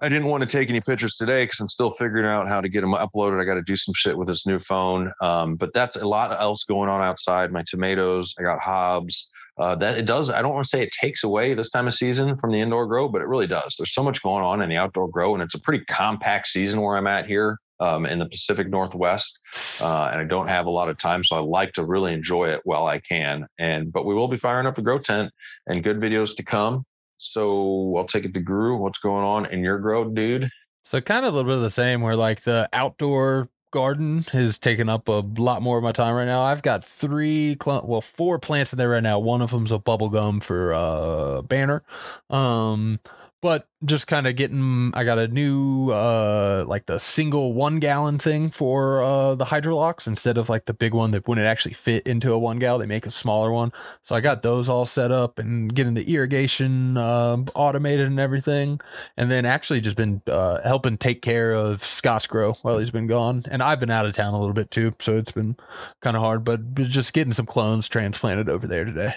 I 0.01 0.09
didn't 0.09 0.27
want 0.27 0.41
to 0.41 0.47
take 0.47 0.69
any 0.69 0.81
pictures 0.81 1.15
today 1.15 1.43
because 1.43 1.59
I'm 1.59 1.69
still 1.69 1.91
figuring 1.91 2.25
out 2.25 2.47
how 2.47 2.59
to 2.59 2.67
get 2.67 2.81
them 2.81 2.93
uploaded. 2.93 3.39
I 3.39 3.45
got 3.45 3.53
to 3.55 3.61
do 3.61 3.75
some 3.75 3.93
shit 3.95 4.17
with 4.17 4.27
this 4.27 4.47
new 4.47 4.59
phone. 4.59 5.11
Um, 5.21 5.55
but 5.55 5.73
that's 5.73 5.95
a 5.95 6.07
lot 6.07 6.31
else 6.39 6.63
going 6.63 6.89
on 6.89 7.01
outside. 7.01 7.51
My 7.51 7.63
tomatoes, 7.67 8.33
I 8.39 8.43
got 8.43 8.59
hobs. 8.59 9.29
Uh, 9.59 9.75
that 9.75 9.97
it 9.97 10.05
does. 10.05 10.31
I 10.31 10.41
don't 10.41 10.53
want 10.53 10.65
to 10.65 10.69
say 10.69 10.81
it 10.81 10.91
takes 10.99 11.23
away 11.23 11.53
this 11.53 11.69
time 11.69 11.85
of 11.85 11.93
season 11.93 12.35
from 12.37 12.51
the 12.51 12.59
indoor 12.59 12.87
grow, 12.87 13.07
but 13.07 13.21
it 13.21 13.27
really 13.27 13.47
does. 13.47 13.75
There's 13.77 13.93
so 13.93 14.01
much 14.01 14.23
going 14.23 14.43
on 14.43 14.61
in 14.61 14.69
the 14.69 14.77
outdoor 14.77 15.09
grow, 15.09 15.35
and 15.35 15.43
it's 15.43 15.53
a 15.53 15.59
pretty 15.59 15.85
compact 15.85 16.47
season 16.47 16.81
where 16.81 16.97
I'm 16.97 17.05
at 17.05 17.27
here 17.27 17.57
um, 17.79 18.05
in 18.05 18.17
the 18.17 18.27
Pacific 18.27 18.69
Northwest 18.69 19.39
uh, 19.81 20.09
and 20.11 20.21
I 20.21 20.23
don't 20.23 20.47
have 20.47 20.67
a 20.67 20.69
lot 20.69 20.89
of 20.89 20.97
time, 20.97 21.23
so 21.23 21.35
I 21.35 21.39
like 21.39 21.73
to 21.73 21.83
really 21.83 22.13
enjoy 22.13 22.49
it 22.49 22.61
while 22.63 22.85
I 22.85 22.99
can. 22.99 23.47
And 23.59 23.91
but 23.91 24.05
we 24.05 24.13
will 24.13 24.27
be 24.27 24.37
firing 24.37 24.67
up 24.67 24.75
the 24.75 24.81
grow 24.81 24.99
tent 24.99 25.31
and 25.67 25.83
good 25.83 25.99
videos 25.99 26.35
to 26.37 26.43
come. 26.43 26.85
So 27.21 27.95
I'll 27.97 28.07
take 28.07 28.25
it 28.25 28.33
to 28.33 28.39
Guru. 28.39 28.77
What's 28.77 28.99
going 28.99 29.23
on 29.23 29.45
in 29.47 29.61
your 29.61 29.79
grow, 29.79 30.05
dude? 30.09 30.49
So 30.83 30.99
kind 31.01 31.25
of 31.25 31.33
a 31.33 31.35
little 31.37 31.51
bit 31.51 31.57
of 31.57 31.61
the 31.61 31.69
same 31.69 32.01
where 32.01 32.15
like 32.15 32.41
the 32.41 32.67
outdoor 32.73 33.49
garden 33.71 34.25
has 34.33 34.57
taken 34.57 34.89
up 34.89 35.07
a 35.07 35.23
lot 35.37 35.61
more 35.61 35.77
of 35.77 35.83
my 35.83 35.91
time 35.91 36.13
right 36.15 36.25
now. 36.25 36.43
I've 36.43 36.61
got 36.61 36.83
three 36.83 37.55
cl- 37.63 37.85
well 37.85 38.01
four 38.01 38.37
plants 38.39 38.73
in 38.73 38.77
there 38.77 38.89
right 38.89 39.03
now. 39.03 39.19
One 39.19 39.41
of 39.41 39.51
them's 39.51 39.71
a 39.71 39.79
bubble 39.79 40.09
gum 40.09 40.39
for 40.41 40.73
uh 40.73 41.41
banner. 41.43 41.83
Um 42.29 42.99
but 43.41 43.67
just 43.83 44.07
kind 44.07 44.27
of 44.27 44.35
getting 44.35 44.91
I 44.93 45.03
got 45.03 45.17
a 45.17 45.27
new 45.27 45.89
uh 45.89 46.63
like 46.67 46.85
the 46.85 46.99
single 46.99 47.53
1 47.53 47.79
gallon 47.79 48.19
thing 48.19 48.51
for 48.51 49.01
uh 49.03 49.35
the 49.35 49.45
hydrolocks 49.45 50.07
instead 50.07 50.37
of 50.37 50.49
like 50.49 50.65
the 50.65 50.73
big 50.73 50.93
one 50.93 51.11
that 51.11 51.27
wouldn't 51.27 51.47
actually 51.47 51.73
fit 51.73 52.05
into 52.05 52.31
a 52.31 52.39
1 52.39 52.59
gal 52.59 52.77
they 52.77 52.85
make 52.85 53.05
a 53.05 53.11
smaller 53.11 53.51
one. 53.51 53.71
So 54.03 54.15
I 54.15 54.21
got 54.21 54.41
those 54.43 54.69
all 54.69 54.85
set 54.85 55.11
up 55.11 55.39
and 55.39 55.73
getting 55.73 55.95
the 55.95 56.13
irrigation 56.13 56.97
um 56.97 57.47
automated 57.55 58.07
and 58.07 58.19
everything 58.19 58.79
and 59.17 59.31
then 59.31 59.45
actually 59.45 59.81
just 59.81 59.95
been 59.97 60.21
uh, 60.27 60.61
helping 60.63 60.97
take 60.97 61.21
care 61.21 61.53
of 61.53 61.83
Scott's 61.83 62.27
grow 62.27 62.53
while 62.61 62.77
he's 62.77 62.91
been 62.91 63.07
gone. 63.07 63.43
And 63.49 63.61
I've 63.63 63.79
been 63.79 63.91
out 63.91 64.05
of 64.05 64.13
town 64.13 64.33
a 64.33 64.39
little 64.39 64.53
bit 64.53 64.71
too, 64.71 64.93
so 64.99 65.17
it's 65.17 65.31
been 65.31 65.55
kind 66.01 66.15
of 66.15 66.23
hard. 66.23 66.43
But 66.43 66.73
just 66.75 67.13
getting 67.13 67.33
some 67.33 67.45
clones 67.45 67.87
transplanted 67.87 68.49
over 68.49 68.67
there 68.67 68.85
today. 68.85 69.15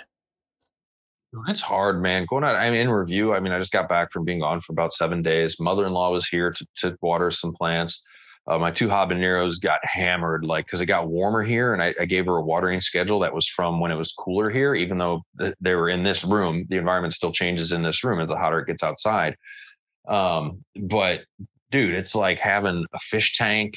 It's 1.49 1.61
hard, 1.61 2.01
man. 2.01 2.27
Going 2.29 2.45
out, 2.45 2.57
I 2.57 2.71
mean, 2.71 2.81
in 2.81 2.91
review, 2.91 3.35
I 3.35 3.41
mean, 3.41 3.53
I 3.53 3.59
just 3.59 3.73
got 3.73 3.89
back 3.89 4.13
from 4.13 4.25
being 4.25 4.41
gone 4.41 4.61
for 4.61 4.73
about 4.73 4.93
seven 4.93 5.23
days. 5.23 5.59
Mother 5.59 5.87
in 5.87 5.93
law 5.93 6.11
was 6.13 6.29
here 6.29 6.53
to, 6.53 6.67
to 6.79 6.97
water 7.01 7.31
some 7.31 7.53
plants. 7.53 8.05
Uh, 8.47 8.59
my 8.59 8.71
two 8.71 8.89
habaneros 8.89 9.61
got 9.61 9.81
hammered, 9.83 10.45
like, 10.45 10.67
because 10.67 10.81
it 10.81 10.87
got 10.87 11.09
warmer 11.09 11.43
here. 11.43 11.73
And 11.73 11.83
I, 11.83 11.95
I 11.99 12.05
gave 12.05 12.27
her 12.27 12.37
a 12.37 12.43
watering 12.43 12.81
schedule 12.81 13.21
that 13.21 13.35
was 13.35 13.49
from 13.49 13.81
when 13.81 13.91
it 13.91 13.97
was 13.97 14.13
cooler 14.13 14.51
here, 14.51 14.75
even 14.75 14.99
though 14.99 15.23
th- 15.41 15.55
they 15.61 15.75
were 15.75 15.89
in 15.89 16.03
this 16.03 16.25
room. 16.25 16.67
The 16.69 16.77
environment 16.77 17.15
still 17.15 17.33
changes 17.33 17.73
in 17.73 17.83
this 17.83 18.05
room 18.05 18.21
as 18.21 18.29
the 18.29 18.37
hotter 18.37 18.61
it 18.61 18.67
gets 18.67 18.83
outside. 18.83 19.37
Um, 20.07 20.63
but 20.77 21.21
dude, 21.71 21.95
it's 21.95 22.15
like 22.15 22.39
having 22.39 22.85
a 22.93 22.99
fish 22.99 23.37
tank, 23.37 23.75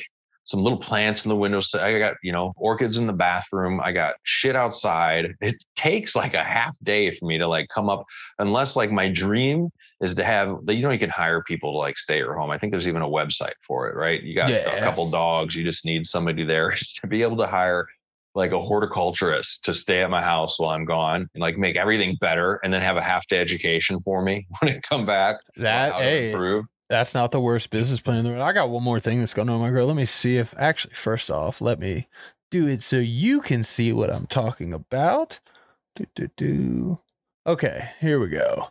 some 0.47 0.61
little 0.61 0.79
plants 0.79 1.25
in 1.25 1.29
the 1.29 1.35
window. 1.35 1.61
So 1.61 1.83
I 1.83 1.99
got, 1.99 2.15
you 2.23 2.31
know, 2.31 2.53
orchids 2.57 2.97
in 2.97 3.05
the 3.05 3.13
bathroom. 3.13 3.79
I 3.83 3.91
got 3.91 4.15
shit 4.23 4.55
outside. 4.55 5.35
It 5.41 5.55
takes 5.75 6.15
like 6.15 6.33
a 6.33 6.43
half 6.43 6.73
day 6.83 7.15
for 7.15 7.25
me 7.25 7.37
to 7.37 7.47
like 7.47 7.67
come 7.73 7.89
up, 7.89 8.05
unless 8.39 8.75
like 8.75 8.91
my 8.91 9.09
dream 9.09 9.69
is 10.01 10.15
to 10.15 10.23
have, 10.23 10.57
you 10.67 10.81
know, 10.81 10.91
you 10.91 10.99
can 10.99 11.09
hire 11.09 11.43
people 11.43 11.73
to 11.73 11.77
like 11.77 11.97
stay 11.97 12.21
at 12.21 12.27
home. 12.27 12.49
I 12.49 12.57
think 12.57 12.71
there's 12.71 12.87
even 12.87 13.01
a 13.01 13.07
website 13.07 13.55
for 13.67 13.89
it, 13.89 13.95
right? 13.95 14.23
You 14.23 14.35
got 14.35 14.49
a 14.49 14.79
couple 14.79 15.09
dogs. 15.11 15.55
You 15.55 15.63
just 15.63 15.85
need 15.85 16.07
somebody 16.07 16.43
there 16.43 16.75
to 17.01 17.07
be 17.07 17.23
able 17.23 17.37
to 17.37 17.47
hire 17.47 17.87
like 18.33 18.51
a 18.51 18.61
horticulturist 18.61 19.65
to 19.65 19.73
stay 19.73 20.03
at 20.03 20.11
my 20.11 20.21
house 20.21 20.59
while 20.59 20.69
I'm 20.69 20.85
gone 20.85 21.27
and 21.33 21.41
like 21.41 21.57
make 21.57 21.75
everything 21.75 22.15
better 22.21 22.59
and 22.63 22.71
then 22.71 22.81
have 22.83 22.95
a 22.95 23.01
half 23.01 23.27
day 23.27 23.39
education 23.39 23.99
for 24.01 24.21
me 24.21 24.47
when 24.59 24.75
I 24.75 24.79
come 24.79 25.05
back. 25.05 25.37
That 25.57 25.95
hey, 25.95 26.31
improve. 26.31 26.65
That's 26.89 27.13
not 27.13 27.31
the 27.31 27.39
worst 27.39 27.69
business 27.69 27.99
plan 27.99 28.19
in 28.19 28.23
the 28.25 28.31
world. 28.31 28.43
I 28.43 28.53
got 28.53 28.69
one 28.69 28.83
more 28.83 28.99
thing 28.99 29.19
that's 29.19 29.33
going 29.33 29.49
on 29.49 29.59
my 29.59 29.69
girl. 29.69 29.87
Let 29.87 29.95
me 29.95 30.05
see 30.05 30.37
if 30.37 30.53
actually 30.57 30.93
first 30.93 31.29
off, 31.29 31.61
let 31.61 31.79
me 31.79 32.07
do 32.49 32.67
it 32.67 32.83
so 32.83 32.97
you 32.97 33.41
can 33.41 33.63
see 33.63 33.91
what 33.91 34.09
I'm 34.09 34.27
talking 34.27 34.73
about. 34.73 35.39
Do 35.95 36.05
do 36.15 36.29
do. 36.37 36.99
Okay, 37.45 37.89
here 37.99 38.19
we 38.19 38.29
go. 38.29 38.69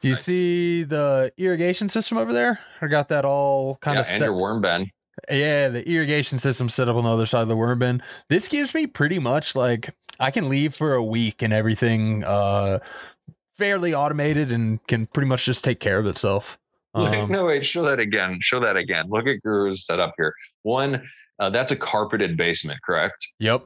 Do 0.00 0.08
you 0.08 0.16
see 0.16 0.82
the 0.82 1.32
irrigation 1.38 1.88
system 1.88 2.18
over 2.18 2.32
there? 2.32 2.60
I 2.80 2.88
got 2.88 3.08
that 3.08 3.24
all 3.24 3.76
kind 3.76 3.96
yeah, 3.96 4.00
of 4.00 4.06
set. 4.06 4.16
Up. 4.16 4.20
And 4.20 4.26
your 4.26 4.40
worm 4.40 4.60
bin. 4.60 4.90
Yeah, 5.30 5.68
the 5.68 5.88
irrigation 5.88 6.38
system 6.38 6.68
set 6.68 6.88
up 6.88 6.96
on 6.96 7.04
the 7.04 7.10
other 7.10 7.26
side 7.26 7.42
of 7.42 7.48
the 7.48 7.56
worm 7.56 7.78
bin. 7.78 8.02
This 8.28 8.48
gives 8.48 8.74
me 8.74 8.86
pretty 8.86 9.18
much 9.18 9.56
like 9.56 9.94
I 10.20 10.30
can 10.30 10.48
leave 10.48 10.74
for 10.74 10.94
a 10.94 11.02
week 11.02 11.40
and 11.40 11.52
everything 11.52 12.24
uh 12.24 12.80
fairly 13.56 13.94
automated 13.94 14.50
and 14.50 14.84
can 14.86 15.06
pretty 15.06 15.28
much 15.28 15.44
just 15.46 15.64
take 15.64 15.80
care 15.80 15.98
of 15.98 16.06
itself. 16.06 16.58
Um, 16.94 17.30
no, 17.30 17.44
wait, 17.46 17.64
show 17.66 17.84
that 17.84 17.98
again. 17.98 18.38
Show 18.40 18.60
that 18.60 18.76
again. 18.76 19.06
Look 19.08 19.26
at 19.26 19.42
Guru's 19.42 19.84
setup 19.86 20.14
here. 20.16 20.32
One, 20.62 21.02
uh, 21.40 21.50
that's 21.50 21.72
a 21.72 21.76
carpeted 21.76 22.36
basement, 22.36 22.78
correct? 22.84 23.16
Yep. 23.40 23.64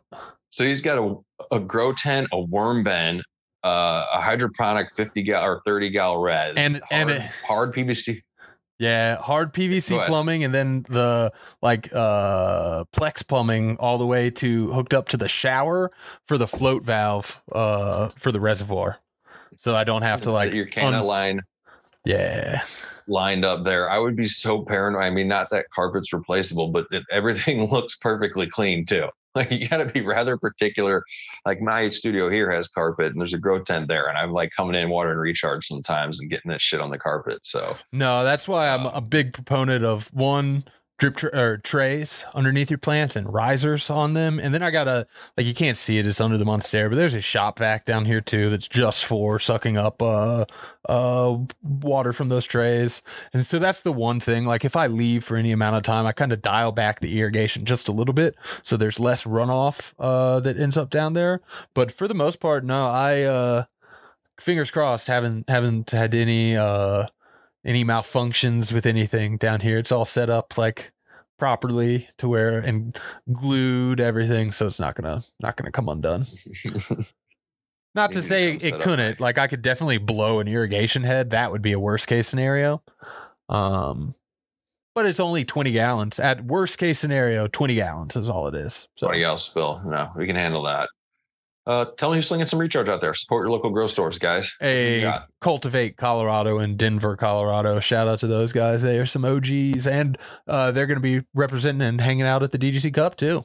So 0.50 0.64
he's 0.64 0.80
got 0.80 0.98
a, 0.98 1.16
a 1.54 1.60
grow 1.60 1.92
tent, 1.92 2.28
a 2.32 2.40
worm 2.40 2.82
bin, 2.84 3.22
uh, 3.64 4.06
a 4.14 4.20
hydroponic 4.22 4.88
50 4.96 5.22
gal 5.24 5.44
or 5.44 5.60
30 5.66 5.90
gal 5.90 6.16
res, 6.18 6.54
And- 6.56 6.76
hard, 6.76 6.84
and 6.90 7.10
it- 7.10 7.22
hard 7.46 7.74
PVC. 7.74 8.22
Yeah, 8.80 9.16
hard 9.16 9.52
PVC 9.52 10.06
plumbing 10.06 10.44
and 10.44 10.54
then 10.54 10.86
the 10.88 11.32
like 11.60 11.92
uh 11.92 12.84
plex 12.96 13.26
plumbing 13.26 13.76
all 13.78 13.98
the 13.98 14.06
way 14.06 14.30
to 14.30 14.72
hooked 14.72 14.94
up 14.94 15.08
to 15.08 15.16
the 15.16 15.26
shower 15.26 15.90
for 16.28 16.38
the 16.38 16.46
float 16.46 16.84
valve 16.84 17.42
uh 17.50 18.10
for 18.10 18.30
the 18.30 18.38
reservoir. 18.38 18.98
So 19.56 19.74
I 19.74 19.82
don't 19.82 20.02
have 20.02 20.20
to 20.22 20.30
like 20.30 20.54
your 20.54 20.66
canna 20.66 20.98
un- 20.98 21.04
line 21.06 21.40
Yeah. 22.04 22.62
Lined 23.08 23.44
up 23.44 23.64
there. 23.64 23.90
I 23.90 23.98
would 23.98 24.16
be 24.16 24.28
so 24.28 24.64
paranoid. 24.64 25.02
I 25.02 25.10
mean, 25.10 25.28
not 25.28 25.50
that 25.50 25.66
carpet's 25.74 26.12
replaceable, 26.12 26.68
but 26.68 26.86
it, 26.90 27.04
everything 27.10 27.64
looks 27.70 27.96
perfectly 27.96 28.48
clean 28.48 28.86
too. 28.86 29.08
Like 29.34 29.52
you 29.52 29.68
got 29.68 29.76
to 29.76 29.84
be 29.84 30.00
rather 30.00 30.36
particular. 30.36 31.04
Like 31.46 31.60
my 31.60 31.90
studio 31.90 32.28
here 32.28 32.50
has 32.50 32.66
carpet, 32.66 33.12
and 33.12 33.20
there's 33.20 33.34
a 33.34 33.38
grow 33.38 33.62
tent 33.62 33.86
there, 33.86 34.08
and 34.08 34.18
I'm 34.18 34.32
like 34.32 34.50
coming 34.56 34.74
in 34.74 34.88
water 34.88 35.12
and 35.12 35.20
recharge 35.20 35.66
sometimes 35.66 36.18
and 36.18 36.28
getting 36.28 36.50
that 36.50 36.62
shit 36.62 36.80
on 36.80 36.90
the 36.90 36.98
carpet. 36.98 37.40
So 37.44 37.76
No, 37.92 38.24
that's 38.24 38.48
why 38.48 38.70
I'm 38.70 38.86
uh, 38.86 38.90
a 38.94 39.00
big 39.00 39.34
proponent 39.34 39.84
of 39.84 40.12
one 40.12 40.64
drip 40.98 41.22
or 41.22 41.58
trays 41.58 42.24
underneath 42.34 42.70
your 42.70 42.78
plants 42.78 43.14
and 43.14 43.32
risers 43.32 43.88
on 43.88 44.14
them. 44.14 44.40
And 44.40 44.52
then 44.52 44.62
I 44.62 44.70
got 44.70 44.88
a 44.88 45.06
like 45.36 45.46
you 45.46 45.54
can't 45.54 45.78
see 45.78 45.98
it, 45.98 46.06
it's 46.06 46.20
under 46.20 46.36
the 46.36 46.44
monstera, 46.44 46.88
but 46.88 46.96
there's 46.96 47.14
a 47.14 47.20
shop 47.20 47.60
vac 47.60 47.84
down 47.84 48.04
here 48.04 48.20
too 48.20 48.50
that's 48.50 48.66
just 48.66 49.04
for 49.04 49.38
sucking 49.38 49.76
up 49.76 50.02
uh 50.02 50.44
uh 50.88 51.38
water 51.62 52.12
from 52.12 52.28
those 52.28 52.44
trays. 52.44 53.02
And 53.32 53.46
so 53.46 53.58
that's 53.58 53.80
the 53.82 53.92
one 53.92 54.18
thing. 54.18 54.44
Like 54.44 54.64
if 54.64 54.74
I 54.74 54.88
leave 54.88 55.24
for 55.24 55.36
any 55.36 55.52
amount 55.52 55.76
of 55.76 55.84
time, 55.84 56.04
I 56.04 56.12
kind 56.12 56.32
of 56.32 56.42
dial 56.42 56.72
back 56.72 57.00
the 57.00 57.18
irrigation 57.20 57.64
just 57.64 57.88
a 57.88 57.92
little 57.92 58.14
bit 58.14 58.34
so 58.62 58.76
there's 58.76 59.00
less 59.00 59.22
runoff 59.24 59.92
uh 59.98 60.40
that 60.40 60.58
ends 60.58 60.76
up 60.76 60.90
down 60.90 61.12
there. 61.12 61.40
But 61.74 61.92
for 61.92 62.08
the 62.08 62.14
most 62.14 62.40
part, 62.40 62.64
no, 62.64 62.88
I 62.88 63.22
uh 63.22 63.64
fingers 64.40 64.70
crossed 64.72 65.06
haven't 65.06 65.48
haven't 65.48 65.90
had 65.90 66.14
any 66.14 66.56
uh 66.56 67.06
any 67.68 67.84
malfunctions 67.84 68.72
with 68.72 68.86
anything 68.86 69.36
down 69.36 69.60
here. 69.60 69.78
It's 69.78 69.92
all 69.92 70.06
set 70.06 70.30
up 70.30 70.56
like 70.56 70.90
properly 71.38 72.08
to 72.16 72.26
where 72.26 72.58
and 72.58 72.98
glued 73.30 74.00
everything, 74.00 74.50
so 74.50 74.66
it's 74.66 74.80
not 74.80 74.96
gonna 74.96 75.22
not 75.38 75.56
gonna 75.56 75.70
come 75.70 75.88
undone. 75.88 76.26
Not 77.94 78.12
to 78.12 78.22
say 78.22 78.52
it 78.52 78.80
couldn't. 78.80 79.18
Like 79.18 79.38
I 79.38 79.48
could 79.48 79.62
definitely 79.62 79.98
blow 79.98 80.38
an 80.38 80.46
irrigation 80.46 81.02
head. 81.02 81.30
That 81.30 81.50
would 81.50 81.62
be 81.62 81.72
a 81.72 81.80
worst 81.80 82.06
case 82.06 82.28
scenario. 82.28 82.80
Um, 83.48 84.14
but 84.94 85.04
it's 85.04 85.18
only 85.18 85.44
twenty 85.44 85.72
gallons. 85.72 86.20
At 86.20 86.44
worst 86.44 86.78
case 86.78 87.00
scenario, 87.00 87.48
twenty 87.48 87.74
gallons 87.74 88.14
is 88.14 88.30
all 88.30 88.46
it 88.46 88.54
is. 88.54 88.88
So 88.96 89.06
Somebody 89.06 89.24
else 89.24 89.46
spill. 89.46 89.82
No, 89.84 90.12
we 90.14 90.26
can 90.26 90.36
handle 90.36 90.62
that. 90.64 90.90
Uh, 91.68 91.84
tell 91.98 92.10
me 92.10 92.16
who's 92.16 92.26
slinging 92.26 92.46
some 92.46 92.58
recharge 92.58 92.88
out 92.88 93.02
there. 93.02 93.12
Support 93.12 93.44
your 93.44 93.50
local 93.50 93.70
grow 93.70 93.86
stores, 93.86 94.18
guys. 94.18 94.54
A 94.62 95.20
cultivate 95.40 95.96
colorado 95.96 96.58
and 96.58 96.76
denver 96.76 97.16
colorado 97.16 97.78
shout 97.78 98.08
out 98.08 98.18
to 98.18 98.26
those 98.26 98.52
guys 98.52 98.82
they 98.82 98.98
are 98.98 99.06
some 99.06 99.24
og's 99.24 99.86
and 99.86 100.18
uh, 100.48 100.72
they're 100.72 100.86
going 100.86 100.96
to 100.96 101.00
be 101.00 101.24
representing 101.32 101.86
and 101.86 102.00
hanging 102.00 102.26
out 102.26 102.42
at 102.42 102.50
the 102.50 102.58
dgc 102.58 102.92
cup 102.92 103.16
too 103.16 103.44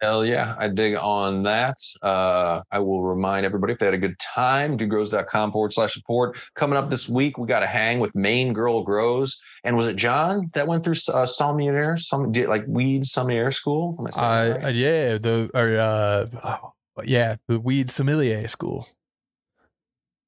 Hell 0.00 0.24
yeah, 0.24 0.54
I 0.56 0.68
dig 0.68 0.94
on 0.94 1.42
that. 1.42 1.76
Uh, 2.02 2.60
I 2.70 2.78
will 2.78 3.02
remind 3.02 3.44
everybody 3.44 3.72
if 3.72 3.80
they 3.80 3.86
had 3.86 3.94
a 3.94 3.98
good 3.98 4.18
time, 4.20 4.78
dudegrows.com 4.78 5.50
forward 5.50 5.72
slash 5.72 5.94
support. 5.94 6.36
Coming 6.54 6.78
up 6.78 6.88
this 6.88 7.08
week, 7.08 7.36
we 7.36 7.48
got 7.48 7.64
a 7.64 7.66
hang 7.66 7.98
with 7.98 8.14
Maine 8.14 8.52
Girl 8.52 8.84
Grows. 8.84 9.40
And 9.64 9.76
was 9.76 9.88
it 9.88 9.96
John 9.96 10.50
that 10.54 10.68
went 10.68 10.84
through 10.84 10.94
uh, 11.12 11.26
sommelier, 11.26 11.98
some 11.98 12.30
did 12.30 12.48
like 12.48 12.64
weed 12.68 13.06
sommelier 13.06 13.50
school? 13.50 13.96
Am 13.98 14.06
I 14.06 14.10
uh, 14.10 14.22
uh, 14.22 14.58
right? 14.62 14.74
yeah 14.74 15.18
the 15.18 15.50
or 15.52 15.78
uh 15.78 16.26
oh, 16.44 16.72
yeah 17.04 17.36
the 17.48 17.58
weed 17.58 17.90
sommelier 17.90 18.46
school 18.46 18.86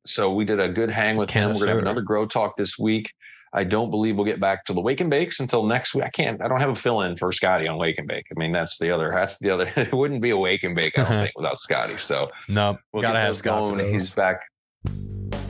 So 0.05 0.35
we 0.35 0.45
did 0.45 0.59
a 0.59 0.69
good 0.69 0.91
hang 0.91 1.11
It's 1.11 1.19
with 1.21 1.31
him. 1.31 1.51
We're 1.51 1.61
gonna 1.61 1.71
have 1.73 1.79
another 1.79 2.01
grow 2.01 2.27
talk 2.27 2.57
this 2.57 2.77
week. 2.77 3.13
I 3.53 3.65
don't 3.65 3.91
believe 3.91 4.17
we'll 4.17 4.27
get 4.27 4.39
back 4.39 4.65
to 4.67 4.73
the 4.73 4.81
wake 4.81 5.01
and 5.01 5.11
bakes 5.11 5.41
until 5.41 5.65
next 5.65 5.95
week. 5.95 6.05
I 6.05 6.11
can't. 6.11 6.43
I 6.43 6.47
don't 6.47 6.61
have 6.61 6.71
a 6.71 6.77
fill 6.77 7.01
in 7.03 7.17
for 7.17 7.33
Scotty 7.33 7.69
on 7.69 7.79
wake 7.79 7.99
and 7.99 8.07
bake. 8.07 8.27
I 8.35 8.39
mean, 8.39 8.53
that's 8.53 8.79
the 8.79 8.93
other. 8.93 9.11
That's 9.13 9.39
the 9.39 9.51
other. 9.51 9.73
It 9.77 9.93
wouldn't 9.93 10.23
be 10.23 10.31
a 10.31 10.37
wake 10.37 10.63
and 10.63 10.75
bake. 10.75 10.99
I 10.99 11.03
don't 11.03 11.09
think 11.25 11.37
without 11.37 11.59
Scotty. 11.61 11.97
So 11.97 12.31
no 12.49 12.79
we'll 12.93 13.03
gotta 13.03 13.19
have 13.19 13.37
Scott 13.37 13.77
going. 13.77 13.93
He's 13.93 14.11
back. 14.11 14.43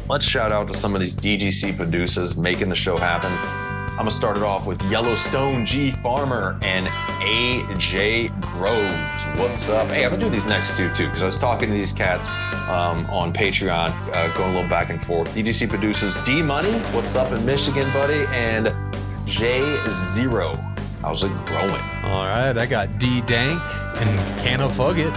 Let's 0.08 0.24
shout 0.24 0.50
out 0.50 0.66
to 0.68 0.74
some 0.74 0.94
of 0.94 1.00
these 1.00 1.16
DGC 1.16 1.76
producers 1.76 2.36
making 2.36 2.68
the 2.68 2.76
show 2.76 2.96
happen. 2.96 3.69
I'm 4.00 4.06
gonna 4.06 4.16
start 4.16 4.38
it 4.38 4.42
off 4.42 4.64
with 4.64 4.80
Yellowstone 4.84 5.66
G 5.66 5.92
Farmer 5.92 6.58
and 6.62 6.86
AJ 7.20 8.30
Groves. 8.40 9.38
What's 9.38 9.68
up? 9.68 9.88
Hey, 9.88 10.06
I'm 10.06 10.10
gonna 10.12 10.24
do 10.24 10.30
these 10.30 10.46
next 10.46 10.74
two 10.74 10.88
too 10.94 11.08
because 11.08 11.22
I 11.22 11.26
was 11.26 11.36
talking 11.36 11.68
to 11.68 11.74
these 11.74 11.92
cats 11.92 12.26
um, 12.70 13.04
on 13.10 13.30
Patreon, 13.30 13.90
uh, 14.16 14.34
going 14.38 14.52
a 14.52 14.54
little 14.54 14.70
back 14.70 14.88
and 14.88 15.04
forth. 15.04 15.28
DGC 15.34 15.68
produces 15.68 16.14
D 16.24 16.40
Money, 16.40 16.72
what's 16.94 17.14
up 17.14 17.30
in 17.30 17.44
Michigan, 17.44 17.92
buddy? 17.92 18.24
And 18.28 18.72
J 19.26 19.60
Zero. 20.14 20.54
How's 21.02 21.22
it 21.22 21.32
growing? 21.44 21.82
all 22.02 22.24
right 22.24 22.56
i 22.56 22.64
got 22.64 22.98
d 22.98 23.20
dank 23.20 23.60
and 23.96 24.40
can 24.40 24.62
of 24.62 24.72
fugget 24.72 25.12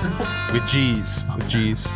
with 0.52 0.66
g's 0.66 1.22
with 1.36 1.48
g's 1.48 1.86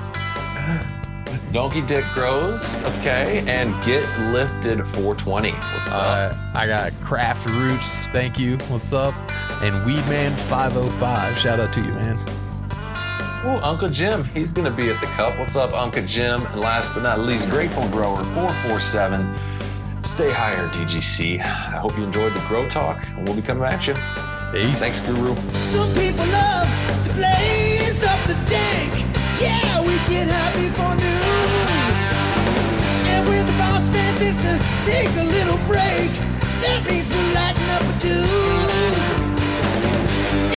Donkey 1.55 1.83
Dick 1.83 2.05
Grows, 2.15 2.75
okay, 2.85 3.45
and 3.47 3.71
Get 3.85 4.03
Lifted 4.33 4.79
420. 4.89 5.53
What's 5.53 5.87
up? 5.87 6.33
Uh, 6.33 6.37
I 6.53 6.67
got 6.67 6.93
Craft 7.01 7.47
Roots. 7.47 8.09
Thank 8.09 8.41
you. 8.41 8.59
What's 8.67 8.93
up? 8.93 9.15
And 9.63 9.73
Weedman 9.87 10.35
505. 10.49 11.39
Shout 11.39 11.61
out 11.61 11.73
to 11.75 11.81
you, 11.81 11.93
man. 11.93 12.19
Oh, 13.47 13.61
Uncle 13.63 13.89
Jim, 13.89 14.25
he's 14.25 14.53
going 14.53 14.65
to 14.65 14.77
be 14.77 14.91
at 14.91 15.01
the 15.01 15.07
cup. 15.07 15.39
What's 15.39 15.55
up, 15.55 15.73
Uncle 15.75 16.05
Jim? 16.05 16.45
And 16.45 16.61
last 16.61 16.93
but 16.93 17.05
not 17.05 17.21
least, 17.21 17.49
Grateful 17.49 17.87
Grower 17.91 18.25
447. 18.35 20.03
Stay 20.03 20.33
higher, 20.33 20.67
DGC. 20.71 21.39
I 21.39 21.45
hope 21.79 21.97
you 21.97 22.03
enjoyed 22.03 22.35
the 22.35 22.41
Grow 22.49 22.69
Talk, 22.69 23.01
and 23.11 23.29
we'll 23.29 23.37
be 23.37 23.43
coming 23.43 23.63
back 23.63 23.87
at 23.87 23.87
you. 23.87 23.95
Peace. 24.51 24.81
Thanks, 24.81 24.99
Guru. 24.99 25.37
Some 25.53 25.89
people 25.95 26.27
love 26.27 27.05
to 27.05 27.13
blaze 27.13 28.03
up 28.03 28.21
the 28.27 28.35
dank. 28.45 29.24
Yeah, 29.41 29.81
we 29.83 29.97
get 30.11 30.29
high 30.29 30.53
before 30.55 30.95
noon. 30.97 31.69
And 33.13 33.29
when 33.29 33.47
the 33.47 33.53
boss 33.55 33.89
man 33.91 34.15
says 34.15 34.37
to 34.37 34.53
take 34.83 35.11
a 35.17 35.25
little 35.25 35.59
break, 35.67 36.11
that 36.63 36.85
means 36.89 37.11
we're 37.11 37.35
lighting 37.35 37.71
up 37.71 37.83
a 37.83 37.99
dude. 38.01 39.24